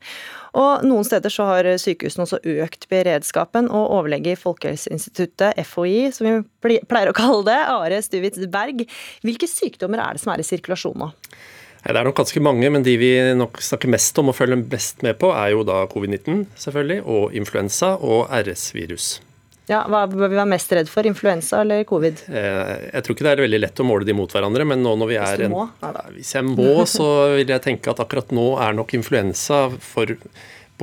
Og 0.54 0.84
noen 0.86 1.06
steder 1.08 1.34
så 1.34 1.48
har 1.50 1.68
sykehusene 1.82 2.28
også 2.28 2.42
økt 2.62 2.86
beredskapen, 2.92 3.72
og 3.74 3.96
overlege 3.96 4.36
i 4.36 4.40
Folkehelseinstituttet, 4.40 5.58
FHI, 5.66 6.12
som 6.14 6.30
vi 6.30 6.78
pleier 6.86 7.10
å 7.10 7.18
kalle 7.18 7.42
det, 7.48 7.60
Are 7.74 8.04
Stuvitz 8.06 8.44
Berg, 8.54 8.86
hvilke 9.26 9.50
sykdommer 9.50 10.04
er 10.04 10.14
det 10.14 10.22
som 10.24 10.34
er 10.36 10.44
i 10.44 10.48
sirkulasjon 10.48 11.00
nå? 11.02 11.10
Det 11.84 12.00
er 12.00 12.08
nok 12.08 12.16
ganske 12.16 12.40
mange, 12.40 12.70
men 12.72 12.84
de 12.86 12.96
vi 12.96 13.12
nok 13.36 13.60
snakker 13.60 13.92
mest 13.92 14.18
om 14.22 14.32
og 14.32 14.38
følger 14.38 14.62
best 14.72 15.04
med 15.04 15.18
på, 15.20 15.34
er 15.36 15.52
jo 15.52 15.66
da 15.68 15.84
covid-19 15.92 16.46
selvfølgelig, 16.56 17.02
og 17.04 17.36
influensa 17.36 17.98
og 18.00 18.32
RS-virus. 18.32 19.18
Ja, 19.70 19.86
Hva 19.88 20.02
bør 20.12 20.28
vi 20.28 20.36
være 20.36 20.50
mest 20.52 20.72
redd 20.76 20.90
for, 20.92 21.08
influensa 21.08 21.62
eller 21.64 21.86
covid? 21.88 22.26
Eh, 22.28 22.72
jeg 22.90 23.04
tror 23.04 23.16
ikke 23.16 23.28
det 23.28 23.32
er 23.32 23.44
veldig 23.46 23.60
lett 23.64 23.80
å 23.80 23.86
måle 23.88 24.08
de 24.08 24.16
mot 24.16 24.32
hverandre, 24.32 24.66
men 24.68 24.84
nå 24.84 24.96
når 25.00 25.12
vi 25.12 25.20
er 25.20 25.38
Hvis 25.40 25.52
du 25.52 25.54
må? 25.54 25.68
En, 25.88 26.00
hvis 26.18 26.34
jeg 26.36 26.48
må, 26.50 26.72
så 26.90 27.08
vil 27.38 27.54
jeg 27.56 27.64
tenke 27.64 27.92
at 27.94 28.02
akkurat 28.04 28.34
nå 28.36 28.48
er 28.64 28.76
nok 28.76 28.92
influensa 29.00 29.66
for 29.84 30.16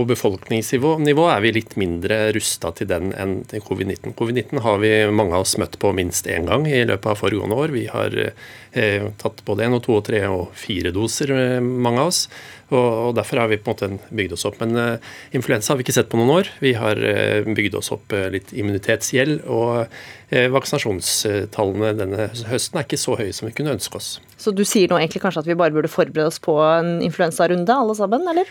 på 0.00 0.06
befolkningsnivå 0.08 1.26
er 1.28 1.42
vi 1.44 1.52
litt 1.52 1.76
mindre 1.80 2.30
rusta 2.36 2.72
til 2.76 2.88
den 2.90 3.10
enn 3.20 3.40
til 3.50 3.62
covid-19. 3.64 4.14
Covid-19 4.16 4.62
har 4.64 4.78
vi 4.80 4.92
mange 5.12 5.36
av 5.36 5.44
oss 5.44 5.58
møtt 5.60 5.76
på 5.80 5.92
minst 5.96 6.28
én 6.30 6.48
gang 6.48 6.64
i 6.68 6.80
løpet 6.88 7.10
av 7.12 7.20
foregående 7.20 7.58
år. 7.58 7.74
Vi 7.74 7.84
har 7.92 8.16
eh, 8.20 9.10
tatt 9.20 9.42
både 9.44 9.66
én 9.66 9.76
og 9.76 9.82
to 9.84 9.98
og 9.98 10.06
tre 10.08 10.22
og 10.30 10.54
fire 10.56 10.92
doser, 10.96 11.34
eh, 11.36 11.58
mange 11.60 12.00
av 12.00 12.12
oss. 12.12 12.22
Og, 12.70 12.78
og 12.78 13.12
Derfor 13.18 13.42
har 13.42 13.50
vi 13.50 13.58
på 13.60 13.72
en 13.72 13.76
måte 13.76 14.14
bygd 14.16 14.36
oss 14.36 14.46
opp. 14.48 14.56
Men 14.62 14.78
eh, 14.78 15.12
influensa 15.36 15.74
har 15.74 15.80
vi 15.80 15.86
ikke 15.86 15.96
sett 15.98 16.10
på 16.12 16.20
noen 16.20 16.32
år. 16.38 16.50
Vi 16.64 16.72
har 16.78 17.02
eh, 17.04 17.44
bygd 17.44 17.76
oss 17.82 17.92
opp 17.94 18.16
eh, 18.16 18.30
litt 18.32 18.54
immunitetsgjeld. 18.56 19.44
og 19.50 19.84
eh, 20.30 20.48
Vaksinasjonstallene 20.54 21.92
denne 21.98 22.30
høsten 22.48 22.80
er 22.80 22.88
ikke 22.88 23.00
så 23.04 23.18
høye 23.20 23.36
som 23.36 23.50
vi 23.50 23.54
kunne 23.58 23.76
ønske 23.76 24.00
oss. 24.00 24.14
Så 24.40 24.54
du 24.56 24.64
sier 24.64 24.88
nå 24.88 25.00
egentlig 25.02 25.24
kanskje 25.26 25.44
at 25.44 25.52
vi 25.52 25.58
bare 25.58 25.74
burde 25.76 25.92
forberede 25.92 26.30
oss 26.32 26.40
på 26.40 26.56
en 26.64 26.98
influensarunde, 27.04 27.74
alle 27.74 27.98
sammen, 27.98 28.24
eller? 28.32 28.48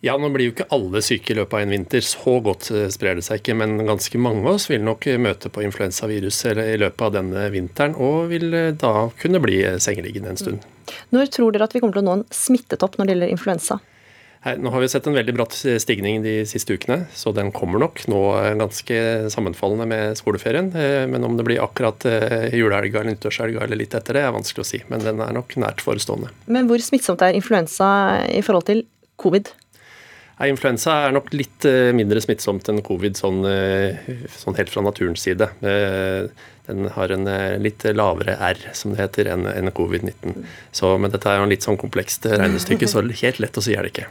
Ja, 0.00 0.14
Nå 0.14 0.30
blir 0.30 0.46
jo 0.46 0.54
ikke 0.54 0.68
alle 0.74 1.00
syke 1.02 1.32
i 1.32 1.36
løpet 1.40 1.56
av 1.58 1.64
en 1.64 1.74
vinter. 1.74 2.04
Så 2.06 2.36
godt 2.44 2.70
eh, 2.70 2.86
sprer 2.94 3.18
det 3.18 3.26
seg 3.26 3.40
ikke. 3.40 3.56
Men 3.58 3.80
ganske 3.88 4.20
mange 4.22 4.44
av 4.44 4.54
oss 4.54 4.68
vil 4.70 4.84
nok 4.86 5.08
møte 5.18 5.50
på 5.50 5.64
influensavirus 5.66 6.38
i 6.52 6.78
løpet 6.78 7.06
av 7.08 7.14
denne 7.18 7.48
vinteren, 7.54 7.98
og 7.98 8.30
vil 8.32 8.52
eh, 8.54 8.72
da 8.78 9.08
kunne 9.18 9.42
bli 9.42 9.60
eh, 9.66 9.80
sengeliggende 9.82 10.34
en 10.34 10.40
stund. 10.40 10.66
Når 11.14 11.32
tror 11.34 11.54
dere 11.54 11.66
at 11.66 11.74
vi 11.74 11.82
kommer 11.82 11.98
til 11.98 12.04
å 12.04 12.10
nå 12.10 12.18
en 12.20 12.28
smittetopp 12.30 12.98
når 12.98 13.08
det 13.08 13.16
gjelder 13.16 13.34
influensa? 13.34 13.80
Nå 14.38 14.70
har 14.70 14.80
vi 14.80 14.86
sett 14.88 15.04
en 15.10 15.16
veldig 15.16 15.32
bratt 15.34 15.56
stigning 15.82 16.20
de 16.22 16.36
siste 16.46 16.76
ukene, 16.78 17.00
så 17.10 17.32
den 17.34 17.50
kommer 17.52 17.82
nok 17.82 18.04
nå 18.08 18.20
ganske 18.60 19.00
sammenfallende 19.34 19.84
med 19.90 20.14
skoleferien. 20.16 20.70
Men 21.10 21.26
om 21.26 21.34
det 21.36 21.44
blir 21.44 21.58
akkurat 21.60 22.06
julehelga 22.54 23.02
eller 23.02 23.16
nyttårshelga 23.16 23.66
eller 23.66 23.80
litt 23.82 23.98
etter 23.98 24.14
det, 24.14 24.22
er 24.22 24.36
vanskelig 24.38 24.62
å 24.62 24.68
si. 24.70 24.80
Men 24.94 25.02
den 25.02 25.20
er 25.26 25.34
nok 25.34 25.58
nært 25.58 25.82
forestående. 25.84 26.30
Men 26.46 26.70
hvor 26.70 26.80
smittsomt 26.86 27.26
er 27.26 27.34
influensa 27.36 27.90
i 28.30 28.44
forhold 28.46 28.70
til 28.70 28.86
covid? 29.18 29.50
Influensa 30.46 30.92
er 31.08 31.14
nok 31.16 31.32
litt 31.34 31.66
eh, 31.66 31.90
mindre 31.96 32.20
smittsomt 32.22 32.68
enn 32.70 32.78
covid 32.86 33.18
sånn, 33.18 33.40
eh, 33.48 33.98
sånn 34.38 34.54
helt 34.58 34.70
fra 34.70 34.84
naturens 34.86 35.24
side. 35.26 35.50
Eh, 35.66 36.28
den 36.68 36.84
har 36.92 37.10
en 37.14 37.24
litt 37.64 37.86
lavere 37.96 38.34
R, 38.44 38.58
som 38.76 38.92
det 38.92 39.00
heter, 39.00 39.30
enn 39.32 39.70
covid-19. 39.72 40.34
Men 41.00 41.14
dette 41.14 41.30
er 41.30 41.38
jo 41.40 41.46
en 41.46 41.52
litt 41.54 41.64
sånn 41.64 41.78
komplekst 41.80 42.28
regnestykke, 42.28 42.84
så 42.84 43.00
helt 43.00 43.40
lett 43.40 43.56
å 43.56 43.64
si 43.64 43.72
er 43.72 43.88
det 43.88 43.94
ikke. 43.94 44.10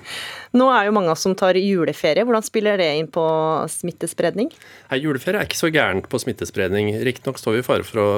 Nå 0.57 0.65
er 0.73 0.87
jo 0.87 0.95
mange 0.95 1.11
av 1.11 1.19
oss 1.19 1.27
som 1.27 1.35
tar 1.37 1.59
juleferie. 1.61 2.25
Hvordan 2.25 2.45
spiller 2.45 2.81
det 2.81 2.87
inn 2.97 3.11
på 3.13 3.27
smittespredning? 3.69 4.49
Nei, 4.89 4.99
Juleferie 5.03 5.43
er 5.43 5.45
ikke 5.45 5.59
så 5.59 5.69
gærent 5.69 6.09
på 6.09 6.17
smittespredning. 6.23 6.89
Riktignok 7.05 7.37
står 7.37 7.59
vi 7.59 7.61
i 7.61 7.67
fare 7.67 7.85
for 7.85 8.01
å 8.01 8.09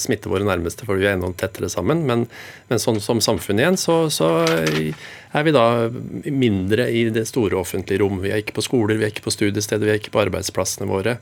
smitte 0.00 0.32
våre 0.32 0.48
nærmeste 0.48 0.88
for 0.88 0.96
vi 0.96 1.04
er 1.04 1.18
enda 1.18 1.28
tettere 1.36 1.68
sammen, 1.68 2.06
men, 2.08 2.24
men 2.72 2.80
sånn 2.80 3.02
som 3.04 3.20
samfunn 3.20 3.60
igjen, 3.60 3.76
så, 3.76 4.06
så 4.08 4.32
er 5.36 5.44
vi 5.44 5.52
da 5.52 5.66
mindre 6.24 6.88
i 6.90 7.04
det 7.12 7.26
store 7.28 7.58
offentlige 7.60 8.00
rom. 8.02 8.22
Vi 8.22 8.32
er 8.32 8.42
ikke 8.42 8.56
på 8.56 8.64
skoler, 8.64 8.96
vi 8.96 9.06
er 9.06 9.12
ikke 9.12 9.26
på 9.26 9.34
studiesteder, 9.34 9.84
vi 9.84 9.94
er 9.94 10.00
ikke 10.00 10.14
på 10.14 10.22
arbeidsplassene 10.24 10.88
våre. 10.88 11.18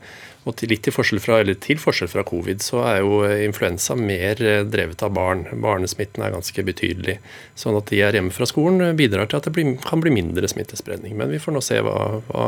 Og 0.46 0.54
til, 0.54 0.70
litt 0.70 0.84
til 0.86 0.94
forskjell, 0.94 1.18
fra, 1.18 1.40
til 1.42 1.78
forskjell 1.82 2.10
fra 2.12 2.22
covid, 2.26 2.62
så 2.62 2.84
er 2.86 3.00
jo 3.02 3.18
influensa 3.26 3.96
mer 3.98 4.38
eh, 4.38 4.60
drevet 4.62 5.02
av 5.02 5.10
barn. 5.16 5.42
Barnesmitten 5.62 6.22
er 6.22 6.30
ganske 6.36 6.62
betydelig. 6.68 7.16
Sånn 7.58 7.74
at 7.74 7.90
de 7.90 7.98
er 8.06 8.14
hjemme 8.14 8.30
fra 8.34 8.46
skolen 8.46 8.94
bidrar 8.98 9.26
til 9.26 9.40
at 9.40 9.48
det 9.48 9.54
blir, 9.56 9.74
kan 9.82 10.04
bli 10.04 10.14
mindre 10.14 10.46
smittespredning. 10.52 11.16
Men 11.18 11.34
vi 11.34 11.42
får 11.42 11.56
nå 11.56 11.64
se 11.66 11.80
hva, 11.82 11.96
hva, 12.30 12.46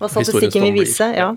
hva 0.00 0.10
statistikken 0.10 0.66
vil 0.66 0.80
vise. 0.82 1.06
Ja. 1.14 1.30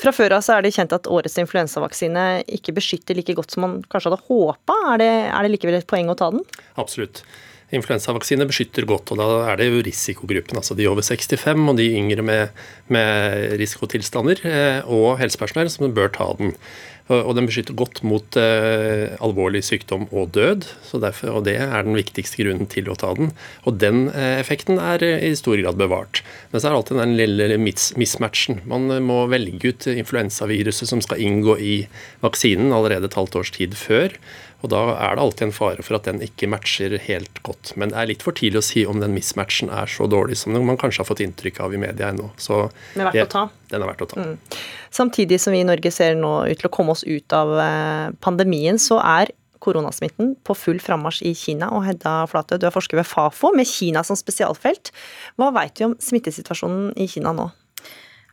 Fra 0.00 0.12
før 0.12 0.36
av 0.36 0.44
så 0.44 0.58
er 0.58 0.66
det 0.66 0.76
kjent 0.76 0.92
at 0.92 1.08
årets 1.08 1.40
influensavaksine 1.40 2.26
ikke 2.60 2.76
beskytter 2.76 3.16
like 3.16 3.38
godt 3.38 3.56
som 3.56 3.64
man 3.64 3.80
kanskje 3.88 4.12
hadde 4.12 4.26
håpa. 4.28 4.76
Er, 4.98 5.06
er 5.08 5.46
det 5.48 5.54
likevel 5.56 5.80
et 5.80 5.88
poeng 5.88 6.12
å 6.12 6.20
ta 6.20 6.34
den? 6.36 6.44
Absolutt. 6.76 7.24
Influensavaksine 7.76 8.46
beskytter 8.50 8.86
godt, 8.88 9.12
og 9.14 9.20
da 9.20 9.28
er 9.52 9.60
det 9.60 9.68
jo 9.70 9.82
risikogruppen. 9.86 10.58
Altså 10.58 10.74
de 10.78 10.88
over 10.90 11.04
65 11.06 11.68
og 11.70 11.76
de 11.78 11.90
yngre 11.98 12.24
med, 12.26 12.62
med 12.90 13.58
risikotilstander 13.60 14.42
eh, 14.48 14.80
og 14.90 15.20
helsepersonell 15.22 15.70
som 15.72 15.92
bør 15.94 16.10
ta 16.16 16.32
den. 16.40 16.56
Og 17.10 17.32
den 17.34 17.48
beskytter 17.48 17.74
godt 17.74 18.04
mot 18.06 18.36
eh, 18.38 19.16
alvorlig 19.22 19.64
sykdom 19.66 20.06
og 20.14 20.30
død, 20.36 20.68
derfor, 21.02 21.40
og 21.40 21.46
det 21.48 21.56
er 21.58 21.82
den 21.86 21.98
viktigste 21.98 22.38
grunnen 22.38 22.68
til 22.70 22.90
å 22.90 22.94
ta 22.98 23.10
den. 23.18 23.32
Og 23.66 23.80
den 23.82 24.04
eh, 24.12 24.38
effekten 24.38 24.78
er 24.78 25.02
eh, 25.02 25.24
i 25.26 25.32
stor 25.38 25.58
grad 25.58 25.80
bevart. 25.80 26.22
Men 26.52 26.60
så 26.60 26.68
er 26.68 26.70
det 26.70 26.78
alltid 26.78 27.00
den 27.02 27.16
lille 27.18 27.58
mismatchen. 27.98 28.62
Man 28.70 28.86
eh, 28.94 29.02
må 29.02 29.24
velge 29.32 29.74
ut 29.74 29.88
influensaviruset 29.90 30.92
som 30.92 31.02
skal 31.02 31.22
inngå 31.24 31.58
i 31.58 31.74
vaksinen 32.22 32.70
allerede 32.76 33.10
et 33.10 33.18
halvt 33.18 33.40
års 33.42 33.54
tid 33.58 33.74
før. 33.78 34.14
Og 34.60 34.68
Da 34.72 34.80
er 34.92 35.16
det 35.16 35.24
alltid 35.24 35.46
en 35.48 35.54
fare 35.56 35.84
for 35.84 35.96
at 35.96 36.08
den 36.08 36.20
ikke 36.24 36.48
matcher 36.50 36.96
helt 37.00 37.42
godt. 37.46 37.72
Men 37.80 37.92
det 37.92 38.00
er 38.00 38.10
litt 38.12 38.24
for 38.26 38.36
tidlig 38.36 38.60
å 38.60 38.66
si 38.66 38.84
om 38.88 39.00
den 39.00 39.14
mismatchen 39.16 39.72
er 39.72 39.90
så 39.90 40.08
dårlig 40.10 40.36
som 40.40 40.52
man 40.52 40.78
kanskje 40.80 41.02
har 41.02 41.08
fått 41.08 41.22
inntrykk 41.24 41.62
av 41.64 41.74
i 41.74 41.80
media 41.80 42.10
ennå. 42.12 42.28
Så 42.36 42.66
den 42.94 43.06
er 43.06 43.10
verdt 43.10 43.28
å 43.30 43.32
ta. 43.32 43.44
Den 43.72 43.84
er 43.84 43.92
verdt 43.92 44.04
å 44.04 44.10
ta. 44.10 44.26
Mm. 44.26 44.60
Samtidig 45.00 45.40
som 45.40 45.56
vi 45.56 45.62
i 45.64 45.68
Norge 45.68 45.92
ser 45.94 46.18
nå 46.18 46.32
ut 46.50 46.60
til 46.60 46.68
å 46.68 46.74
komme 46.74 46.96
oss 46.96 47.06
ut 47.06 47.36
av 47.36 47.54
eh, 47.62 48.08
pandemien, 48.20 48.80
så 48.80 49.00
er 49.00 49.32
koronasmitten 49.60 50.34
på 50.44 50.56
full 50.56 50.80
frammarsj 50.80 51.24
i 51.28 51.34
Kina. 51.36 51.70
Og 51.76 51.84
Hedda 51.86 52.24
Flatø, 52.30 52.58
du 52.60 52.66
er 52.68 52.74
forsker 52.74 53.00
ved 53.00 53.08
Fafo 53.08 53.52
med 53.56 53.68
Kina 53.68 54.04
som 54.06 54.18
spesialfelt. 54.18 54.92
Hva 55.40 55.50
vet 55.56 55.76
du 55.78 55.90
om 55.90 55.96
smittesituasjonen 56.00 56.94
i 57.00 57.08
Kina 57.10 57.34
nå? 57.36 57.50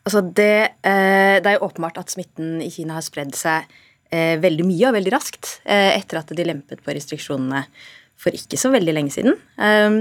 Altså 0.07 0.21
det, 0.23 0.77
eh, 0.87 1.37
det 1.43 1.49
er 1.51 1.57
jo 1.57 1.67
åpenbart 1.67 1.99
at 1.99 2.13
smitten 2.13 2.61
i 2.63 2.71
Kina 2.71 2.95
har 2.95 3.03
spredd 3.03 3.35
seg 3.35 3.67
veldig 4.11 4.65
mye 4.67 4.89
og 4.89 4.97
veldig 4.97 5.13
raskt 5.13 5.57
eh, 5.65 5.93
etter 5.97 6.21
at 6.21 6.33
de 6.35 6.47
lempet 6.47 6.83
på 6.83 6.95
restriksjonene 6.95 7.65
for 8.17 8.33
ikke 8.33 8.57
så 8.59 8.71
veldig 8.73 8.95
lenge 8.97 9.13
siden. 9.13 9.35
Um, 9.61 9.97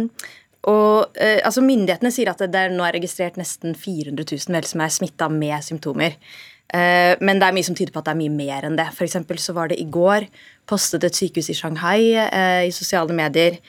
og 0.66 1.18
eh, 1.22 1.38
altså 1.46 1.62
Myndighetene 1.62 2.10
sier 2.14 2.32
at 2.32 2.42
det, 2.42 2.50
det 2.54 2.66
nå 2.74 2.84
er 2.86 2.96
registrert 2.96 3.38
nesten 3.38 3.76
400 3.78 4.26
000 4.26 4.56
vel 4.56 4.66
som 4.66 4.82
er 4.82 4.94
smitta 4.94 5.28
med 5.30 5.62
symptomer. 5.62 6.16
Eh, 6.74 7.14
men 7.22 7.38
det 7.38 7.46
er 7.46 7.54
mye 7.54 7.66
som 7.66 7.76
tyder 7.78 7.94
på 7.94 8.02
at 8.02 8.08
det 8.08 8.16
er 8.16 8.22
mye 8.24 8.34
mer 8.34 8.66
enn 8.66 8.78
det. 8.78 8.88
For 8.96 9.06
så 9.06 9.54
var 9.56 9.70
det 9.70 9.78
i 9.80 9.86
går 9.86 10.26
postet 10.66 11.06
et 11.06 11.18
sykehus 11.18 11.52
i 11.52 11.58
Shanghai 11.58 12.16
eh, 12.24 12.64
i 12.66 12.74
sosiale 12.74 13.14
medier 13.14 13.60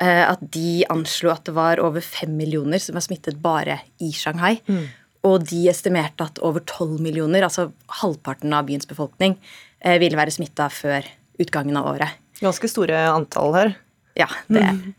eh, 0.00 0.24
at 0.24 0.40
de 0.40 0.86
anslo 0.92 1.34
at 1.34 1.44
det 1.48 1.56
var 1.56 1.82
over 1.84 2.04
fem 2.04 2.32
millioner 2.38 2.80
som 2.82 2.96
var 2.96 3.04
smittet 3.04 3.42
bare 3.42 3.82
i 4.00 4.12
Shanghai. 4.16 4.56
Mm. 4.64 4.86
Og 5.26 5.44
de 5.50 5.66
estimerte 5.68 6.24
at 6.24 6.40
over 6.46 6.62
12 6.62 7.00
millioner, 7.02 7.44
altså 7.44 7.72
halvparten 8.00 8.54
av 8.54 8.68
byens 8.68 8.86
befolkning, 8.88 9.34
Eh, 9.86 9.98
vil 10.02 10.16
være 10.18 10.34
smitta 10.34 10.68
før 10.72 11.06
utgangen 11.42 11.76
av 11.78 11.92
året. 11.94 12.22
Ganske 12.42 12.68
store 12.70 13.06
antall 13.12 13.54
her. 13.54 13.74
Ja, 14.18 14.28
det 14.50 14.62
er. 14.64 14.76
Mm. 14.76 14.94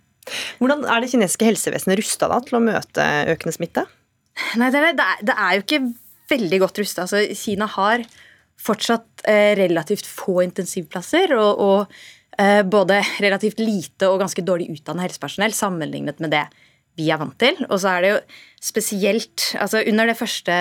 Hvordan 0.60 0.84
er 0.88 1.02
det 1.02 1.10
kinesiske 1.12 1.48
helsevesenet 1.48 2.00
rusta 2.00 2.30
til 2.46 2.60
å 2.60 2.64
møte 2.64 3.06
økende 3.34 3.56
smitte? 3.56 3.84
Nei, 4.60 4.70
det 4.74 4.84
er, 4.84 4.98
det 5.26 5.34
er 5.34 5.58
jo 5.58 5.64
ikke 5.64 5.82
veldig 6.32 6.60
godt 6.64 6.82
rusta. 6.84 7.06
Altså, 7.06 7.24
Kina 7.38 7.68
har 7.78 8.04
fortsatt 8.62 9.26
eh, 9.30 9.54
relativt 9.60 10.08
få 10.10 10.42
intensivplasser 10.46 11.34
og, 11.38 11.62
og 11.62 12.40
eh, 12.42 12.64
både 12.68 13.02
relativt 13.24 13.62
lite 13.62 14.10
og 14.10 14.22
ganske 14.24 14.44
dårlig 14.46 14.72
utdannet 14.74 15.08
helsepersonell 15.08 15.56
sammenlignet 15.56 16.22
med 16.24 16.34
det 16.34 16.46
vi 16.98 17.10
er 17.14 17.20
vant 17.22 17.38
til. 17.40 17.60
Og 17.70 17.80
så 17.82 17.94
er 17.94 18.04
det 18.04 18.12
jo 18.12 18.20
spesielt 18.68 19.52
altså 19.62 19.84
Under 19.86 20.10
det 20.10 20.18
første 20.18 20.54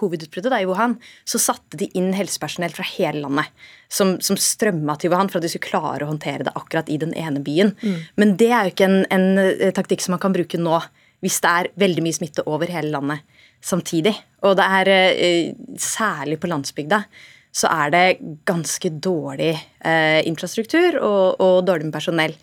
covid-utbruddet 0.00 0.62
i 0.62 0.64
Wuhan 0.64 0.94
så 1.28 1.38
satte 1.38 1.76
de 1.76 1.90
inn 1.98 2.08
helsepersonell 2.16 2.72
fra 2.72 2.86
hele 2.94 3.20
landet 3.20 3.66
som, 3.92 4.14
som 4.24 4.38
strømma 4.40 4.96
til 4.98 5.12
Wuhan 5.12 5.28
for 5.28 5.38
at 5.38 5.44
de 5.44 5.50
skulle 5.52 5.68
klare 5.68 6.06
å 6.06 6.08
håndtere 6.08 6.46
det 6.46 6.54
akkurat 6.56 6.88
i 6.88 6.96
den 7.02 7.12
ene 7.12 7.44
byen. 7.44 7.74
Mm. 7.84 8.00
Men 8.16 8.34
det 8.40 8.48
er 8.48 8.64
jo 8.64 8.72
ikke 8.72 8.88
en, 8.88 9.04
en, 9.12 9.28
taktikk 9.76 10.02
som 10.02 10.16
man 10.16 10.24
kan 10.24 10.34
bruke 10.34 10.58
nå 10.58 10.80
hvis 11.24 11.38
det 11.44 11.52
er 11.52 11.70
veldig 11.84 12.02
mye 12.04 12.16
smitte 12.16 12.48
over 12.48 12.72
hele 12.72 12.90
landet. 12.96 13.22
samtidig. 13.64 14.12
Og 14.44 14.56
det 14.58 14.64
er 14.80 14.88
eh, 14.92 15.54
særlig 15.80 16.36
på 16.40 16.50
landsbygda 16.50 17.04
så 17.54 17.70
er 17.70 17.92
det 17.94 18.04
ganske 18.48 18.90
dårlig 18.98 19.52
eh, 19.54 20.20
infrastruktur 20.26 20.98
og, 20.98 21.40
og, 21.40 21.58
dårlig 21.66 21.88
med 21.88 21.94
personell. 21.94 22.34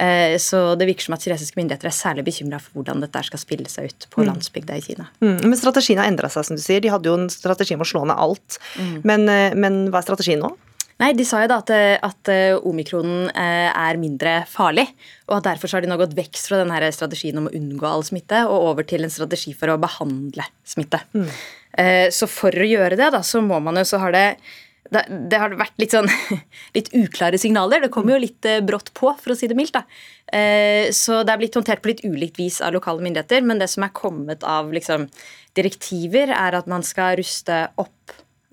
Eh, 0.00 0.36
så 0.42 0.74
det 0.76 0.88
virker 0.90 1.06
som 1.06 1.16
at 1.16 1.24
kinesiske 1.24 1.58
myndigheter 1.58 1.88
er 1.88 1.96
særlig 1.96 2.26
bekymra 2.26 2.60
for 2.60 2.78
hvordan 2.78 3.00
dette 3.04 3.22
skal 3.28 3.40
spille 3.40 3.70
seg 3.72 3.90
ut 3.90 4.06
på 4.12 4.22
mm. 4.22 4.28
landsbygda 4.30 4.76
i 4.76 4.84
Kina. 4.84 5.08
Mm, 5.24 5.40
men 5.48 5.58
strategien 5.58 6.02
har 6.02 6.10
endra 6.10 6.30
seg, 6.32 6.48
som 6.48 6.58
du 6.58 6.62
sier. 6.62 6.82
De 6.84 6.92
hadde 6.92 7.10
jo 7.10 7.16
en 7.18 7.30
strategi 7.32 7.76
om 7.76 7.84
å 7.84 7.88
slå 7.88 8.04
ned 8.08 8.16
alt. 8.16 8.60
Mm. 8.76 8.94
Men, 9.08 9.28
eh, 9.32 9.58
men 9.58 9.82
hva 9.90 10.02
er 10.02 10.08
strategien 10.08 10.44
nå? 10.44 10.52
Nei, 11.00 11.10
De 11.12 11.26
sa 11.28 11.42
jo 11.42 11.50
da 11.50 11.58
at, 11.60 11.70
at 12.08 12.28
omikronen 12.64 13.26
er 13.36 13.98
mindre 14.00 14.38
farlig. 14.48 14.86
Og 15.28 15.34
at 15.36 15.50
derfor 15.50 15.74
har 15.76 15.84
de 15.84 15.90
nå 15.90 15.98
gått 16.00 16.14
vekk 16.16 16.40
fra 16.40 16.62
denne 16.62 16.88
strategien 16.88 17.36
om 17.36 17.50
å 17.50 17.52
unngå 17.52 17.84
all 17.84 18.04
smitte 18.06 18.46
og 18.48 18.70
over 18.70 18.86
til 18.88 19.04
en 19.04 19.12
strategi 19.12 19.52
for 19.52 19.74
å 19.74 19.76
behandle 19.82 20.46
smitte. 20.64 21.02
Mm. 21.12 21.28
Eh, 21.76 22.06
så 22.14 22.28
for 22.30 22.54
å 22.56 22.68
gjøre 22.68 22.96
det, 22.96 23.10
da, 23.12 23.20
så 23.20 23.42
må 23.44 23.58
man 23.60 23.76
jo 23.76 23.84
Så 23.84 24.00
har 24.00 24.14
det 24.14 24.28
det, 24.92 25.02
det 25.30 25.40
har 25.40 25.54
vært 25.58 25.76
litt 25.80 25.94
sånn 25.94 26.08
litt 26.76 26.92
uklare 26.96 27.40
signaler. 27.40 27.84
Det 27.84 27.92
kommer 27.94 28.16
jo 28.16 28.22
litt 28.26 28.48
eh, 28.48 28.62
brått 28.64 28.92
på, 28.96 29.12
for 29.20 29.34
å 29.34 29.38
si 29.38 29.48
det 29.50 29.56
mildt. 29.58 29.76
da. 29.76 29.84
Eh, 30.36 30.92
så 30.96 31.22
det 31.26 31.34
er 31.34 31.42
blitt 31.42 31.58
håndtert 31.58 31.82
på 31.84 31.92
litt 31.92 32.04
ulikt 32.06 32.40
vis 32.40 32.60
av 32.64 32.76
lokale 32.76 33.04
myndigheter. 33.04 33.44
Men 33.46 33.62
det 33.62 33.70
som 33.72 33.86
er 33.86 33.96
kommet 33.96 34.46
av 34.46 34.72
liksom, 34.74 35.08
direktiver, 35.58 36.34
er 36.34 36.58
at 36.58 36.70
man 36.70 36.86
skal 36.86 37.18
ruste 37.22 37.66
opp 37.80 37.94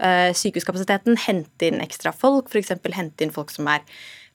sykehuskapasiteten, 0.04 1.16
hente 1.22 1.68
inn 1.70 1.78
ekstra 1.80 2.12
folk, 2.18 2.50
f.eks. 2.50 2.74
hente 2.98 3.24
inn 3.24 3.32
folk 3.32 3.54
som 3.54 3.70
er 3.72 3.86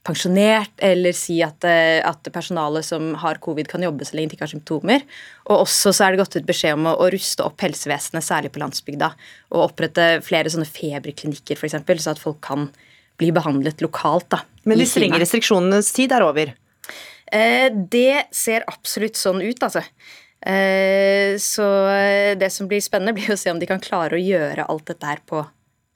pensjonert, 0.07 0.73
eller 0.85 1.15
si 1.17 1.39
at, 1.45 1.65
eh, 1.69 1.99
at 2.07 2.29
personalet 2.33 2.87
som 2.87 3.11
har 3.21 3.41
covid, 3.45 3.69
kan 3.69 3.83
jobbe 3.83 4.07
så 4.07 4.17
lenge 4.17 4.33
de 4.33 4.39
ikke 4.39 4.47
har 4.47 4.53
symptomer. 4.55 5.05
Og 5.49 5.65
også 5.65 5.93
så 5.93 6.07
er 6.07 6.15
det 6.15 6.23
gått 6.23 6.39
ut 6.39 6.49
beskjed 6.49 6.79
om 6.79 6.89
å, 6.91 6.95
å 7.03 7.11
ruste 7.13 7.45
opp 7.45 7.61
helsevesenet, 7.65 8.25
særlig 8.25 8.53
på 8.55 8.63
landsbygda. 8.63 9.11
Og 9.53 9.67
opprette 9.67 10.11
flere 10.27 10.53
sånne 10.53 10.69
feberklinikker, 10.69 11.59
f.eks., 11.59 12.05
så 12.05 12.15
at 12.15 12.23
folk 12.23 12.41
kan 12.45 12.71
bli 13.19 13.33
behandlet 13.35 13.83
lokalt. 13.85 14.31
da. 14.31 14.45
Men 14.65 14.81
de 14.81 14.87
strenge 14.89 15.21
restriksjonenes 15.21 15.93
tid 15.97 16.15
er 16.15 16.25
over? 16.25 16.55
Eh, 17.33 17.69
det 17.73 18.29
ser 18.33 18.65
absolutt 18.71 19.19
sånn 19.21 19.43
ut, 19.45 19.63
altså. 19.67 19.83
Eh, 20.39 21.35
så 21.43 21.67
eh, 21.91 22.33
det 22.39 22.51
som 22.55 22.69
blir 22.71 22.83
spennende, 22.85 23.17
blir 23.17 23.35
å 23.35 23.39
se 23.41 23.51
om 23.53 23.59
de 23.61 23.69
kan 23.69 23.83
klare 23.83 24.17
å 24.17 24.23
gjøre 24.23 24.69
alt 24.71 24.87
dette 24.89 25.09
her 25.11 25.23
på 25.27 25.43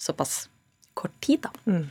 såpass 0.03 0.47
kort 0.99 1.15
tid, 1.25 1.47
da. 1.47 1.53
Mm. 1.71 1.87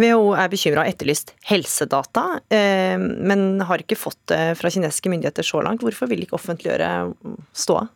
WHO 0.00 0.32
er 0.40 0.52
bekymra 0.52 0.84
og 0.84 0.92
etterlyst 0.92 1.34
helsedata, 1.48 2.24
eh, 2.52 2.96
men 2.96 3.60
har 3.68 3.82
ikke 3.82 3.98
fått 3.98 4.20
det 4.32 4.54
fra 4.60 4.70
kinesiske 4.72 5.12
myndigheter 5.12 5.44
så 5.46 5.60
langt. 5.64 5.84
Hvorfor 5.84 6.08
vil 6.08 6.22
de 6.22 6.28
ikke 6.28 6.38
offentliggjøre 6.38 6.92
ståa? 7.52 7.88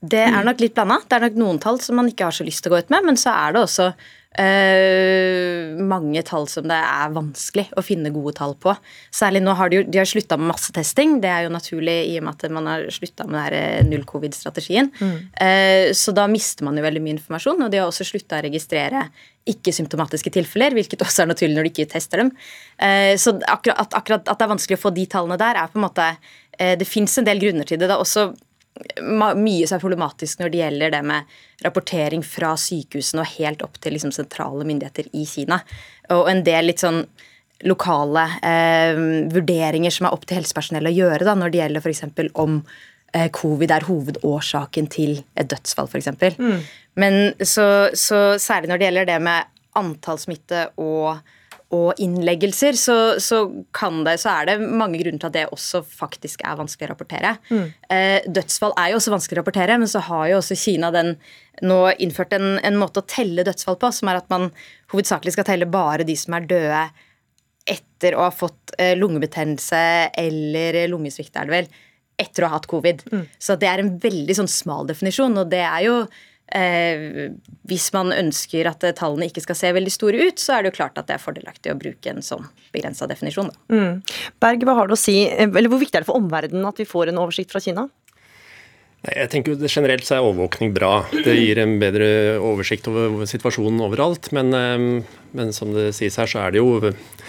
Det 0.00 0.22
er 0.24 0.46
nok 0.46 0.62
litt 0.62 0.76
blanda. 0.76 1.00
Det 1.04 1.18
er 1.18 1.26
nok 1.28 1.36
noen 1.42 1.60
tall 1.60 1.80
som 1.84 1.98
man 2.00 2.08
ikke 2.08 2.30
har 2.30 2.36
så 2.36 2.46
lyst 2.46 2.64
til 2.64 2.72
å 2.72 2.76
gå 2.76 2.86
ut 2.86 2.92
med, 2.92 3.04
men 3.10 3.20
så 3.20 3.34
er 3.36 3.56
det 3.56 3.66
også 3.66 3.90
Uh, 4.30 5.74
mange 5.90 6.20
tall 6.22 6.44
som 6.46 6.68
det 6.70 6.76
er 6.78 7.10
vanskelig 7.10 7.64
å 7.74 7.82
finne 7.82 8.12
gode 8.14 8.36
tall 8.38 8.52
på. 8.62 8.70
Særlig 9.10 9.40
nå 9.42 9.56
har 9.58 9.72
de, 9.72 9.80
de 9.90 9.98
har 9.98 10.06
slutta 10.06 10.36
med 10.38 10.52
massetesting. 10.52 11.16
Det 11.24 11.32
er 11.32 11.48
jo 11.48 11.50
naturlig 11.50 11.96
i 12.12 12.14
og 12.20 12.28
med 12.28 12.36
at 12.38 12.54
man 12.54 12.68
har 12.70 12.84
slutta 12.94 13.26
med 13.26 13.56
eh, 13.58 13.80
null 13.88 14.04
covid-strategien. 14.06 14.92
Mm. 15.00 15.16
Uh, 15.34 15.90
så 15.98 16.14
da 16.14 16.28
mister 16.30 16.68
man 16.68 16.78
jo 16.78 16.84
veldig 16.86 17.02
mye 17.02 17.16
informasjon, 17.16 17.64
og 17.66 17.72
de 17.74 17.80
har 17.82 17.90
også 17.90 18.06
slutta 18.06 18.38
å 18.38 18.44
registrere 18.46 19.08
ikke-symptomatiske 19.50 20.30
tilfeller, 20.38 20.78
hvilket 20.78 21.02
også 21.02 21.24
er 21.24 21.32
naturlig 21.32 21.56
når 21.56 21.66
de 21.66 21.72
ikke 21.74 21.90
tester 21.96 22.22
dem. 22.22 22.30
Uh, 22.78 23.18
så 23.18 23.34
akkurat 23.50 23.82
at, 23.82 23.98
akkurat 23.98 24.30
at, 24.30 24.38
det 24.38 24.46
er 24.46 24.54
vanskelig 24.54 24.78
å 24.78 24.84
få 24.84 24.94
de 24.94 25.08
tallene 25.10 25.40
der, 25.42 25.58
er 25.58 25.74
på 25.74 25.80
en 25.80 25.88
måte 25.88 26.12
Det 26.60 26.84
fins 26.84 27.14
en 27.16 27.24
del 27.24 27.38
grunner 27.40 27.64
til 27.64 27.78
det. 27.80 27.86
Det 27.88 27.94
er 27.94 28.02
også 28.02 28.24
mye 29.00 29.66
som 29.66 29.76
er 29.76 29.82
problematisk 29.82 30.40
når 30.40 30.52
det 30.52 30.60
gjelder 30.60 30.92
det 30.94 31.00
med 31.06 31.32
rapportering 31.64 32.22
fra 32.24 32.54
sykehusene 32.58 33.24
og 33.24 33.34
helt 33.36 33.64
opp 33.66 33.80
til 33.82 33.96
liksom 33.96 34.12
sentrale 34.14 34.64
myndigheter 34.66 35.10
i 35.16 35.26
Kina. 35.28 35.60
Og 36.14 36.30
en 36.30 36.44
del 36.46 36.70
litt 36.70 36.82
sånn 36.82 37.02
lokale 37.68 38.24
eh, 38.46 38.96
vurderinger 39.32 39.92
som 39.92 40.08
er 40.08 40.14
opp 40.16 40.24
til 40.24 40.40
helsepersonell 40.40 40.88
å 40.88 40.94
gjøre 40.94 41.26
da, 41.28 41.34
når 41.36 41.52
det 41.52 41.60
gjelder 41.60 41.84
f.eks. 41.84 42.06
om 42.40 42.60
eh, 43.12 43.28
covid 43.36 43.74
er 43.74 43.88
hovedårsaken 43.88 44.88
til 44.92 45.18
et 45.36 45.50
dødsfall, 45.50 45.90
f.eks. 45.90 46.38
Mm. 46.40 46.62
Men 47.00 47.18
så, 47.44 47.90
så 47.92 48.38
særlig 48.40 48.70
når 48.70 48.80
det 48.80 48.88
gjelder 48.88 49.10
det 49.12 49.18
med 49.28 49.60
antall 49.76 50.18
smitte 50.18 50.70
og 50.80 51.20
og 51.70 52.00
innleggelser, 52.02 52.74
så, 52.74 52.94
så, 53.22 53.44
det, 53.46 54.16
så, 54.18 54.32
er 54.32 54.48
det 54.48 54.56
mange 54.66 54.98
grunner 54.98 55.20
til 55.22 55.28
at 55.28 55.36
det 55.36 55.44
også 55.54 55.84
faktisk 55.86 56.42
er 56.42 56.58
vanskelig 56.58 56.88
å 56.88 56.90
rapportere. 56.90 57.36
Mm. 57.46 57.68
Eh, 57.94 58.26
dødsfall 58.26 58.74
er 58.74 58.90
jo 58.90 58.98
også 58.98 59.12
vanskelig 59.14 59.38
å 59.38 59.42
rapportere, 59.44 59.76
men 59.78 59.90
så 59.90 60.02
har 60.08 60.24
jo 60.32 60.40
også 60.40 60.58
Kina 60.58 60.90
den, 60.94 61.14
nå 61.62 61.78
innført 62.02 62.34
en, 62.34 62.56
en, 62.66 62.78
måte 62.80 63.04
å 63.04 63.06
telle 63.06 63.44
dødsfall 63.46 63.78
på, 63.78 63.92
som 63.94 64.10
er 64.10 64.18
at 64.18 64.26
man 64.32 64.48
hovedsakelig 64.90 65.36
skal 65.36 65.46
telle 65.46 65.70
bare 65.70 66.06
de 66.08 66.16
som 66.18 66.34
er 66.34 66.50
døde 66.50 66.82
etter 67.70 68.16
å 68.18 68.24
ha 68.26 68.32
fått 68.34 68.74
eh, 68.80 68.96
lungebetennelse 68.98 69.84
eller 70.18 70.82
lungesvikt, 70.90 71.36
er 71.38 71.46
det 71.46 71.54
vel, 71.54 71.70
etter 72.20 72.44
å 72.44 72.50
ha 72.50 72.58
hatt 72.58 72.66
covid. 72.70 73.06
Mm. 73.12 73.22
Så 73.38 73.54
det 73.60 73.70
er 73.70 73.84
en 73.84 73.94
veldig 74.02 74.40
sånn 74.40 74.50
smal 74.50 74.90
definisjon, 74.90 75.38
og 75.38 75.54
det 75.54 75.62
er 75.62 75.86
jo 75.86 76.00
Eh, 76.50 77.30
hvis 77.70 77.90
man 77.94 78.10
ønsker 78.14 78.66
at 78.66 78.82
tallene 78.98 79.28
ikke 79.30 79.44
skal 79.44 79.58
se 79.58 79.70
veldig 79.76 79.92
store 79.94 80.26
ut, 80.26 80.42
så 80.42 80.56
er 80.56 80.64
det 80.64 80.72
jo 80.72 80.78
klart 80.80 80.98
at 80.98 81.06
det 81.06 81.14
er 81.16 81.22
fordelaktig 81.22 81.70
å 81.70 81.78
bruke 81.78 82.10
en 82.10 82.24
sånn 82.26 82.48
begrensa 82.74 83.06
definisjon. 83.10 83.52
Mm. 83.70 84.00
Berg, 84.42 84.66
hva 84.66 84.74
har 84.80 84.90
du 84.90 84.96
å 84.96 85.00
si, 85.00 85.22
eller 85.30 85.70
Hvor 85.70 85.82
viktig 85.82 86.00
er 86.00 86.04
det 86.04 86.10
for 86.10 86.18
omverdenen 86.18 86.66
at 86.66 86.80
vi 86.80 86.88
får 86.88 87.12
en 87.12 87.22
oversikt 87.22 87.54
fra 87.54 87.62
Kina? 87.62 87.86
Jeg 89.00 89.30
tenker 89.32 89.54
jo 89.54 89.68
Generelt 89.70 90.04
så 90.04 90.18
er 90.18 90.26
overvåkning 90.26 90.74
bra. 90.76 91.06
Det 91.08 91.32
gir 91.32 91.62
en 91.62 91.78
bedre 91.80 92.36
oversikt 92.44 92.90
over 92.90 93.24
situasjonen 93.28 93.80
overalt. 93.86 94.28
Men, 94.36 94.52
eh, 94.52 95.06
men 95.32 95.54
som 95.56 95.72
det 95.72 95.94
sies 95.96 96.18
her, 96.20 96.28
så 96.28 96.42
er 96.42 96.52
det 96.52 96.60
jo 96.60 96.80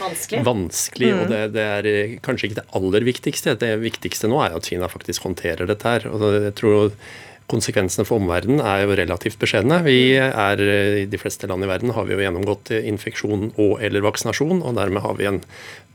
vanskelig. 0.02 0.44
vanskelig 0.44 1.14
mm. 1.14 1.22
Og 1.22 1.32
det, 1.32 1.42
det, 1.56 1.68
er 1.78 2.18
kanskje 2.26 2.50
ikke 2.50 2.60
det 2.60 2.70
aller 2.76 3.08
viktigste. 3.08 3.56
Det 3.62 3.76
viktigste 3.86 4.28
nå 4.32 4.42
er 4.44 4.52
jo 4.52 4.60
at 4.60 4.72
Kina 4.74 4.92
faktisk 4.92 5.30
håndterer 5.30 5.70
dette 5.70 5.96
her. 5.96 6.10
og 6.12 6.26
jeg 6.42 6.58
tror 6.60 6.92
konsekvensene 7.52 8.06
for 8.08 8.22
omverdenen 8.22 8.62
er 8.64 8.86
jo 8.86 8.96
relativt 8.96 9.40
beskjedne. 9.42 9.82
Vi 9.84 10.16
er, 10.18 10.62
I 11.04 11.06
de 11.10 11.20
fleste 11.20 11.50
land 11.50 11.66
i 11.66 11.70
verden 11.70 11.94
har 11.96 12.06
vi 12.08 12.16
jo 12.16 12.22
gjennomgått 12.24 12.72
infeksjon 12.78 13.52
og 13.60 13.82
eller 13.84 14.06
vaksinasjon, 14.06 14.62
og 14.62 14.78
dermed 14.78 15.04
har 15.04 15.18
vi 15.20 15.30
en, 15.30 15.42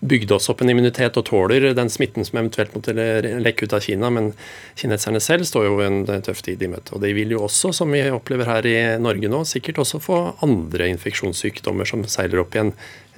bygd 0.01 0.33
oss 0.37 0.51
opp 0.53 0.61
en 0.61 0.71
immunitet 0.71 1.17
og 1.17 1.25
tåler 1.29 1.71
den 1.77 1.89
smitten 1.93 2.27
som 2.27 2.41
eventuelt 2.41 2.75
måtte 2.77 2.93
lekke 2.93 3.67
ut 3.67 3.75
av 3.77 3.85
Kina. 3.87 4.11
Men 4.13 4.33
kineserne 4.77 5.23
selv 5.25 5.49
står 5.49 5.69
jo 5.69 5.79
en 5.85 6.03
tøff 6.27 6.43
tid 6.45 6.63
i 6.63 6.71
møte. 6.71 6.95
Og 6.95 7.03
de 7.05 7.15
vil 7.17 7.33
jo 7.33 7.45
også, 7.47 7.73
som 7.77 7.93
vi 7.95 8.05
opplever 8.13 8.49
her 8.51 8.69
i 8.69 8.77
Norge 9.03 9.31
nå, 9.33 9.43
sikkert 9.49 9.81
også 9.83 10.03
få 10.05 10.21
andre 10.45 10.91
infeksjonssykdommer 10.93 11.89
som 11.89 12.05
seiler 12.11 12.45
opp 12.45 12.57
igjen. 12.57 12.75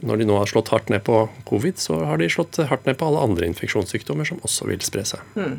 Når 0.06 0.20
de 0.20 0.28
nå 0.28 0.38
har 0.38 0.50
slått 0.50 0.70
hardt 0.70 0.92
ned 0.94 1.02
på 1.06 1.24
covid, 1.48 1.80
så 1.82 2.04
har 2.06 2.22
de 2.22 2.30
slått 2.30 2.60
hardt 2.70 2.86
ned 2.86 3.00
på 3.00 3.08
alle 3.08 3.26
andre 3.26 3.50
infeksjonssykdommer 3.50 4.28
som 4.28 4.38
også 4.46 4.70
vil 4.70 4.84
spre 4.86 5.02
seg. 5.08 5.26
Hmm. 5.34 5.58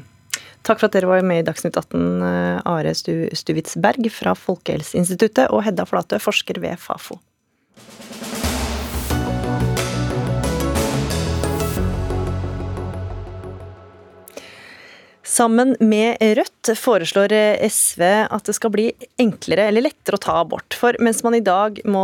Takk 0.67 0.81
for 0.81 0.89
at 0.89 0.97
dere 0.97 1.09
var 1.09 1.25
med 1.25 1.41
i 1.41 1.47
Dagsnytt 1.47 1.77
18, 1.79 2.21
eh, 2.25 2.59
Are 2.67 2.93
Stuvitsberg 2.93 4.09
fra 4.13 4.35
Folkehelseinstituttet 4.37 5.47
og 5.49 5.63
Hedda 5.65 5.85
Flatø, 5.87 6.19
forsker 6.21 6.59
ved 6.61 6.77
Fafo. 6.81 7.17
Sammen 15.39 15.77
med 15.79 16.17
Rødt 16.35 16.67
foreslår 16.75 17.31
SV 17.71 18.01
at 18.03 18.49
det 18.49 18.55
skal 18.57 18.73
bli 18.73 18.89
enklere 19.21 19.69
eller 19.69 19.85
lettere 19.85 20.17
å 20.17 20.23
ta 20.25 20.33
abort. 20.41 20.75
For 20.75 20.97
mens 20.99 21.21
man 21.23 21.37
i 21.37 21.43
dag 21.45 21.77
må 21.87 22.01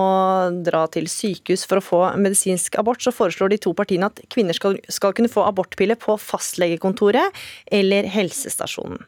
dra 0.64 0.86
til 0.94 1.10
sykehus 1.12 1.66
for 1.68 1.82
å 1.82 1.84
få 1.84 2.00
medisinsk 2.22 2.78
abort, 2.80 3.04
så 3.04 3.12
foreslår 3.12 3.52
de 3.52 3.58
to 3.66 3.74
partiene 3.76 4.08
at 4.08 4.22
kvinner 4.32 4.56
skal, 4.56 4.78
skal 4.88 5.12
kunne 5.18 5.32
få 5.32 5.44
abortpille 5.50 5.98
på 6.00 6.16
fastlegekontoret 6.22 7.36
eller 7.76 8.08
helsestasjonen. 8.14 9.04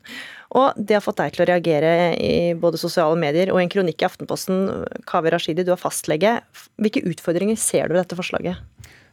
Og 0.60 0.76
det 0.76 0.98
har 0.98 1.06
fått 1.06 1.22
deg 1.22 1.32
til 1.36 1.46
å 1.46 1.50
reagere 1.54 1.94
i 2.20 2.52
både 2.60 2.80
sosiale 2.82 3.16
medier 3.20 3.54
og 3.54 3.62
i 3.62 3.64
en 3.64 3.72
kronikk 3.72 4.04
i 4.04 4.10
Aftenposten. 4.10 4.66
Kaveh 5.08 5.32
Rashidi, 5.38 5.64
du 5.64 5.72
er 5.72 5.80
fastlege. 5.80 6.40
Hvilke 6.84 7.06
utfordringer 7.08 7.56
ser 7.60 7.88
du 7.88 7.96
ved 7.96 8.04
dette 8.04 8.20
forslaget? 8.20 8.60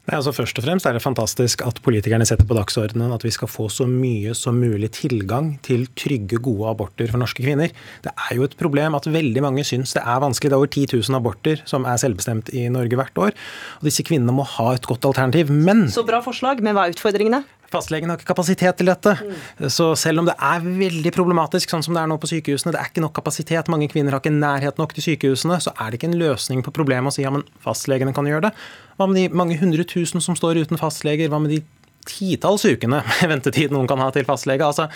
Nei, 0.05 0.19
altså 0.19 0.35
Først 0.37 0.59
og 0.61 0.67
fremst 0.67 0.85
er 0.85 0.93
det 0.93 1.01
fantastisk 1.01 1.63
at 1.65 1.79
politikerne 1.85 2.27
setter 2.29 2.45
på 2.45 2.57
dagsordenen 2.59 3.15
at 3.15 3.23
vi 3.25 3.31
skal 3.33 3.49
få 3.49 3.71
så 3.73 3.87
mye 3.89 4.35
som 4.37 4.59
mulig 4.61 4.91
tilgang 4.99 5.55
til 5.65 5.87
trygge, 5.97 6.37
gode 6.45 6.69
aborter 6.75 7.09
for 7.09 7.23
norske 7.23 7.41
kvinner. 7.41 7.73
Det 8.05 8.13
er 8.13 8.37
jo 8.37 8.45
et 8.45 8.57
problem 8.61 8.99
at 8.99 9.09
veldig 9.09 9.45
mange 9.47 9.65
syns 9.65 9.97
det 9.97 10.05
er 10.05 10.21
vanskelig. 10.21 10.53
Det 10.53 10.59
er 10.59 10.61
over 10.61 10.73
10 10.75 10.87
000 11.09 11.17
aborter 11.17 11.65
som 11.65 11.89
er 11.89 11.97
selvbestemt 12.03 12.53
i 12.53 12.67
Norge 12.69 13.01
hvert 13.01 13.17
år. 13.17 13.33
Og 13.81 13.89
disse 13.89 14.05
kvinnene 14.05 14.37
må 14.37 14.45
ha 14.59 14.75
et 14.75 14.85
godt 14.85 15.09
alternativ. 15.09 15.49
Men 15.49 15.87
Så 15.89 16.05
bra 16.05 16.21
forslag, 16.25 16.61
men 16.61 16.77
hva 16.77 16.85
er 16.85 16.99
utfordringene? 16.99 17.41
Fastlegen 17.75 18.13
har 18.13 18.21
ikke 18.21 18.31
kapasitet 18.31 18.79
til 18.81 18.91
dette. 18.91 19.15
Mm. 19.19 19.69
Så 19.73 19.91
selv 19.99 20.23
om 20.23 20.29
det 20.29 20.37
er 20.39 20.65
veldig 20.65 21.13
problematisk, 21.15 21.73
sånn 21.73 21.85
som 21.85 21.97
det 21.97 22.03
er 22.05 22.11
nå 22.11 22.19
på 22.23 22.31
sykehusene, 22.31 22.75
det 22.75 22.81
er 22.81 22.91
ikke 22.93 23.05
nok 23.05 23.17
kapasitet, 23.19 23.71
mange 23.73 23.91
kvinner 23.93 24.17
har 24.17 24.23
ikke 24.23 24.35
nærhet 24.35 24.81
nok 24.81 24.97
til 24.97 25.09
sykehusene, 25.11 25.61
så 25.63 25.75
er 25.77 25.91
det 25.91 26.01
ikke 26.01 26.13
en 26.13 26.21
løsning 26.21 26.65
på 26.65 26.75
problemet 26.75 27.13
å 27.13 27.17
si 27.17 27.27
ja, 27.27 27.33
men 27.35 27.47
fastlegene 27.65 28.15
kan 28.17 28.29
gjøre 28.31 28.49
det. 28.49 28.55
Hva 28.99 29.11
med 29.11 29.21
de 29.21 29.29
mange 29.35 29.59
hundre 29.61 29.87
tusen 29.89 30.23
som 30.23 30.39
står 30.39 30.63
uten 30.65 30.81
fastleger? 30.81 31.31
Hva 31.33 31.43
med 31.43 31.57
de 31.57 31.63
titalls 32.05 32.65
ukene 32.69 33.01
med 33.01 33.31
ventetid 33.33 33.73
noen 33.75 33.89
kan 33.91 34.03
ha 34.03 34.11
til 34.15 34.27
fastlege. 34.29 34.67
Altså, 34.67 34.89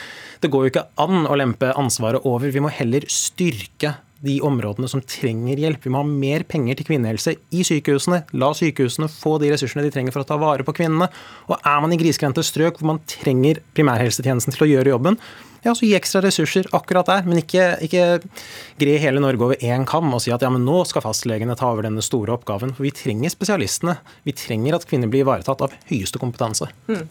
det 0.43 0.51
går 0.53 0.66
jo 0.66 0.72
ikke 0.72 0.87
an 1.01 1.24
å 1.29 1.39
lempe 1.39 1.72
ansvaret 1.79 2.26
over. 2.29 2.53
Vi 2.53 2.62
må 2.64 2.72
heller 2.72 3.07
styrke 3.12 3.97
de 4.25 4.39
områdene 4.45 4.89
som 4.91 5.03
trenger 5.05 5.61
hjelp. 5.61 5.85
Vi 5.85 5.93
må 5.95 6.03
ha 6.03 6.09
mer 6.09 6.45
penger 6.49 6.79
til 6.79 6.89
kvinnehelse 6.91 7.37
i 7.55 7.64
sykehusene. 7.66 8.25
La 8.41 8.53
sykehusene 8.57 9.11
få 9.12 9.37
de 9.43 9.53
ressursene 9.53 9.85
de 9.87 9.93
trenger 9.95 10.14
for 10.14 10.25
å 10.25 10.29
ta 10.29 10.39
vare 10.41 10.66
på 10.66 10.75
kvinnene. 10.81 11.11
Og 11.49 11.59
er 11.59 11.83
man 11.85 11.95
i 11.95 12.01
grisgrendte 12.01 12.45
strøk 12.47 12.81
hvor 12.81 12.95
man 12.95 13.05
trenger 13.11 13.62
primærhelsetjenesten 13.79 14.57
til 14.57 14.66
å 14.66 14.73
gjøre 14.73 14.97
jobben, 14.97 15.21
ja, 15.64 15.73
så 15.75 15.87
gi 15.87 15.95
ekstra 15.97 16.21
ressurser 16.23 16.69
akkurat 16.77 17.09
der, 17.09 17.25
men 17.27 17.41
ikke, 17.41 17.64
ikke 17.83 18.03
gre 18.79 18.95
hele 19.03 19.23
Norge 19.23 19.43
over 19.43 19.64
én 19.64 19.87
kam 19.89 20.12
og 20.14 20.23
si 20.23 20.31
at 20.35 20.45
ja, 20.45 20.51
men 20.55 20.62
nå 20.66 20.85
skal 20.87 21.03
fastlegene 21.03 21.57
ta 21.59 21.73
over 21.73 21.89
denne 21.89 22.05
store 22.05 22.37
oppgaven. 22.37 22.75
For 22.77 22.87
vi 22.87 22.93
trenger 22.95 23.33
spesialistene. 23.35 23.97
Vi 24.27 24.35
trenger 24.39 24.79
at 24.79 24.87
kvinner 24.89 25.11
blir 25.11 25.25
ivaretatt 25.27 25.64
av 25.66 25.75
høyeste 25.91 26.23
kompetanse. 26.23 26.71
Mm. 26.91 27.05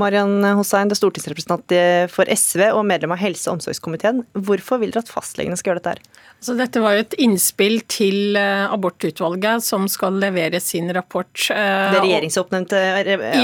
Marian 0.00 0.36
Hossein, 0.58 0.92
det 0.92 0.98
er 0.98 1.00
stortingsrepresentant 1.00 1.76
for 2.12 2.28
SV 2.28 2.66
og 2.74 2.84
medlem 2.90 3.14
av 3.16 3.22
helse- 3.24 3.48
og 3.48 3.58
omsorgskomiteen. 3.58 4.24
Hvorfor 4.36 4.82
vil 4.82 4.92
dere 4.92 5.06
at 5.06 5.12
fastlegene 5.12 5.56
skal 5.60 5.72
gjøre 5.72 5.84
dette 5.84 5.96
her? 5.96 6.23
Altså, 6.44 6.58
dette 6.58 6.80
var 6.84 6.92
jo 6.92 7.02
et 7.06 7.14
innspill 7.24 7.78
til 7.88 8.36
eh, 8.36 8.66
abortutvalget 8.68 9.64
som 9.64 9.86
skal 9.88 10.18
levere 10.20 10.58
sin 10.60 10.90
rapport. 10.92 11.32
Eh, 11.48 11.92
det 11.94 12.02
regjeringsoppnevnte 12.04 12.80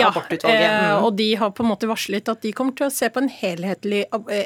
abortutvalget. 0.04 0.66
Ja, 0.66 0.98
mm. 0.98 1.04
Og 1.06 1.14
de 1.16 1.28
har 1.40 1.54
på 1.56 1.64
en 1.64 1.70
måte 1.70 1.88
varslet 1.88 2.28
at 2.28 2.44
de 2.44 2.52
kommer 2.52 2.76
til 2.76 2.90
å 2.90 2.92
se 2.92 3.08
på 3.08 3.22
en 3.22 3.30
helhetlig 3.32 4.02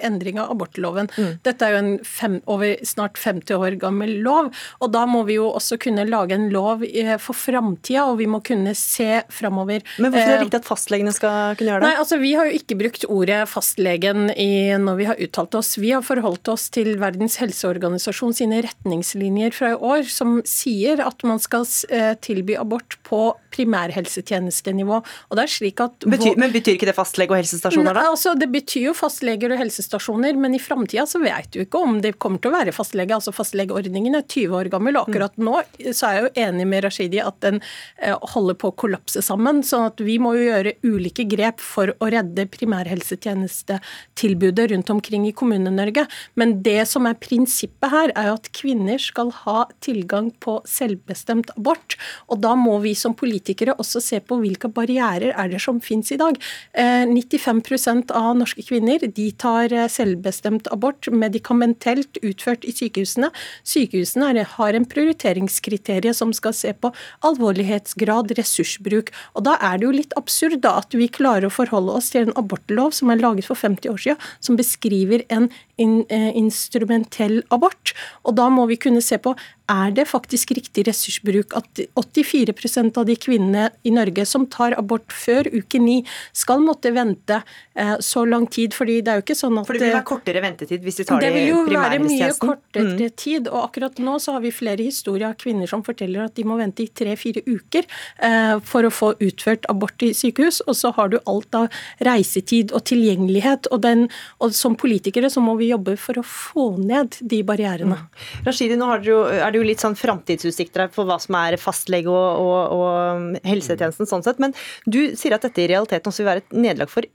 endring 0.06 0.38
av 0.38 0.52
abortloven. 0.54 1.10
Mm. 1.18 1.32
Dette 1.42 1.66
er 1.66 1.74
jo 1.74 1.80
en 1.80 1.96
fem, 2.06 2.36
over 2.46 2.76
snart 2.86 3.18
50 3.18 3.58
år 3.58 3.78
gammel 3.82 4.12
lov, 4.22 4.52
og 4.78 4.94
da 4.94 5.02
må 5.10 5.24
vi 5.26 5.40
jo 5.40 5.48
også 5.50 5.80
kunne 5.82 6.06
lage 6.06 6.38
en 6.38 6.46
lov 6.54 6.86
for 7.24 7.34
framtida, 7.34 8.06
og 8.06 8.20
vi 8.22 8.30
må 8.30 8.38
kunne 8.46 8.76
se 8.78 9.24
framover. 9.34 9.82
Men 9.98 10.14
hvorfor 10.14 10.28
er 10.28 10.36
det 10.36 10.46
riktig 10.46 10.62
at 10.62 10.70
fastlegene 10.70 11.16
skal 11.18 11.58
kunne 11.58 11.74
gjøre 11.74 11.82
det? 11.82 11.90
Nei, 11.90 11.98
altså 12.04 12.20
Vi 12.22 12.36
har 12.38 12.46
jo 12.46 12.62
ikke 12.62 12.78
brukt 12.84 13.10
ordet 13.10 13.42
fastlegen 13.50 14.30
i, 14.38 14.70
når 14.78 15.02
vi 15.02 15.10
har 15.10 15.26
uttalt 15.26 15.58
oss. 15.58 15.74
Vi 15.82 15.90
har 15.90 16.06
forholdt 16.06 16.54
oss 16.54 16.70
til 16.70 16.94
Verdens 17.02 17.40
helseorganisasjon 17.42 18.38
sine 18.44 18.60
retningslinjer 18.64 19.50
fra 19.56 19.68
i 19.72 19.74
år 19.74 20.02
som 20.10 20.42
sier 20.48 21.00
at 21.04 21.22
man 21.26 21.38
skal 21.42 21.66
eh, 21.90 22.14
tilby 22.24 22.54
abort 22.60 22.98
på 23.06 23.34
primærhelsetjenestenivå. 23.54 24.96
Og 25.30 25.36
det 25.38 25.42
er 25.44 25.50
slik 25.50 25.80
at... 25.82 25.92
Betyr, 26.10 26.34
men 26.40 26.52
betyr 26.54 26.72
ikke 26.76 26.86
det 26.88 26.96
fastlege 26.96 27.30
og 27.32 27.38
helsestasjoner, 27.40 27.94
da? 27.96 28.02
Altså, 28.10 28.30
det 28.38 28.48
betyr 28.52 28.84
jo 28.88 28.94
fastleger 28.96 29.52
og 29.54 29.58
helsestasjoner, 29.60 30.34
men 30.40 30.54
i 30.56 30.62
framtida 30.62 31.04
så 31.08 31.18
vet 31.22 31.48
du 31.54 31.60
ikke 31.64 31.78
om 31.86 31.92
det 32.04 32.12
kommer 32.22 32.38
til 32.42 32.50
å 32.50 32.56
være 32.56 32.72
fastlege. 32.74 33.14
Altså 33.16 33.32
Fastlegeordningen 33.34 34.14
er 34.18 34.24
20 34.26 34.58
år 34.58 34.66
gammel, 34.72 34.94
og 34.98 35.04
akkurat 35.08 35.34
nå 35.40 35.54
så 35.94 36.02
er 36.08 36.14
jeg 36.14 36.22
jo 36.24 36.34
enig 36.46 36.66
med 36.70 36.84
Rashidi 36.86 37.20
at 37.22 37.38
den 37.44 37.56
eh, 37.62 38.16
holder 38.34 38.56
på 38.58 38.66
å 38.70 38.78
kollapse 38.84 39.20
sammen. 39.24 39.56
sånn 39.66 39.88
at 39.92 39.98
vi 40.04 40.16
må 40.22 40.30
jo 40.36 40.48
gjøre 40.48 40.76
ulike 40.84 41.24
grep 41.30 41.58
for 41.62 41.86
å 41.98 42.04
redde 42.12 42.52
primærhelsetjenestetilbudet 42.54 44.64
rundt 44.74 44.88
omkring 44.92 45.22
i 45.28 45.36
Kommune-Norge. 45.36 46.02
Men 46.40 46.48
det 46.66 46.82
som 46.90 47.02
er 47.08 47.20
prinsippet 47.20 47.90
her, 47.92 48.08
er 48.18 48.26
jo 48.30 48.33
at 48.34 48.50
kvinner 48.56 49.00
skal 49.00 49.32
ha 49.44 49.64
tilgang 49.84 50.30
på 50.42 50.58
selvbestemt 50.68 51.52
abort. 51.56 51.96
Og 52.28 52.40
da 52.44 52.54
må 52.58 52.78
vi 52.84 52.94
som 52.98 53.16
politikere 53.16 53.76
også 53.80 54.02
se 54.02 54.20
på 54.24 54.38
hvilke 54.42 54.70
barrierer 54.74 55.32
er 55.32 55.50
det 55.52 55.62
som 55.62 55.80
finnes 55.84 56.10
i 56.14 56.18
dag. 56.20 56.38
95 56.74 57.62
eh, 57.64 58.16
av 58.18 58.32
norske 58.38 58.64
kvinner 58.66 59.02
de 59.04 59.28
tar 59.40 59.72
eh, 59.72 59.88
selvbestemt 59.90 60.70
abort 60.74 61.08
medikamentelt 61.12 62.20
utført 62.22 62.66
i 62.66 62.74
sykehusene. 62.74 63.30
Sykehusene 63.66 64.44
har 64.54 64.76
en 64.76 64.88
prioriteringskriterie 64.88 66.14
som 66.16 66.32
skal 66.36 66.56
se 66.56 66.72
på 66.74 66.92
alvorlighetsgrad, 67.26 68.34
ressursbruk. 68.38 69.12
Og 69.34 69.46
da 69.48 69.56
er 69.60 69.78
det 69.78 69.88
jo 69.88 69.94
litt 69.94 70.16
absurd 70.20 70.60
da 70.64 70.76
at 70.82 70.94
vi 70.96 71.10
klarer 71.12 71.48
å 71.48 71.54
forholde 71.54 71.98
oss 71.98 72.10
til 72.12 72.26
en 72.26 72.36
abortlov 72.40 72.94
som 72.96 73.12
er 73.12 73.22
laget 73.22 73.48
for 73.48 73.58
50 73.58 73.92
år 73.92 74.00
siden, 74.00 74.30
som 74.44 74.58
beskriver 74.58 75.24
en 75.34 75.50
in, 75.78 76.04
eh, 76.08 76.30
instrumentell 76.36 77.42
abort. 77.50 77.92
Og 78.24 78.36
da 78.36 78.48
må 78.48 78.66
vi 78.66 78.76
kunne 78.76 79.02
se 79.02 79.18
på 79.18 79.34
er 79.70 79.94
det 79.96 80.06
faktisk 80.10 80.52
riktig 80.58 80.86
ressursbruk 80.88 81.54
at 81.56 81.84
84% 81.96 82.98
av 83.00 83.08
de 83.08 83.16
kvinnene 83.16 83.70
i 83.82 83.92
Norge 83.94 84.26
som 84.28 84.44
tar 84.50 84.76
abort 84.78 85.12
før 85.14 85.48
uke 85.54 85.80
ni, 85.80 86.02
skal 86.36 86.60
måtte 86.64 86.92
vente 86.94 87.40
eh, 87.74 87.96
så 88.00 88.24
lang 88.28 88.46
tid? 88.46 88.74
fordi 88.74 89.00
det 89.04 89.12
er 89.12 89.20
jo 89.20 89.24
ikke 89.24 89.36
sånn 89.38 89.58
at... 89.60 89.68
For 89.68 89.78
det 89.78 89.86
vil 89.86 89.94
være 89.94 90.06
kortere 90.08 90.42
ventetid 90.44 90.84
hvis 90.84 91.00
de 91.00 91.06
tar 91.08 91.22
det 91.22 91.30
i 91.30 91.32
primærhelsetjenesten? 91.32 91.64
Det 91.64 91.70
vil 91.70 91.74
jo 91.74 91.80
være 91.80 92.00
mye 92.04 92.30
kortere 92.42 93.08
mm. 93.08 93.16
tid. 93.20 93.50
og 93.50 93.60
Akkurat 93.64 94.00
nå 94.04 94.16
så 94.22 94.36
har 94.36 94.44
vi 94.44 94.52
flere 94.54 94.86
historier 94.86 95.28
av 95.30 95.38
kvinner 95.40 95.70
som 95.70 95.84
forteller 95.86 96.26
at 96.26 96.36
de 96.38 96.46
må 96.48 96.58
vente 96.60 96.84
i 96.84 96.90
tre-fire 96.90 97.44
uker 97.46 97.86
eh, 97.86 98.56
for 98.64 98.86
å 98.86 98.92
få 98.94 99.12
utført 99.24 99.68
abort 99.72 100.04
i 100.04 100.12
sykehus. 100.16 100.60
Og 100.68 100.78
så 100.78 100.92
har 100.96 101.12
du 101.12 101.18
alt 101.30 101.58
av 101.58 101.80
reisetid 102.04 102.74
og 102.74 102.84
tilgjengelighet. 102.90 103.70
Og, 103.72 103.82
den, 103.86 104.06
og 104.44 104.54
som 104.56 104.76
politikere 104.78 105.30
så 105.32 105.42
må 105.44 105.56
vi 105.60 105.70
jobbe 105.72 105.96
for 106.00 106.20
å 106.20 106.26
få 106.26 106.68
ned 106.80 107.20
de 107.20 107.42
barrierene. 107.46 108.00
Mm. 108.04 108.46
Rashidi, 108.48 108.78
nå 108.80 108.90
er 108.92 109.04
det 109.04 109.12
jo, 109.12 109.20
er 109.24 109.53
det 109.54 109.62
jo 109.62 109.66
litt 109.66 109.82
sånn 109.82 109.96
framtidsutsikter 109.98 110.90
for 110.94 111.08
hva 111.08 111.18
som 111.22 111.36
er 111.40 111.56
fastlege 111.60 112.10
og, 112.10 112.42
og, 112.44 112.74
og, 112.76 113.38
helsetjenesten 113.46 114.10
sånn 114.10 114.24
sett. 114.26 114.42
Men 114.42 114.56
du 114.84 115.14
sier 115.18 115.36
at 115.36 115.46
dette 115.46 115.64
i 115.64 115.70
realiteten 115.70 116.10
også 116.10 116.24
vil 116.24 116.30
være 116.32 116.44
et 116.44 116.56
nederlag 116.58 116.92
for 116.92 117.08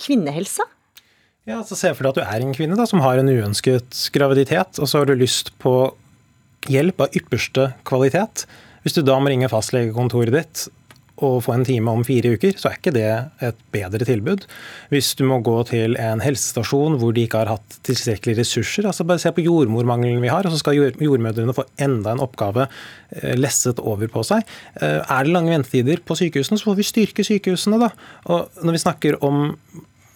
kvinnehelse? 0.00 0.66
Ja, 1.48 1.62
så 1.66 1.76
Se 1.78 1.92
for 1.96 2.04
deg 2.04 2.12
at 2.12 2.20
du 2.20 2.24
er 2.26 2.44
en 2.44 2.54
kvinne 2.54 2.76
da, 2.78 2.86
som 2.88 3.02
har 3.02 3.18
en 3.18 3.30
uønsket 3.32 3.96
graviditet, 4.14 4.78
og 4.78 4.90
så 4.90 5.00
har 5.00 5.08
du 5.08 5.16
lyst 5.18 5.54
på 5.62 5.74
hjelp 6.70 7.06
av 7.06 7.16
ypperste 7.16 7.70
kvalitet. 7.88 8.44
Hvis 8.84 8.96
du 8.96 9.02
da 9.04 9.16
må 9.20 9.32
ringe 9.32 9.48
fastlegekontoret 9.50 10.36
ditt 10.36 10.68
å 11.24 11.30
få 11.44 11.54
en 11.54 11.66
time 11.66 11.92
om 11.92 12.04
fire 12.06 12.34
uker, 12.36 12.56
så 12.58 12.70
er 12.70 12.78
ikke 12.78 12.94
det 12.94 13.08
et 13.44 13.58
bedre 13.74 14.06
tilbud. 14.08 14.46
Hvis 14.92 15.12
du 15.18 15.24
må 15.28 15.40
gå 15.44 15.56
til 15.68 15.96
en 16.00 16.22
helsestasjon 16.24 16.98
hvor 17.00 17.14
de 17.16 17.26
ikke 17.26 17.42
har 17.42 17.52
hatt 17.54 17.78
tilstrekkelige 17.86 18.40
ressurser, 18.40 18.88
altså 18.88 19.06
bare 19.08 19.22
se 19.22 19.32
på 19.36 19.44
jordmormangelen 19.44 20.22
vi 20.24 20.32
har, 20.32 20.46
og 20.46 20.54
så 20.54 20.62
skal 20.62 20.80
jordmødrene 20.80 21.56
få 21.56 21.66
enda 21.82 22.14
en 22.14 22.24
oppgave 22.24 22.66
eh, 22.66 23.36
lesset 23.38 23.82
over 23.82 24.10
på 24.12 24.24
seg. 24.26 24.48
Eh, 24.80 24.98
er 25.00 25.28
det 25.28 25.34
lange 25.36 25.54
ventetider 25.54 26.02
på 26.04 26.18
sykehusene, 26.18 26.60
så 26.60 26.70
får 26.70 26.80
vi 26.80 26.88
styrke 26.88 27.26
sykehusene, 27.26 27.80
da. 27.82 27.92
Og 28.32 28.64
når 28.64 28.78
vi 28.78 28.84
snakker 28.86 29.20
om 29.26 29.50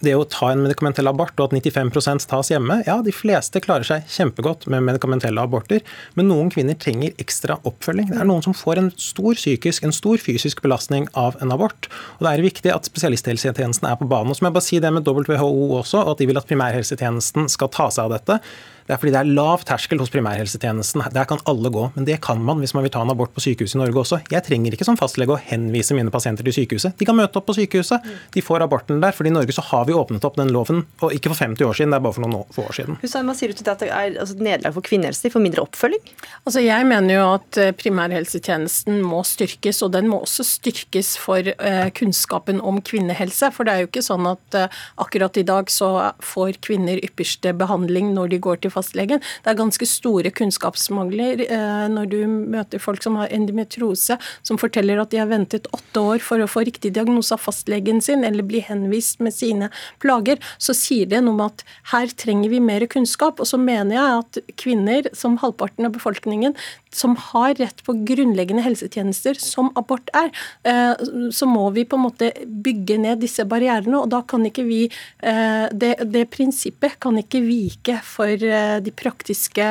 det 0.04 0.14
å 0.16 0.26
ta 0.28 0.50
en 0.52 0.62
medikamentell 0.64 1.08
abort 1.10 1.38
og 1.40 1.48
at 1.48 1.56
95% 1.56 2.26
tas 2.30 2.50
hjemme, 2.52 2.80
ja, 2.86 2.98
de 3.04 3.14
fleste 3.14 3.62
klarer 3.64 3.86
seg 3.88 4.08
kjempegodt 4.10 4.68
med 4.72 4.84
medikamentelle 4.86 5.42
aborter, 5.42 5.82
men 6.18 6.28
noen 6.30 6.52
kvinner 6.52 6.78
trenger 6.80 7.16
ekstra 7.22 7.58
oppfølging. 7.68 8.12
Det 8.12 8.20
er 8.20 8.28
noen 8.28 8.44
som 8.44 8.56
får 8.56 8.80
en 8.80 8.92
stor 9.00 9.38
psykisk, 9.38 9.86
en 9.86 9.96
stor 9.96 10.20
fysisk 10.20 10.62
belastning 10.64 11.08
av 11.18 11.38
en 11.44 11.54
abort. 11.54 11.88
Og 12.18 12.26
det 12.26 12.34
er 12.34 12.46
viktig 12.46 12.74
at 12.74 12.88
spesialisthelsetjenesten 12.90 13.88
er 13.90 13.98
på 14.00 14.08
banen. 14.10 14.32
Og 14.32 14.38
så 14.38 14.44
må 14.44 14.52
jeg 14.52 14.58
bare 14.58 14.68
si 14.68 14.80
det 14.84 14.94
med 14.94 15.08
WHO 15.08 15.50
også, 15.80 16.04
at 16.12 16.20
de 16.20 16.28
vil 16.30 16.40
at 16.40 16.48
primærhelsetjenesten 16.50 17.50
skal 17.52 17.72
ta 17.74 17.90
seg 17.94 18.08
av 18.08 18.16
dette. 18.18 18.40
Det 18.84 18.92
er 18.92 19.00
fordi 19.00 19.14
det 19.14 19.20
er 19.22 19.30
lav 19.36 19.62
terskel 19.64 20.00
hos 20.02 20.12
primærhelsetjenesten. 20.12 21.06
Der 21.14 21.28
kan 21.28 21.40
alle 21.48 21.70
gå. 21.72 21.86
Men 21.94 22.04
det 22.04 22.18
kan 22.24 22.42
man 22.44 22.60
hvis 22.60 22.74
man 22.76 22.84
vil 22.84 22.92
ta 22.92 23.00
en 23.04 23.12
abort 23.14 23.32
på 23.32 23.40
sykehuset 23.40 23.78
i 23.78 23.80
Norge 23.80 24.02
også. 24.02 24.18
Jeg 24.32 24.44
trenger 24.44 24.76
ikke 24.76 24.84
som 24.84 24.98
fastlege 25.00 25.32
å 25.32 25.40
henvise 25.40 25.96
mine 25.96 26.12
pasienter 26.12 26.44
til 26.44 26.56
sykehuset. 26.58 26.96
De 27.00 27.08
kan 27.08 27.16
møte 27.16 27.40
opp 27.40 27.48
på 27.48 27.56
sykehuset. 27.56 28.04
De 28.34 28.42
får 28.44 28.66
aborten 28.66 29.00
der. 29.00 29.16
fordi 29.16 29.32
i 29.32 29.36
Norge 29.36 29.56
så 29.56 29.64
har 29.70 29.86
vi 29.88 29.96
åpnet 29.96 30.24
opp 30.28 30.36
den 30.36 30.52
loven, 30.52 30.84
og 31.00 31.14
ikke 31.16 31.32
for 31.32 31.40
50 31.40 31.64
år 31.64 31.78
siden, 31.78 31.94
det 31.94 31.98
er 31.98 32.04
bare 32.04 32.16
for 32.16 32.26
noen 32.26 32.44
få 32.52 32.66
år 32.68 32.76
siden. 32.76 32.98
Hussein, 33.00 33.24
hva 33.28 33.36
sier 33.38 33.52
du 33.52 33.56
til 33.56 33.64
det 33.64 33.72
at 33.72 33.84
det 33.84 33.88
er 33.90 34.18
altså, 34.20 34.36
nederlag 34.38 34.76
for 34.76 34.84
kvinnehelse? 34.84 35.24
De 35.24 35.32
får 35.32 35.44
mindre 35.44 35.64
oppfølging? 35.64 36.04
Altså, 36.44 36.60
jeg 36.64 36.88
mener 36.90 37.14
jo 37.14 37.24
at 37.38 37.60
eh, 37.60 37.72
primærhelsetjenesten 37.80 39.00
må 39.04 39.22
styrkes, 39.24 39.80
og 39.86 39.94
den 39.96 40.10
må 40.12 40.20
også 40.24 40.44
styrkes 40.44 41.14
for 41.20 41.40
uh, 41.40 41.88
kunnskapen 41.96 42.60
om 42.60 42.82
kvinnehelse. 42.84 43.48
For 43.54 43.64
det 43.64 43.74
er 43.74 43.84
jo 43.84 43.90
ikke 43.90 44.04
sånn 44.04 44.28
at 44.28 44.58
uh, 44.58 44.82
akkurat 45.00 45.40
i 45.40 45.46
dag 45.46 45.72
så 45.72 45.90
får 46.24 46.60
kvinner 46.64 47.00
ypperste 47.04 47.54
behandling 47.56 48.12
når 48.16 48.34
de 48.34 48.42
går 48.44 48.62
til 48.64 48.73
fastlegen. 48.74 49.22
Det 49.44 49.52
er 49.52 49.58
ganske 49.58 49.88
store 49.88 50.32
kunnskapsmangler 50.34 51.44
eh, 51.46 51.86
når 51.92 52.10
du 52.12 52.18
møter 52.28 52.82
folk 52.82 53.02
som 53.04 53.18
har 53.20 53.32
endometriose, 53.34 54.18
som 54.42 54.60
forteller 54.60 55.00
at 55.00 55.12
de 55.14 55.20
har 55.22 55.30
ventet 55.30 55.68
åtte 55.74 56.02
år 56.02 56.24
for 56.24 56.42
å 56.42 56.50
få 56.50 56.66
riktig 56.68 56.94
diagnose 56.96 57.34
av 57.36 57.42
fastlegen 57.42 58.02
sin, 58.04 58.24
eller 58.26 58.46
bli 58.46 58.62
henvist 58.64 59.22
med 59.24 59.34
sine 59.36 59.70
plager, 60.02 60.40
så 60.58 60.76
sier 60.76 61.08
det 61.10 61.22
noe 61.24 61.34
om 61.34 61.44
at 61.46 61.64
her 61.92 62.12
trenger 62.20 62.52
vi 62.52 62.62
mer 62.62 62.86
kunnskap. 62.90 63.40
Og 63.42 63.48
så 63.48 63.60
mener 63.60 63.96
jeg 63.96 64.22
at 64.22 64.56
kvinner, 64.60 65.10
som 65.16 65.38
halvparten 65.42 65.88
av 65.88 65.94
befolkningen, 65.96 66.56
som 66.94 67.16
har 67.18 67.56
rett 67.58 67.82
på 67.86 67.96
grunnleggende 68.06 68.62
helsetjenester, 68.64 69.38
som 69.40 69.72
abort 69.78 70.10
er, 70.14 70.30
eh, 70.64 70.94
så 71.34 71.48
må 71.50 71.66
vi 71.74 71.84
på 71.84 71.98
en 71.98 72.06
måte 72.06 72.30
bygge 72.46 72.98
ned 73.02 73.22
disse 73.24 73.44
barrierene. 73.48 73.98
Og 74.00 74.10
da 74.12 74.22
kan 74.22 74.44
ikke 74.46 74.66
vi 74.66 74.82
eh, 74.86 75.66
Det, 75.74 75.96
det 76.12 76.28
prinsippet 76.30 76.98
kan 77.00 77.16
ikke 77.18 77.40
vike 77.44 77.98
for 78.04 78.42
de 78.84 78.92
praktiske 78.94 79.64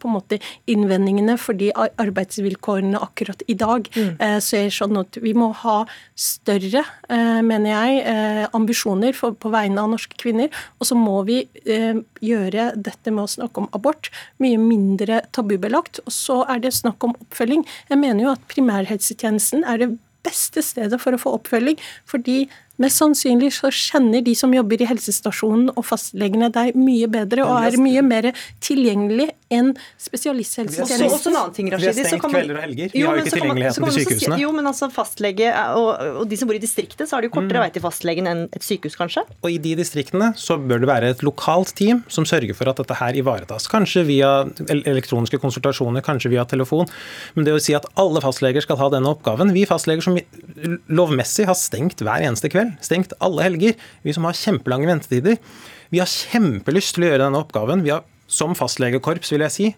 på 0.00 0.08
en 0.08 0.14
måte 0.14 0.38
innvendingene 0.70 1.36
fordi 1.40 1.70
arbeidsvilkårene 1.74 3.00
akkurat 3.02 3.42
i 3.50 3.56
dag 3.58 3.88
mm. 3.94 4.12
Eh, 4.24 4.38
ser 4.44 4.70
sånn 4.72 4.96
at 5.00 5.16
vi 5.22 5.32
må 5.36 5.50
ha 5.64 5.76
større, 6.18 6.84
eh, 7.12 7.40
mener 7.44 7.70
jeg, 7.70 8.00
eh, 8.10 8.44
ambisjoner 8.56 9.16
for, 9.16 9.34
på 9.34 9.50
vegne 9.52 9.82
av 9.82 9.90
norske 9.92 10.16
kvinner. 10.20 10.52
Og 10.78 10.88
så 10.88 10.96
må 10.98 11.16
vi 11.26 11.42
gjøre 12.24 12.70
dette 12.76 13.12
med 13.12 13.24
å 13.24 13.30
snakke 13.30 13.62
om 13.62 13.68
abort 13.76 14.10
mye 14.42 14.60
mindre 14.60 15.22
tabubelagt. 15.34 16.00
Og 16.04 16.14
så 16.14 16.40
er 16.50 16.62
det 16.64 16.74
snakk 16.76 17.04
om 17.06 17.14
oppfølging. 17.18 17.64
Jeg 17.90 18.00
mener 18.00 18.26
jo 18.26 18.34
at 18.34 18.48
primærhelsetjenesten 18.52 19.64
er 19.68 19.82
det 19.82 19.90
beste 20.24 20.62
stedet 20.64 21.00
for 21.02 21.14
å 21.14 21.20
få 21.20 21.34
oppfølging. 21.38 21.80
Fordi 22.08 22.44
Mest 22.82 22.98
sannsynlig 22.98 23.52
så 23.54 23.70
kjenner 23.70 24.22
de 24.26 24.32
som 24.34 24.50
jobber 24.54 24.80
i 24.82 24.86
helsestasjonen 24.90 25.70
og 25.76 25.84
fastlegene 25.86 26.48
deg 26.54 26.74
mye 26.74 27.06
bedre 27.10 27.44
og 27.46 27.68
er 27.68 27.76
mye 27.78 28.02
mer 28.02 28.30
tilgjengelig 28.64 29.28
enn 29.54 29.70
spesialisthelsetjenesten. 30.02 31.04
Også, 31.06 31.18
også 31.20 31.30
en 31.30 31.38
annen 31.38 31.54
ting, 31.54 31.68
Rashidi. 31.70 31.92
Vi 31.94 32.02
har 32.02 32.10
stengt 32.10 32.26
kvelder 32.32 32.58
og 32.58 32.64
helger. 32.64 32.90
Vi 32.90 33.04
har 33.04 33.14
jo 33.14 33.22
ikke 33.22 33.34
tilgjengeligheten 33.36 33.86
til 33.86 33.96
sykehusene. 34.00 34.38
jo, 34.42 34.50
men 34.56 34.70
altså 34.70 34.88
fastlege 34.90 35.52
og, 35.78 35.90
og, 36.22 36.24
de 36.30 36.38
som 36.40 36.50
bor 36.50 36.58
i 36.58 36.62
distriktet, 36.64 37.06
så 37.06 37.16
har 37.16 37.22
de 37.22 37.30
jo 37.30 37.34
kortere 37.36 37.60
mm. 37.60 37.64
vei 37.64 37.70
til 37.76 37.84
fastlegen 37.84 38.30
enn 38.30 38.42
et 38.50 38.66
sykehus, 38.66 38.98
kanskje? 38.98 39.22
Og 39.44 39.50
i 39.54 39.60
de 39.62 39.76
distriktene 39.78 40.32
så 40.40 40.58
bør 40.58 40.82
det 40.82 40.90
være 40.90 41.12
et 41.14 41.22
lokalt 41.26 41.74
team 41.78 42.02
som 42.10 42.26
sørger 42.26 42.58
for 42.58 42.72
at 42.72 42.82
dette 42.82 42.98
her 42.98 43.20
ivaretas. 43.20 43.68
Kanskje 43.70 44.02
via 44.10 44.32
elektroniske 44.74 45.38
konsultasjoner, 45.42 46.02
kanskje 46.02 46.34
via 46.34 46.46
telefon. 46.48 46.90
Men 47.38 47.46
det 47.46 47.54
å 47.54 47.62
si 47.62 47.78
at 47.78 47.86
alle 48.00 48.22
fastleger 48.24 48.66
skal 48.66 48.80
ha 48.82 48.90
denne 48.92 49.14
oppgaven 49.14 49.52
Vi 49.54 49.62
fastleger 49.68 50.02
som 50.02 50.18
lovmessig 50.86 51.46
har 51.48 51.58
stengt 51.58 52.02
hver 52.04 52.24
eneste 52.24 52.50
kveld 52.52 52.76
stengt 52.84 53.14
alle 53.24 53.46
helger. 53.46 53.78
Vi 54.06 54.14
som 54.14 54.26
har 54.28 54.38
kjempelange 54.38 54.88
ventetider. 54.90 55.38
Vi 55.92 56.02
har 56.02 56.10
kjempelyst 56.10 56.96
til 56.96 57.06
å 57.06 57.12
gjøre 57.12 57.24
denne 57.26 57.42
oppgaven. 57.42 57.84
Vi 57.84 57.92
har 57.94 58.04
som 58.30 58.54
fastlegekorps, 58.56 59.32
vil 59.34 59.44
jeg 59.44 59.54
si, 59.54 59.70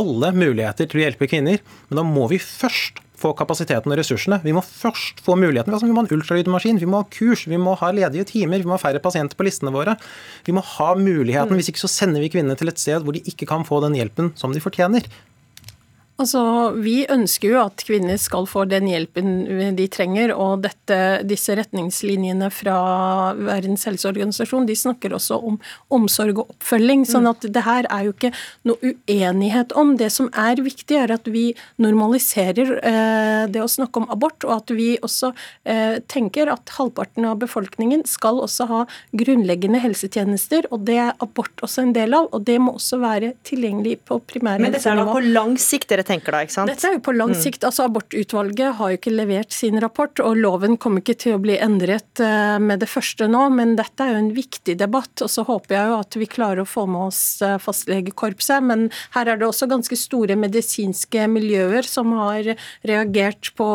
alle 0.00 0.32
muligheter 0.34 0.88
til 0.88 1.02
å 1.02 1.04
hjelpe 1.06 1.28
kvinner. 1.30 1.62
Men 1.88 2.00
da 2.00 2.04
må 2.06 2.28
vi 2.32 2.40
først 2.42 3.02
få 3.22 3.32
kapasiteten 3.38 3.92
og 3.92 3.98
ressursene. 4.00 4.40
Vi 4.42 4.54
må 4.54 4.62
først 4.66 5.20
få 5.22 5.36
muligheten. 5.38 5.74
Altså, 5.74 5.86
vi 5.86 5.94
må 5.94 6.02
ha 6.02 6.08
en 6.08 6.16
ultralydmaskin, 6.16 6.80
vi 6.82 6.88
må 6.90 7.02
ha 7.02 7.08
kurs, 7.12 7.44
vi 7.50 7.60
må 7.60 7.76
ha 7.78 7.90
ledige 7.94 8.26
timer, 8.32 8.62
vi 8.62 8.70
må 8.70 8.74
ha 8.74 8.82
færre 8.82 9.02
pasienter 9.02 9.38
på 9.38 9.46
listene 9.46 9.74
våre. 9.74 9.94
Vi 10.46 10.54
må 10.56 10.64
ha 10.66 10.88
muligheten. 10.98 11.54
Hvis 11.58 11.70
ikke 11.70 11.84
så 11.84 11.92
sender 11.92 12.24
vi 12.24 12.32
kvinnene 12.32 12.58
til 12.58 12.72
et 12.72 12.82
sted 12.82 13.04
hvor 13.04 13.14
de 13.14 13.22
ikke 13.28 13.48
kan 13.50 13.66
få 13.68 13.82
den 13.84 13.98
hjelpen 13.98 14.32
som 14.38 14.54
de 14.54 14.62
fortjener. 14.64 15.06
Altså, 16.22 16.42
Vi 16.78 17.02
ønsker 17.10 17.50
jo 17.50 17.60
at 17.64 17.82
kvinner 17.86 18.18
skal 18.20 18.46
få 18.46 18.64
den 18.70 18.86
hjelpen 18.90 19.74
de 19.76 19.86
trenger. 19.90 20.32
og 20.34 20.62
dette, 20.62 20.98
Disse 21.26 21.56
retningslinjene 21.58 22.50
fra 22.54 23.34
Verdens 23.34 23.84
helseorganisasjon 23.88 24.66
de 24.68 24.76
snakker 24.78 25.14
også 25.16 25.40
om 25.42 25.58
omsorg 25.90 26.38
og 26.38 26.54
oppfølging. 26.54 27.04
sånn 27.06 27.26
at 27.28 27.40
det 27.42 27.62
her 27.66 27.86
er 27.90 28.04
jo 28.06 28.12
ikke 28.12 28.32
noe 28.64 28.94
uenighet 29.08 29.72
om. 29.74 29.96
Det 29.96 30.10
som 30.12 30.30
er 30.32 30.62
viktig, 30.62 30.96
er 30.96 31.12
at 31.12 31.26
vi 31.26 31.54
normaliserer 31.78 32.78
eh, 32.82 33.46
det 33.50 33.62
å 33.62 33.68
snakke 33.68 34.02
om 34.02 34.10
abort, 34.10 34.44
og 34.44 34.62
at 34.62 34.70
vi 34.70 34.98
også 35.02 35.32
eh, 35.64 35.98
tenker 36.08 36.50
at 36.52 36.68
halvparten 36.78 37.26
av 37.26 37.38
befolkningen 37.42 38.04
skal 38.06 38.40
også 38.40 38.68
ha 38.70 38.80
grunnleggende 39.12 39.80
helsetjenester. 39.82 40.68
og 40.70 40.86
Det 40.86 40.98
er 40.98 41.12
abort 41.20 41.62
også 41.62 41.82
en 41.82 41.92
del 41.96 42.14
av, 42.14 42.28
og 42.32 42.44
det 42.46 42.58
må 42.60 42.76
også 42.78 43.00
være 43.02 43.34
tilgjengelig 43.44 43.98
på 44.06 44.20
primærhelsenivå. 44.20 44.62
Men 44.62 44.76
dette 44.76 44.90
er 44.92 45.00
da 45.02 45.08
på 45.10 45.24
lang 45.32 45.58
sikt 45.58 45.92
da, 46.20 46.42
ikke 46.44 46.54
sant? 46.54 46.70
Dette 46.70 46.88
er 46.88 46.96
jo 46.96 47.02
på 47.04 47.14
lang 47.16 47.32
mm. 47.32 47.40
sikt. 47.40 47.64
altså 47.64 47.86
Abortutvalget 47.88 48.76
har 48.78 48.92
jo 48.92 48.98
ikke 48.98 49.14
levert 49.14 49.54
sin 49.54 49.78
rapport, 49.82 50.20
og 50.20 50.36
loven 50.38 50.76
kommer 50.80 51.02
ikke 51.02 51.16
til 51.24 51.36
å 51.36 51.42
bli 51.42 51.56
endret 51.62 52.22
eh, 52.22 52.58
med 52.62 52.82
det 52.82 52.88
første 52.90 53.28
nå, 53.30 53.46
men 53.56 53.74
dette 53.78 54.04
er 54.04 54.14
jo 54.14 54.22
en 54.22 54.32
viktig 54.36 54.76
debatt. 54.80 55.24
og 55.24 55.30
Så 55.32 55.46
håper 55.48 55.76
jeg 55.76 55.90
jo 55.90 55.98
at 56.00 56.18
vi 56.20 56.28
klarer 56.30 56.62
å 56.62 56.68
få 56.68 56.86
med 56.90 57.08
oss 57.08 57.22
eh, 57.44 57.56
fastlegekorpset. 57.62 58.64
Men 58.68 58.88
her 59.16 59.30
er 59.32 59.40
det 59.40 59.48
også 59.48 59.70
ganske 59.70 59.98
store 59.98 60.36
medisinske 60.38 61.26
miljøer 61.30 61.86
som 61.88 62.12
har 62.18 62.52
reagert 62.88 63.52
på 63.58 63.70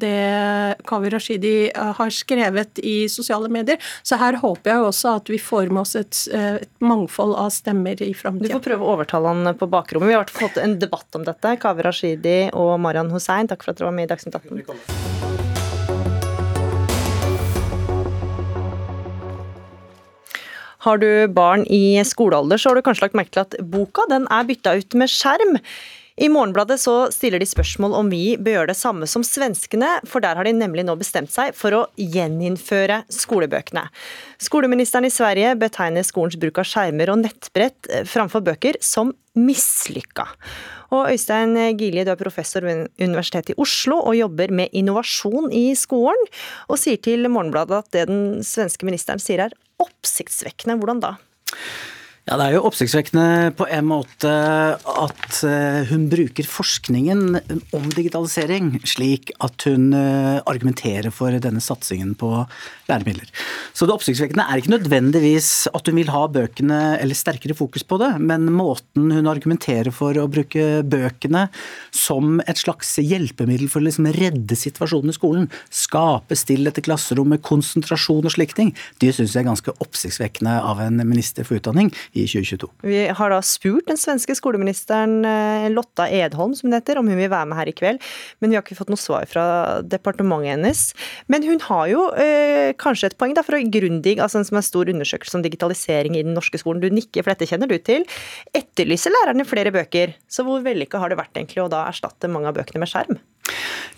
det 0.00 0.78
Kavi 0.88 1.12
Rashidi 1.14 1.54
eh, 1.70 1.92
har 1.98 2.14
skrevet 2.14 2.82
i 2.84 2.96
sosiale 3.12 3.50
medier. 3.52 3.80
Så 4.02 4.20
her 4.20 4.38
håper 4.42 4.74
jeg 4.74 4.82
jo 4.84 4.90
også 4.92 5.16
at 5.20 5.32
vi 5.32 5.40
får 5.42 5.72
med 5.72 5.82
oss 5.84 5.96
et, 5.98 6.22
et 6.36 6.70
mangfold 6.84 7.36
av 7.40 7.50
stemmer 7.54 8.00
i 8.04 8.12
framtida. 8.16 8.52
Du 8.52 8.58
får 8.58 8.66
prøve 8.70 8.86
å 8.86 8.94
overtale 8.96 9.34
han 9.34 9.54
på 9.58 9.68
bakrommet. 9.70 10.10
Vi 10.10 10.18
har 10.18 10.30
fått 10.34 10.60
en 10.60 10.78
debatt 10.80 11.18
om 11.18 11.24
dette. 11.26 11.56
Kaveh 11.80 11.88
Rashidi 11.88 12.50
og 12.52 12.78
Marian 12.80 13.10
Hussein, 13.10 13.48
takk 13.48 13.64
for 13.64 13.72
at 13.72 13.78
dere 13.78 13.88
var 13.88 13.96
med 13.96 14.04
i 14.04 14.10
Dagsnytt 14.10 14.34
18. 14.36 14.64
Har 20.80 20.96
du 20.96 21.28
barn 21.28 21.66
i 21.68 22.00
skolealder, 22.04 22.56
så 22.56 22.70
har 22.70 22.76
du 22.76 22.82
kanskje 22.82 23.04
lagt 23.04 23.16
merke 23.18 23.34
til 23.34 23.44
at 23.44 23.56
boka 23.60 24.06
den 24.08 24.26
er 24.32 24.46
bytta 24.48 24.78
ut 24.80 24.94
med 24.96 25.12
skjerm. 25.12 25.58
I 26.20 26.28
Morgenbladet 26.28 26.76
så 26.80 26.94
stiller 27.14 27.40
de 27.40 27.46
spørsmål 27.48 27.94
om 27.96 28.10
vi 28.12 28.34
bør 28.36 28.58
gjøre 28.58 28.68
det 28.74 28.76
samme 28.76 29.06
som 29.08 29.22
svenskene, 29.24 29.88
for 30.04 30.20
der 30.20 30.36
har 30.36 30.44
de 30.44 30.52
nemlig 30.52 30.82
nå 30.84 30.92
bestemt 31.00 31.32
seg 31.32 31.54
for 31.56 31.72
å 31.72 31.78
gjeninnføre 31.96 32.98
skolebøkene. 33.08 33.86
Skoleministeren 34.44 35.08
i 35.08 35.12
Sverige 35.14 35.54
betegner 35.56 36.04
skolens 36.04 36.36
bruk 36.40 36.60
av 36.60 36.68
skjermer 36.68 37.08
og 37.14 37.22
nettbrett 37.22 37.88
framfor 38.10 38.44
bøker 38.44 38.76
som 38.84 39.14
mislykka. 39.32 40.26
Og 40.92 41.08
Øystein 41.14 41.56
Gilje, 41.80 42.04
du 42.04 42.12
er 42.12 42.20
professor 42.20 42.66
ved 42.68 42.90
Universitetet 43.00 43.54
i 43.54 43.60
Oslo 43.64 44.02
og 44.02 44.18
jobber 44.18 44.52
med 44.52 44.76
innovasjon 44.76 45.48
i 45.56 45.70
skolen, 45.78 46.28
og 46.68 46.82
sier 46.82 47.00
til 47.00 47.30
Morgenbladet 47.32 47.80
at 47.80 47.96
det 47.96 48.04
den 48.12 48.44
svenske 48.44 48.84
ministeren 48.84 49.24
sier 49.24 49.46
er 49.46 49.56
oppsiktsvekkende. 49.80 50.76
Hvordan 50.76 51.00
da? 51.00 51.14
Ja, 52.30 52.36
Det 52.38 52.44
er 52.46 52.52
jo 52.54 52.66
oppsiktsvekkende 52.68 53.50
på 53.58 53.66
en 53.66 53.88
måte 53.90 54.30
at 54.78 55.38
eh, 55.42 55.80
hun 55.90 56.04
bruker 56.12 56.46
forskningen 56.46 57.40
om 57.74 57.88
digitalisering 57.90 58.76
slik 58.86 59.32
at 59.42 59.66
hun 59.66 59.88
eh, 59.98 60.38
argumenterer 60.46 61.10
for 61.10 61.34
denne 61.42 61.58
satsingen 61.58 62.12
på 62.14 62.28
læremidler. 62.86 63.26
Så 63.74 63.88
det 63.88 63.96
oppsiktsvekkende 63.96 64.44
er 64.46 64.62
ikke 64.62 64.76
nødvendigvis 64.76 65.48
at 65.74 65.90
hun 65.90 65.98
vil 65.98 66.12
ha 66.14 66.20
bøkene 66.30 66.78
eller 67.00 67.18
sterkere 67.18 67.56
fokus 67.58 67.82
på 67.82 67.98
det, 67.98 68.12
men 68.22 68.46
måten 68.54 69.10
hun 69.10 69.30
argumenterer 69.30 69.90
for 69.90 70.14
å 70.14 70.28
bruke 70.30 70.84
bøkene 70.86 71.48
som 71.90 72.38
et 72.46 72.62
slags 72.62 72.94
hjelpemiddel 73.02 73.66
for 73.74 73.82
å 73.82 73.88
liksom 73.88 74.06
redde 74.14 74.54
situasjonen 74.54 75.10
i 75.10 75.18
skolen, 75.18 75.50
skape 75.66 76.38
stillhet 76.38 76.78
i 76.78 76.86
klasserommet, 76.86 77.42
konsentrasjon 77.42 78.22
og 78.22 78.36
slike 78.36 78.50
det 79.02 79.12
syns 79.14 79.34
jeg 79.34 79.44
er 79.44 79.50
ganske 79.50 79.72
oppsiktsvekkende 79.82 80.56
av 80.66 80.80
en 80.82 81.02
minister 81.06 81.46
for 81.46 81.58
utdanning 81.58 81.90
i 82.20 82.28
2022. 82.28 82.68
Vi 82.86 83.00
har 83.16 83.32
da 83.32 83.40
spurt 83.44 83.88
den 83.90 83.98
svenske 84.00 84.36
skoleministeren 84.38 85.24
eh, 85.26 85.68
Lotta 85.72 86.06
Edholm 86.08 86.54
som 86.56 86.68
hun 86.68 86.76
heter, 86.76 87.00
om 87.00 87.08
hun 87.10 87.18
vil 87.18 87.30
være 87.32 87.48
med 87.50 87.60
her 87.60 87.70
i 87.70 87.76
kveld, 87.76 88.00
men 88.40 88.52
vi 88.52 88.58
har 88.58 88.64
ikke 88.64 88.78
fått 88.78 88.92
noe 88.92 89.00
svar 89.00 89.26
fra 89.30 89.44
departementet 89.82 90.54
hennes. 90.54 90.84
Men 91.32 91.46
hun 91.46 91.62
har 91.66 91.88
jo 91.92 92.06
eh, 92.20 92.72
kanskje 92.80 93.10
et 93.10 93.18
poeng 93.20 93.34
da, 93.36 93.44
fra 93.46 93.60
Grundig, 93.60 94.18
altså 94.18 94.40
en 94.40 94.48
som 94.48 94.60
er 94.60 94.66
stor 94.66 94.90
undersøkelse 94.92 95.38
om 95.38 95.44
digitalisering 95.46 96.18
i 96.18 96.24
den 96.26 96.36
norske 96.36 96.60
skolen. 96.60 96.82
Du 96.82 96.90
nikker, 96.92 97.24
for 97.24 97.34
dette 97.34 97.48
kjenner 97.50 97.70
du 97.70 97.78
til. 97.84 98.06
Etterlyser 98.56 99.14
lærerne 99.14 99.48
flere 99.48 99.74
bøker, 99.74 100.16
så 100.30 100.46
hvor 100.46 100.64
vellykka 100.64 101.02
har 101.02 101.12
det 101.12 101.20
vært 101.20 101.36
egentlig 101.36 101.64
å 101.64 101.70
da 101.72 101.86
erstatte 101.88 102.30
mange 102.30 102.50
av 102.50 102.58
bøkene 102.58 102.82
med 102.82 102.90
skjerm? 102.90 103.20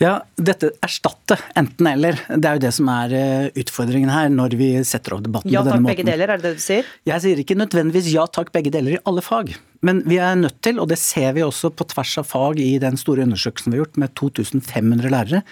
Ja, 0.03 0.17
dette 0.37 0.73
erstatte 0.83 1.37
enten-eller. 1.59 2.19
Det 2.31 2.49
er 2.49 2.59
jo 2.59 2.63
det 2.65 2.73
som 2.75 2.89
er 2.93 3.15
eh, 3.17 3.51
utfordringen 3.63 4.11
her 4.13 4.31
når 4.33 4.57
vi 4.59 4.71
setter 4.89 5.17
opp 5.17 5.23
debatten 5.27 5.53
ja, 5.53 5.63
på 5.63 5.71
denne 5.71 5.85
måten. 5.85 5.93
Ja 5.93 5.95
takk, 5.95 6.01
begge 6.01 6.09
deler, 6.11 6.33
er 6.33 6.43
det 6.43 6.49
det 6.49 6.59
du 6.59 6.65
sier? 6.65 6.89
Jeg 7.09 7.25
sier 7.25 7.43
ikke 7.43 7.59
nødvendigvis 7.59 8.11
ja 8.15 8.27
takk, 8.27 8.51
begge 8.55 8.73
deler 8.75 8.97
i 8.97 9.03
alle 9.09 9.25
fag. 9.25 9.55
Men 9.87 10.03
vi 10.07 10.19
er 10.23 10.37
nødt 10.39 10.59
til, 10.65 10.81
og 10.83 10.91
det 10.91 10.99
ser 11.03 11.33
vi 11.37 11.45
også 11.47 11.73
på 11.75 11.87
tvers 11.91 12.17
av 12.23 12.29
fag 12.31 12.61
i 12.63 12.73
den 12.83 12.99
store 13.01 13.27
undersøkelsen 13.27 13.73
vi 13.73 13.79
har 13.79 13.85
gjort 13.87 14.03
med 14.03 14.15
2500 14.19 15.15
lærere, 15.15 15.43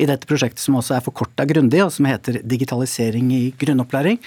i 0.00 0.08
dette 0.08 0.28
prosjektet 0.28 0.62
som 0.62 0.78
også 0.80 0.96
er 0.96 1.04
forkorta 1.04 1.44
grundig, 1.48 1.82
og 1.84 1.92
som 1.92 2.08
heter 2.08 2.40
Digitalisering 2.48 3.32
i 3.36 3.42
grunnopplæring. 3.60 4.20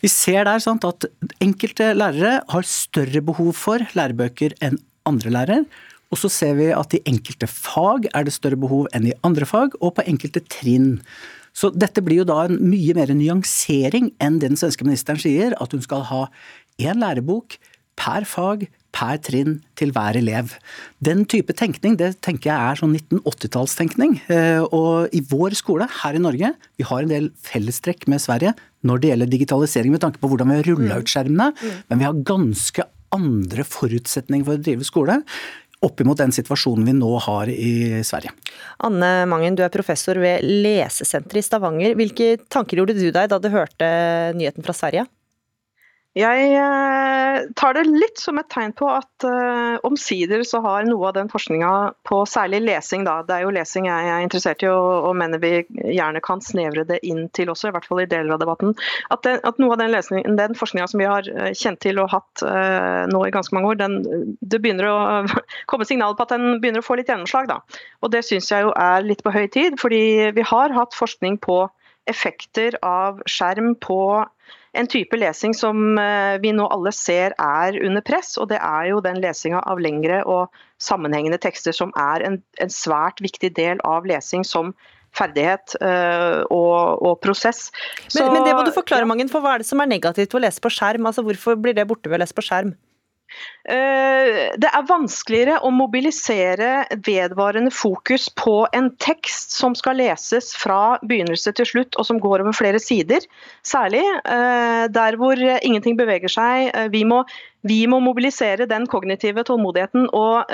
Vi 0.00 0.08
ser 0.08 0.44
der 0.48 0.60
sant, 0.64 0.84
at 0.84 1.08
enkelte 1.44 1.92
lærere 1.96 2.40
har 2.48 2.68
større 2.68 3.20
behov 3.24 3.52
for 3.56 3.84
lærebøker 3.96 4.56
enn 4.64 4.80
andre 5.08 5.32
lærere. 5.32 5.64
Og 6.10 6.18
så 6.18 6.30
ser 6.32 6.56
vi 6.58 6.70
at 6.74 6.94
i 6.96 7.02
enkelte 7.08 7.46
fag 7.50 8.08
er 8.10 8.26
det 8.26 8.34
større 8.34 8.58
behov 8.58 8.88
enn 8.96 9.10
i 9.10 9.16
andre 9.26 9.46
fag, 9.46 9.76
og 9.78 9.94
på 9.96 10.06
enkelte 10.10 10.42
trinn. 10.50 10.96
Så 11.56 11.70
dette 11.74 12.02
blir 12.04 12.22
jo 12.22 12.28
da 12.28 12.44
en 12.46 12.58
mye 12.62 12.94
mer 12.98 13.12
nyansering 13.14 14.12
enn 14.22 14.40
den 14.42 14.58
svenske 14.58 14.86
ministeren 14.86 15.20
sier, 15.22 15.54
at 15.62 15.74
hun 15.74 15.82
skal 15.84 16.06
ha 16.10 16.24
én 16.80 17.02
lærebok 17.02 17.58
per 18.00 18.24
fag, 18.28 18.66
per 18.96 19.20
trinn 19.22 19.60
til 19.78 19.92
hver 19.94 20.16
elev. 20.18 20.56
Den 21.04 21.22
type 21.30 21.54
tenkning 21.54 21.94
det 22.00 22.16
tenker 22.24 22.50
jeg 22.50 22.58
er 22.58 22.80
sånn 22.80 22.96
1980-tallstenkning. 22.96 24.16
Eh, 24.32 24.62
og 24.74 25.12
i 25.14 25.20
vår 25.30 25.54
skole 25.58 25.86
her 26.00 26.18
i 26.18 26.22
Norge, 26.22 26.50
vi 26.80 26.86
har 26.88 27.04
en 27.04 27.12
del 27.12 27.28
fellestrekk 27.46 28.08
med 28.10 28.22
Sverige 28.24 28.56
når 28.88 29.02
det 29.02 29.12
gjelder 29.12 29.30
digitalisering 29.30 29.94
med 29.94 30.02
tanke 30.02 30.18
på 30.22 30.30
hvordan 30.32 30.50
vi 30.50 30.58
har 30.58 30.70
rulla 30.72 30.98
ut 31.02 31.12
skjermene, 31.12 31.50
mm. 31.54 31.78
men 31.90 32.00
vi 32.00 32.08
har 32.08 32.24
ganske 32.32 32.86
andre 33.14 33.66
forutsetninger 33.66 34.46
for 34.46 34.56
å 34.56 34.64
drive 34.64 34.86
skole 34.86 35.20
oppimot 35.84 36.20
den 36.20 36.32
situasjonen 36.34 36.84
vi 36.88 36.94
nå 36.98 37.10
har 37.24 37.50
i 37.52 38.02
Sverige. 38.04 38.34
Anne 38.84 39.24
Mangen, 39.30 39.56
du 39.56 39.64
er 39.64 39.72
professor 39.72 40.18
ved 40.20 40.44
Lesesenteret 40.44 41.40
i 41.40 41.46
Stavanger. 41.46 41.96
Hvilke 41.98 42.34
tanker 42.52 42.80
gjorde 42.80 42.98
du 42.98 43.08
deg 43.08 43.30
da 43.32 43.38
du 43.40 43.48
hørte 43.52 43.88
nyheten 44.36 44.66
fra 44.66 44.76
Sverige? 44.76 45.06
Jeg 46.18 46.46
eh, 46.58 47.36
tar 47.54 47.76
det 47.76 47.84
litt 47.86 48.18
som 48.18 48.40
et 48.40 48.48
tegn 48.50 48.72
på 48.74 48.88
at 48.90 49.22
uh, 49.22 49.76
omsider 49.86 50.42
så 50.42 50.58
har 50.64 50.88
noe 50.88 51.06
av 51.06 51.14
den 51.14 51.28
forskninga 51.30 51.68
på 52.08 52.24
særlig 52.26 52.64
lesing, 52.64 53.04
da, 53.06 53.20
det 53.28 53.36
er 53.36 53.44
jo 53.44 53.52
lesing 53.54 53.86
jeg 53.86 54.08
er 54.10 54.24
interessert 54.24 54.64
i 54.66 54.70
og, 54.72 55.06
og 55.06 55.14
mener 55.20 55.38
vi 55.38 55.52
gjerne 55.70 56.18
kan 56.26 56.42
snevre 56.42 56.82
det 56.88 56.98
inn 57.06 57.28
til 57.36 57.52
også, 57.54 57.70
i 57.70 57.76
hvert 57.76 57.86
fall 57.86 58.02
i 58.02 58.08
deler 58.10 58.34
av 58.34 58.42
debatten, 58.42 58.74
at, 59.14 59.22
den, 59.22 59.38
at 59.46 59.62
noe 59.62 59.76
av 59.76 59.84
den, 59.84 59.92
lesning, 59.94 60.26
den 60.40 60.58
forskninga 60.58 60.88
som 60.90 60.98
vi 60.98 61.06
har 61.12 61.30
kjent 61.54 61.78
til 61.86 62.02
og 62.02 62.10
hatt 62.16 62.42
uh, 62.42 63.06
nå 63.12 63.22
i 63.28 63.30
ganske 63.36 63.54
mange 63.54 63.70
år, 63.70 63.78
den, 63.78 64.34
det 64.42 64.58
begynner 64.64 64.90
å 64.90 64.98
komme 65.70 65.86
signaler 65.86 66.18
på 66.18 66.26
at 66.26 66.34
den 66.34 66.58
begynner 66.58 66.82
å 66.82 66.88
få 66.88 66.98
litt 66.98 67.12
gjennomslag. 67.12 67.46
da. 67.52 67.60
Og 68.02 68.10
Det 68.10 68.24
syns 68.26 68.50
jeg 68.50 68.66
jo 68.66 68.74
er 68.74 69.06
litt 69.06 69.22
på 69.22 69.36
høy 69.36 69.46
tid, 69.46 69.78
fordi 69.78 70.34
vi 70.34 70.50
har 70.50 70.74
hatt 70.74 70.98
forskning 70.98 71.38
på 71.46 71.62
effekter 72.10 72.74
av 72.82 73.22
skjerm 73.30 73.76
på 73.78 74.02
en 74.72 74.86
type 74.86 75.18
lesing 75.18 75.54
som 75.56 75.98
eh, 75.98 76.36
vi 76.42 76.52
nå 76.54 76.66
alle 76.70 76.92
ser 76.94 77.34
er 77.42 77.78
under 77.82 78.04
press, 78.06 78.36
og 78.38 78.50
det 78.52 78.60
er 78.62 78.90
jo 78.92 79.02
den 79.02 79.18
lesinga 79.22 79.62
av 79.66 79.82
lengre 79.82 80.22
og 80.30 80.62
sammenhengende 80.82 81.40
tekster 81.42 81.74
som 81.76 81.90
er 81.98 82.22
en, 82.26 82.38
en 82.62 82.72
svært 82.72 83.20
viktig 83.24 83.52
del 83.58 83.82
av 83.86 84.06
lesing 84.08 84.46
som 84.46 84.74
ferdighet 85.16 85.74
uh, 85.82 86.46
og, 86.54 87.00
og, 87.02 87.16
prosess. 87.18 87.72
Men, 88.14 88.28
men, 88.30 88.44
det 88.46 88.54
må 88.54 88.62
du 88.62 88.70
forklare, 88.70 89.08
Mangen, 89.10 89.30
for 89.32 89.42
hva 89.42 89.56
er 89.56 89.64
det 89.64 89.66
som 89.66 89.82
er 89.82 89.90
negativt 89.90 90.30
ved 90.30 90.38
å 90.38 90.44
lese 90.44 90.62
på 90.62 90.70
skjerm? 90.70 91.08
Altså 91.10 91.24
Hvorfor 91.26 91.58
blir 91.58 91.74
det 91.74 91.88
borte 91.90 92.06
ved 92.06 92.20
å 92.20 92.22
lese 92.22 92.36
på 92.36 92.44
skjerm? 92.46 92.76
Eh, 93.68 94.38
det 94.60 94.70
er 94.70 94.86
vanskeligere 94.88 95.58
å 95.66 95.70
mobilisere 95.74 96.86
vedvarende 97.06 97.72
fokus 97.74 98.28
på 98.40 98.64
en 98.76 98.90
tekst 99.02 99.54
som 99.56 99.76
skal 99.78 100.00
leses 100.00 100.52
fra 100.58 100.98
begynnelse 101.04 101.52
til 101.58 101.68
slutt, 101.68 101.98
og 102.00 102.08
som 102.08 102.20
går 102.22 102.44
over 102.44 102.56
flere 102.56 102.80
sider. 102.82 103.26
Særlig 103.66 104.02
eh, 104.02 104.84
der 104.92 105.20
hvor 105.20 105.38
ingenting 105.38 105.98
beveger 106.00 106.32
seg. 106.32 106.72
Eh, 106.72 106.90
vi 106.92 107.04
må, 107.08 107.22
vi 107.68 107.84
må 107.90 108.00
mobilisere 108.04 108.68
den 108.70 108.88
kognitive 108.90 109.44
tålmodigheten 109.46 110.08
og 110.16 110.50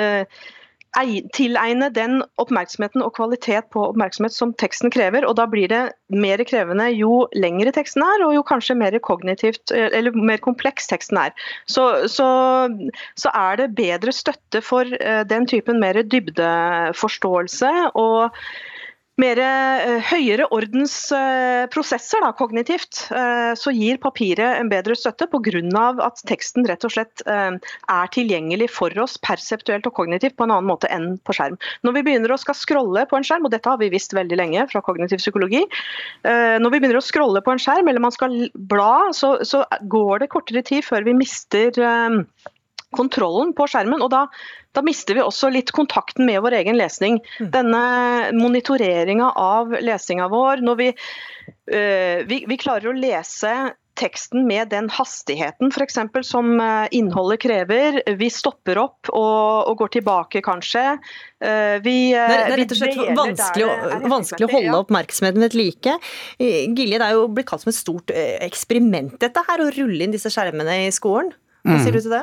tilegne 1.36 1.88
den 1.92 2.22
oppmerksomheten 2.40 3.02
og 3.04 3.14
kvalitet 3.18 3.68
på 3.74 3.82
oppmerksomhet 3.90 4.34
som 4.34 4.54
teksten 4.56 4.92
krever. 4.92 5.26
og 5.28 5.36
Da 5.36 5.46
blir 5.50 5.68
det 5.68 5.82
mer 6.08 6.42
krevende 6.48 6.88
jo 6.94 7.26
lengre 7.36 7.72
teksten 7.76 8.02
er, 8.02 8.24
og 8.26 8.34
jo 8.36 8.44
kanskje 8.46 8.78
mer 8.78 8.96
kognitivt, 8.98 9.72
eller 9.72 10.16
mer 10.16 10.40
kompleks 10.42 10.88
teksten 10.88 11.20
er. 11.20 11.34
Så, 11.66 12.08
så, 12.08 12.28
så 13.14 13.34
er 13.34 13.60
det 13.60 13.74
bedre 13.76 14.14
støtte 14.14 14.62
for 14.64 14.88
eh, 15.00 15.22
den 15.28 15.46
typen 15.46 15.80
mer 15.82 16.00
dybdeforståelse. 16.02 17.74
og 17.94 18.32
mer 19.20 19.40
eh, 19.40 20.02
høyere 20.10 20.46
ordens 20.52 20.94
eh, 21.14 21.64
da, 21.72 22.30
kognitivt, 22.36 23.06
eh, 23.16 23.52
så 23.56 23.72
gir 23.72 24.00
papiret 24.02 24.60
en 24.60 24.70
bedre 24.72 24.96
støtte 24.96 25.28
pga. 25.32 25.62
at 26.04 26.20
teksten 26.28 26.66
rett 26.68 26.84
og 26.84 26.92
slett 26.92 27.22
er 27.26 28.08
tilgjengelig 28.12 28.68
for 28.72 28.92
oss 28.98 29.16
perseptuelt 29.18 29.86
og 29.86 29.94
kognitivt 29.94 30.36
på 30.36 30.44
en 30.44 30.52
annen 30.52 30.68
måte 30.68 30.90
enn 30.92 31.16
på 31.24 31.32
skjerm. 31.36 31.56
Når 31.82 31.96
vi 31.96 32.02
begynner 32.08 32.32
å 32.32 32.40
skal 32.40 32.56
scrolle 32.58 33.06
på 33.08 33.16
en 33.16 33.24
skjerm, 33.24 33.46
og 33.46 33.54
dette 33.54 33.68
har 33.68 33.78
vi 33.80 33.92
visst 33.92 34.14
veldig 34.16 34.36
lenge 34.36 34.66
fra 34.72 34.82
kognitiv 34.84 35.22
psykologi, 35.22 35.62
når 36.24 36.70
vi 36.72 36.80
begynner 36.80 36.98
å 37.00 37.04
scrolle 37.04 37.42
på 37.44 37.54
en 37.54 37.62
skjerm 37.62 37.88
eller 37.88 38.02
man 38.02 38.14
skal 38.14 38.34
bla, 38.68 39.12
så, 39.16 39.36
så 39.46 39.64
går 39.92 40.24
det 40.24 40.32
kortere 40.34 40.64
tid 40.66 40.84
før 40.86 41.06
vi 41.06 41.16
mister 41.16 41.78
kontrollen 42.98 43.54
på 43.56 43.68
skjermen. 43.70 44.02
og 44.02 44.10
da, 44.12 44.26
da, 44.76 44.84
mister 44.86 45.16
vi 45.16 45.24
også 45.24 45.50
litt 45.52 45.72
kontakten 45.76 46.26
med 46.28 46.42
vår 46.44 46.60
egen 46.62 46.78
lesning. 46.78 47.20
Mm. 47.40 47.50
Denne 47.54 47.82
monitoreringa 48.36 49.32
av 49.40 49.74
lesinga 49.80 50.28
vår, 50.32 50.64
når 50.66 50.78
vi, 50.82 50.92
øh, 51.72 52.22
vi, 52.28 52.44
vi 52.48 52.60
klarer 52.60 52.92
å 52.92 52.96
lese 52.96 53.56
teksten 53.96 54.44
med 54.44 54.68
den 54.68 54.90
hastigheten 54.92 55.70
for 55.72 55.84
eksempel, 55.84 56.24
som 56.26 56.58
eh, 56.60 56.88
innholdet 56.96 57.40
krever. 57.46 58.02
Vi 58.20 58.28
stopper 58.32 58.80
opp 58.82 59.10
og, 59.12 59.70
og 59.70 59.80
går 59.80 59.94
tilbake, 59.96 60.42
kanskje. 60.44 60.84
Eh, 61.40 61.78
vi, 61.84 61.96
det, 62.12 62.36
er, 62.36 62.52
rett 62.60 62.76
og 62.76 62.80
slett 62.82 63.00
vanskelig, 63.16 63.70
vanskelig 64.04 64.48
å 64.48 64.52
holde 64.52 64.82
oppmerksomheten 64.84 65.46
ved 65.46 65.56
like. 65.56 65.96
Gilje, 66.38 67.00
det 67.00 67.08
er 67.08 67.16
jo 67.16 67.26
blitt 67.32 67.48
kalt 67.48 67.64
som 67.64 67.72
et 67.72 67.78
stort 67.78 68.12
eksperiment 68.12 69.16
dette 69.22 69.48
her, 69.48 69.64
å 69.64 69.72
rulle 69.72 70.04
inn 70.04 70.14
disse 70.14 70.32
skjermene 70.32 70.82
i 70.84 70.94
skolen. 70.94 71.32
Hva 71.66 71.80
sier 71.82 71.96
du 71.96 72.02
til 72.04 72.12
det? 72.14 72.22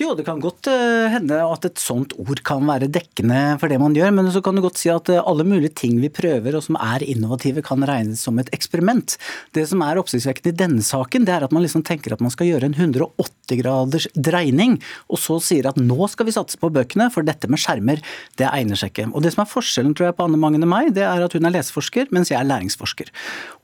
Jo, 0.00 0.14
det 0.16 0.24
kan 0.24 0.38
godt 0.40 0.64
uh, 0.72 1.10
hende 1.12 1.36
at 1.44 1.66
et 1.68 1.80
sånt 1.80 2.14
ord 2.22 2.40
kan 2.46 2.64
være 2.64 2.86
dekkende 2.88 3.58
for 3.60 3.68
det 3.68 3.76
man 3.82 3.92
gjør, 3.92 4.14
men 4.16 4.30
så 4.32 4.40
kan 4.40 4.56
du 4.56 4.62
godt 4.64 4.80
si 4.80 4.88
at 4.88 5.10
uh, 5.12 5.18
alle 5.28 5.44
mulige 5.44 5.74
ting 5.76 5.98
vi 6.00 6.08
prøver 6.08 6.56
og 6.56 6.64
som 6.64 6.78
er 6.80 7.04
innovative, 7.04 7.60
kan 7.66 7.84
regnes 7.84 8.22
som 8.24 8.40
et 8.40 8.48
eksperiment. 8.56 9.18
Det 9.52 9.66
som 9.68 9.84
er 9.84 10.00
oppsiktsvekkende 10.00 10.54
i 10.54 10.56
denne 10.62 10.84
saken, 10.86 11.26
det 11.28 11.34
er 11.34 11.44
at 11.44 11.52
man 11.52 11.66
liksom 11.66 11.84
tenker 11.84 12.16
at 12.16 12.24
man 12.24 12.32
skal 12.32 12.48
gjøre 12.48 12.70
en 12.70 12.78
180 12.78 13.60
graders 13.60 14.08
dreining, 14.16 14.78
og 15.12 15.20
så 15.20 15.36
sier 15.44 15.68
at 15.68 15.76
nå 15.76 16.08
skal 16.08 16.30
vi 16.30 16.36
satse 16.38 16.56
på 16.56 16.72
bøkene, 16.72 17.10
for 17.12 17.26
dette 17.28 17.50
med 17.52 17.60
skjermer, 17.60 18.00
det 18.40 18.48
egner 18.48 18.80
seg 18.80 18.94
ikke. 18.94 19.10
Og 19.12 19.20
det 19.26 19.34
som 19.36 19.44
er 19.44 19.52
forskjellen, 19.52 19.92
tror 19.98 20.08
jeg, 20.08 20.16
på 20.16 20.30
Anne 20.30 20.40
Magne 20.40 20.64
og 20.64 20.72
meg, 20.72 20.94
det 20.96 21.04
er 21.04 21.28
at 21.28 21.36
hun 21.36 21.44
er 21.44 21.58
leseforsker, 21.58 22.08
mens 22.16 22.32
jeg 22.32 22.40
er 22.40 22.48
læringsforsker. 22.48 23.12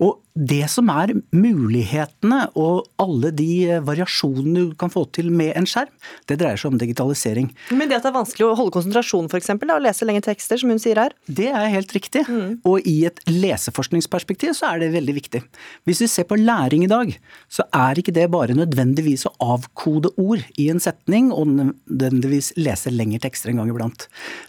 Og 0.05 0.19
det 0.37 0.67
som 0.69 0.91
er 0.93 1.15
mulighetene 1.33 2.43
og 2.61 2.85
alle 3.01 3.33
de 3.33 3.51
eh, 3.71 3.85
variasjonene 3.85 4.67
du 4.69 4.75
kan 4.77 4.93
få 4.93 5.07
til 5.17 5.31
med 5.33 5.55
en 5.57 5.69
skjerm, 5.69 5.93
det 6.31 6.39
dreier 6.41 6.59
seg 6.61 6.73
om 6.73 6.79
digitalisering. 6.81 7.51
Men 7.71 7.91
det 7.91 7.99
at 7.99 8.07
det 8.07 8.11
er 8.11 8.17
vanskelig 8.19 8.47
å 8.49 8.55
holde 8.59 8.75
konsentrasjon 8.75 9.29
f.eks., 9.31 9.53
og 9.57 9.83
lese 9.83 10.09
lenge 10.09 10.25
tekster, 10.27 10.61
som 10.61 10.73
hun 10.73 10.81
sier 10.83 10.99
her? 11.01 11.15
Det 11.27 11.49
er 11.51 11.69
helt 11.73 11.93
riktig. 11.95 12.25
Mm. 12.29 12.59
Og 12.69 12.87
i 12.89 12.97
et 13.09 13.21
leseforskningsperspektiv 13.31 14.55
så 14.59 14.73
er 14.73 14.83
det 14.83 14.93
veldig 14.95 15.17
viktig. 15.17 15.43
Hvis 15.89 16.03
vi 16.05 16.11
ser 16.11 16.29
på 16.29 16.39
læring 16.41 16.87
i 16.87 16.91
dag, 16.91 17.13
så 17.53 17.67
er 17.75 18.01
ikke 18.01 18.15
det 18.17 18.29
bare 18.35 18.57
nødvendigvis 18.59 19.27
å 19.29 19.35
avkode 19.57 20.13
ord 20.23 20.43
i 20.59 20.69
en 20.73 20.83
setning 20.83 21.31
og 21.35 21.53
nødvendigvis 21.53 22.55
lese 22.59 22.93
lengre 22.95 23.23
tekster 23.27 23.53
en 23.53 23.63
gang 23.63 23.71
iblant. 23.73 24.09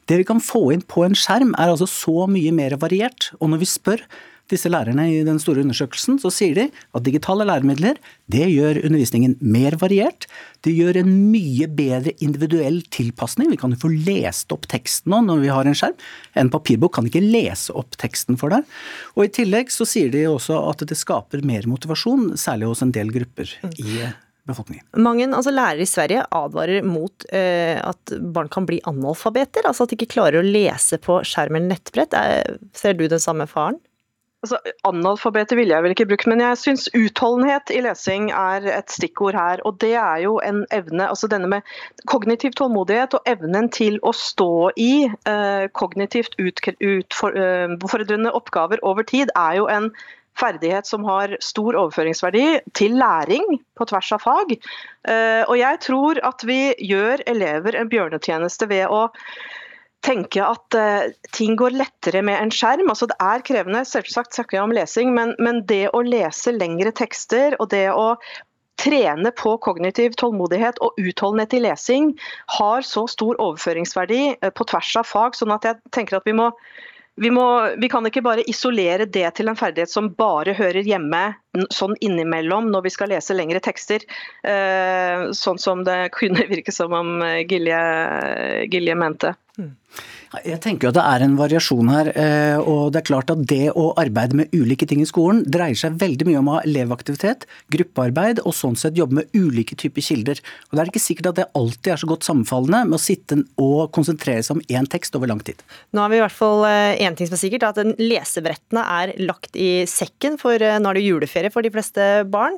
Det 0.09 0.21
vi 0.21 0.27
kan 0.27 0.41
få 0.43 0.69
inn 0.75 0.85
på 0.85 1.05
en 1.05 1.17
skjerm 1.17 1.53
er 1.57 1.73
altså 1.73 1.89
så 1.89 2.27
mye 2.31 2.53
mer 2.55 2.77
variert. 2.81 3.31
Og 3.41 3.53
når 3.53 3.63
vi 3.63 3.69
spør 3.69 4.05
disse 4.51 4.69
lærerne 4.71 5.07
i 5.11 5.23
den 5.27 5.39
store 5.41 5.63
undersøkelsen, 5.65 6.19
så 6.21 6.31
sier 6.33 6.55
de 6.57 6.65
at 6.69 7.05
digitale 7.05 7.47
læremidler 7.47 7.99
det 8.31 8.47
gjør 8.51 8.81
undervisningen 8.83 9.37
mer 9.39 9.77
variert. 9.79 10.27
Det 10.65 10.73
gjør 10.75 11.01
en 11.01 11.11
mye 11.31 11.67
bedre 11.71 12.13
individuell 12.23 12.81
tilpasning. 12.93 13.51
Vi 13.53 13.59
kan 13.59 13.73
jo 13.73 13.81
få 13.81 13.91
lest 13.93 14.51
opp 14.55 14.67
teksten 14.71 15.13
nå 15.13 15.23
når 15.27 15.43
vi 15.45 15.51
har 15.53 15.69
en 15.69 15.77
skjerm. 15.77 15.97
En 16.39 16.51
papirbok 16.53 16.97
kan 16.97 17.07
ikke 17.07 17.23
lese 17.23 17.75
opp 17.77 17.97
teksten 17.99 18.39
for 18.39 18.53
deg. 18.53 18.67
Og 19.15 19.27
i 19.27 19.33
tillegg 19.39 19.71
så 19.73 19.87
sier 19.87 20.11
de 20.13 20.27
også 20.29 20.59
at 20.67 20.85
det 20.87 20.99
skaper 20.99 21.45
mer 21.47 21.67
motivasjon, 21.69 22.33
særlig 22.39 22.71
hos 22.71 22.83
en 22.83 22.95
del 22.95 23.13
grupper 23.15 23.51
i 23.77 24.07
befolkningen. 24.47 24.85
Mange 25.03 25.27
altså 25.27 25.51
lærere 25.51 25.83
i 25.83 25.89
Sverige 25.89 26.23
advarer 26.35 26.85
mot 26.87 27.27
uh, 27.31 27.75
at 27.83 28.15
barn 28.35 28.51
kan 28.51 28.67
bli 28.69 28.79
analfabeter, 28.87 29.67
altså 29.67 29.85
at 29.85 29.91
de 29.91 29.99
ikke 29.99 30.13
klarer 30.17 30.39
å 30.39 30.45
lese 30.45 30.99
på 31.03 31.19
skjerm 31.27 31.59
eller 31.59 31.75
nettbrett. 31.75 32.15
ser 32.77 32.97
du 32.97 33.07
den 33.07 33.23
samme 33.23 33.47
faren? 33.49 33.79
Altså, 34.45 34.57
analfabeter 34.85 35.57
ville 35.57 35.73
jeg 35.73 35.83
vel 35.83 35.93
ikke 35.95 36.05
brukt, 36.11 36.27
men 36.29 36.43
jeg 36.43 36.59
syns 36.61 36.83
utholdenhet 36.93 37.71
i 37.73 37.79
lesing 37.81 38.27
er 38.29 38.67
et 38.69 38.91
stikkord 38.93 39.33
her. 39.33 39.63
Og 39.65 39.79
det 39.81 39.95
er 39.97 40.21
jo 40.27 40.35
en 40.45 40.61
evne, 40.75 41.07
altså 41.09 41.29
denne 41.31 41.49
med 41.49 41.73
kognitiv 42.05 42.53
tålmodighet 42.59 43.17
og 43.17 43.31
evnen 43.33 43.71
til 43.73 43.97
å 44.05 44.13
stå 44.13 44.69
i 44.77 45.07
eh, 45.09 45.65
kognitivt 45.73 46.37
utfordrende 46.37 48.29
eh, 48.29 48.37
oppgaver 48.37 48.83
over 48.85 49.09
tid, 49.09 49.33
er 49.33 49.57
jo 49.57 49.65
en 49.73 49.89
ferdighet 50.37 50.85
som 50.85 51.05
har 51.07 51.33
stor 51.41 51.73
overføringsverdi 51.73 52.45
til 52.77 52.97
læring 53.01 53.57
på 53.77 53.89
tvers 53.89 54.11
av 54.15 54.21
fag. 54.21 54.53
Eh, 54.53 55.43
og 55.47 55.57
jeg 55.57 55.81
tror 55.85 56.21
at 56.29 56.45
vi 56.45 56.61
gjør 56.77 57.25
elever 57.25 57.77
en 57.79 57.89
bjørnetjeneste 57.89 58.69
ved 58.69 58.85
å 58.85 59.07
tenke 60.05 60.43
at 60.43 60.77
uh, 60.77 61.13
ting 61.35 61.55
går 61.59 61.75
lettere 61.77 62.21
med 62.25 62.39
en 62.39 62.51
skjerm. 62.53 62.89
Altså, 62.91 63.09
det 63.09 63.17
er 63.23 63.45
krevende, 63.45 63.85
selvsagt 63.87 64.35
snakker 64.37 64.57
jeg 64.57 64.67
om 64.67 64.75
lesing, 64.75 65.13
men, 65.15 65.33
men, 65.43 65.63
det 65.69 65.87
å 65.95 66.03
lese 66.05 66.53
lengre 66.55 66.93
tekster 66.95 67.57
og 67.61 67.71
det 67.73 67.87
å 67.93 68.13
trene 68.77 69.31
på 69.33 69.55
kognitiv 69.65 70.13
tålmodighet 70.21 70.77
og 70.85 70.99
utholdenhet 71.01 71.55
i 71.57 71.63
lesing 71.65 72.11
har 72.59 72.85
så 72.85 73.07
stor 73.09 73.39
overføringsverdi 73.41 74.21
uh, 74.37 74.51
på 74.53 74.69
tvers 74.69 74.93
av 75.01 75.09
fag, 75.09 75.39
sånn 75.39 75.55
at 75.55 75.65
jeg 75.67 75.81
tenker 75.97 76.19
at 76.19 76.29
vi 76.29 76.37
må 76.37 76.51
vi, 77.17 77.31
må, 77.33 77.43
vi, 77.81 77.89
kan 77.89 78.05
ikke 78.05 78.21
bare 78.21 78.45
isolere 78.45 79.07
det 79.09 79.25
til 79.39 79.49
en 79.49 79.57
ferdighet 79.57 79.89
som 79.89 80.11
bare 80.13 80.53
hører 80.53 80.85
hjemme 80.85 81.31
sånn 81.73 81.95
innimellom 82.03 82.69
når 82.73 82.87
vi 82.87 82.93
skal 82.93 83.11
lese 83.13 83.35
lengre 83.37 83.61
tekster. 83.63 84.05
Uh, 84.45 85.33
sånn 85.35 85.59
som 85.61 85.83
det 85.87 85.99
kunne 86.15 86.45
virke 86.51 86.75
som 86.75 86.93
om 86.93 87.19
Gilje, 87.49 87.81
Gilje 88.71 88.97
mente. 88.99 89.33
Mm. 89.57 89.73
Jeg 90.45 90.59
tenker 90.61 90.89
at 90.89 90.97
det 90.97 91.03
er 91.07 91.23
en 91.23 91.35
variasjon 91.39 91.89
her. 91.89 92.09
Eh, 92.19 92.59
og 92.59 92.91
det 92.91 93.01
er 93.01 93.07
klart 93.07 93.31
at 93.31 93.43
det 93.47 93.71
å 93.79 93.89
arbeide 93.99 94.35
med 94.37 94.51
ulike 94.55 94.87
ting 94.89 94.99
i 95.01 95.07
skolen 95.07 95.43
dreier 95.47 95.77
seg 95.79 95.95
veldig 96.01 96.27
mye 96.27 96.41
om 96.41 96.49
å 96.51 96.57
ha 96.57 96.63
elevaktivitet, 96.67 97.47
gruppearbeid 97.73 98.41
og 98.43 98.55
sånn 98.55 98.75
sett 98.79 98.99
jobbe 98.99 99.21
med 99.21 99.37
ulike 99.37 99.77
typer 99.79 100.03
kilder. 100.03 100.41
Og 100.67 100.75
Det 100.75 100.83
er 100.83 100.91
ikke 100.91 101.03
sikkert 101.03 101.31
at 101.31 101.39
det 101.39 101.47
alltid 101.57 101.93
er 101.93 102.01
så 102.01 102.11
godt 102.11 102.27
sammenfallende 102.27 102.83
med 102.89 102.99
å 102.99 103.01
sitte 103.01 103.39
og 103.63 103.93
konsentrere 103.95 104.43
seg 104.43 104.59
om 104.59 104.65
én 104.67 104.89
tekst 104.91 105.15
over 105.17 105.31
lang 105.31 105.41
tid. 105.47 105.63
Nå 105.95 106.03
har 106.03 106.11
vi 106.11 106.19
i 106.19 106.23
hvert 106.25 106.37
fall 106.37 106.67
én 106.67 107.07
eh, 107.07 107.17
ting 107.17 107.29
som 107.31 107.37
er 107.39 107.43
sikkert, 107.45 107.69
at 107.71 107.97
lesebrettene 108.01 108.83
er 108.99 109.15
lagt 109.23 109.55
i 109.55 109.87
sekken, 109.89 110.37
for 110.41 110.59
eh, 110.59 110.77
nå 110.81 110.91
er 110.91 110.99
det 110.99 111.07
juleferie 111.07 111.46
for 111.53 111.65
de 111.65 111.71
fleste 111.73 112.05
barn. 112.31 112.57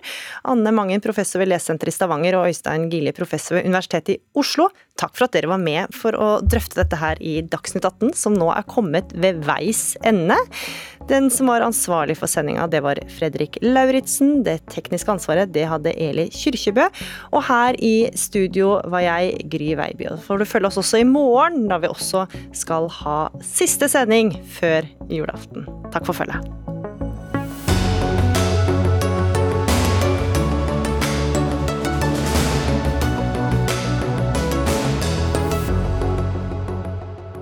Anne 0.49 0.73
Mangen, 0.75 1.03
professor 1.03 1.41
ved 1.41 1.51
Lesesenteret 1.51 1.93
i 1.93 1.97
Stavanger, 1.97 2.39
og 2.39 2.49
Øystein 2.51 2.89
Gilje, 2.91 3.15
professor 3.17 3.57
ved 3.57 3.69
Universitetet 3.69 4.15
i 4.15 4.21
Oslo. 4.39 4.69
Takk 4.99 5.15
for 5.15 5.29
at 5.29 5.35
dere 5.35 5.51
var 5.51 5.61
med 5.61 5.93
for 5.95 6.15
å 6.19 6.29
drøfte 6.43 6.81
dette 6.81 6.99
her 6.99 7.19
i 7.23 7.39
Dagsnytt 7.47 7.87
18, 7.87 8.13
som 8.19 8.35
nå 8.35 8.49
er 8.51 8.67
kommet 8.67 9.13
ved 9.15 9.43
veis 9.47 9.93
ende. 10.07 10.37
Den 11.09 11.29
som 11.33 11.49
var 11.49 11.63
ansvarlig 11.65 12.17
for 12.19 12.29
sendinga, 12.29 12.67
det 12.69 12.83
var 12.85 12.99
Fredrik 13.15 13.57
Lauritzen. 13.63 14.43
Det 14.45 14.59
tekniske 14.69 15.15
ansvaret, 15.15 15.53
det 15.55 15.65
hadde 15.71 15.95
Eli 15.95 16.27
Kyrkjebø. 16.35 16.89
Og 17.33 17.45
her 17.47 17.79
i 17.79 18.09
studio 18.19 18.75
var 18.91 19.05
jeg, 19.07 19.39
Gry 19.49 19.71
Veiby. 19.79 20.09
får 20.25 20.39
du 20.39 20.45
følge 20.45 20.67
oss 20.69 20.81
også 20.83 21.01
i 21.01 21.07
morgen, 21.07 21.67
da 21.71 21.79
vi 21.81 21.89
også 21.89 22.27
skal 22.53 22.89
ha 23.01 23.19
siste 23.45 23.89
sending 23.89 24.35
før 24.59 24.87
julaften. 25.09 25.65
Takk 25.93 26.05
for 26.05 26.13
følget. 26.21 26.88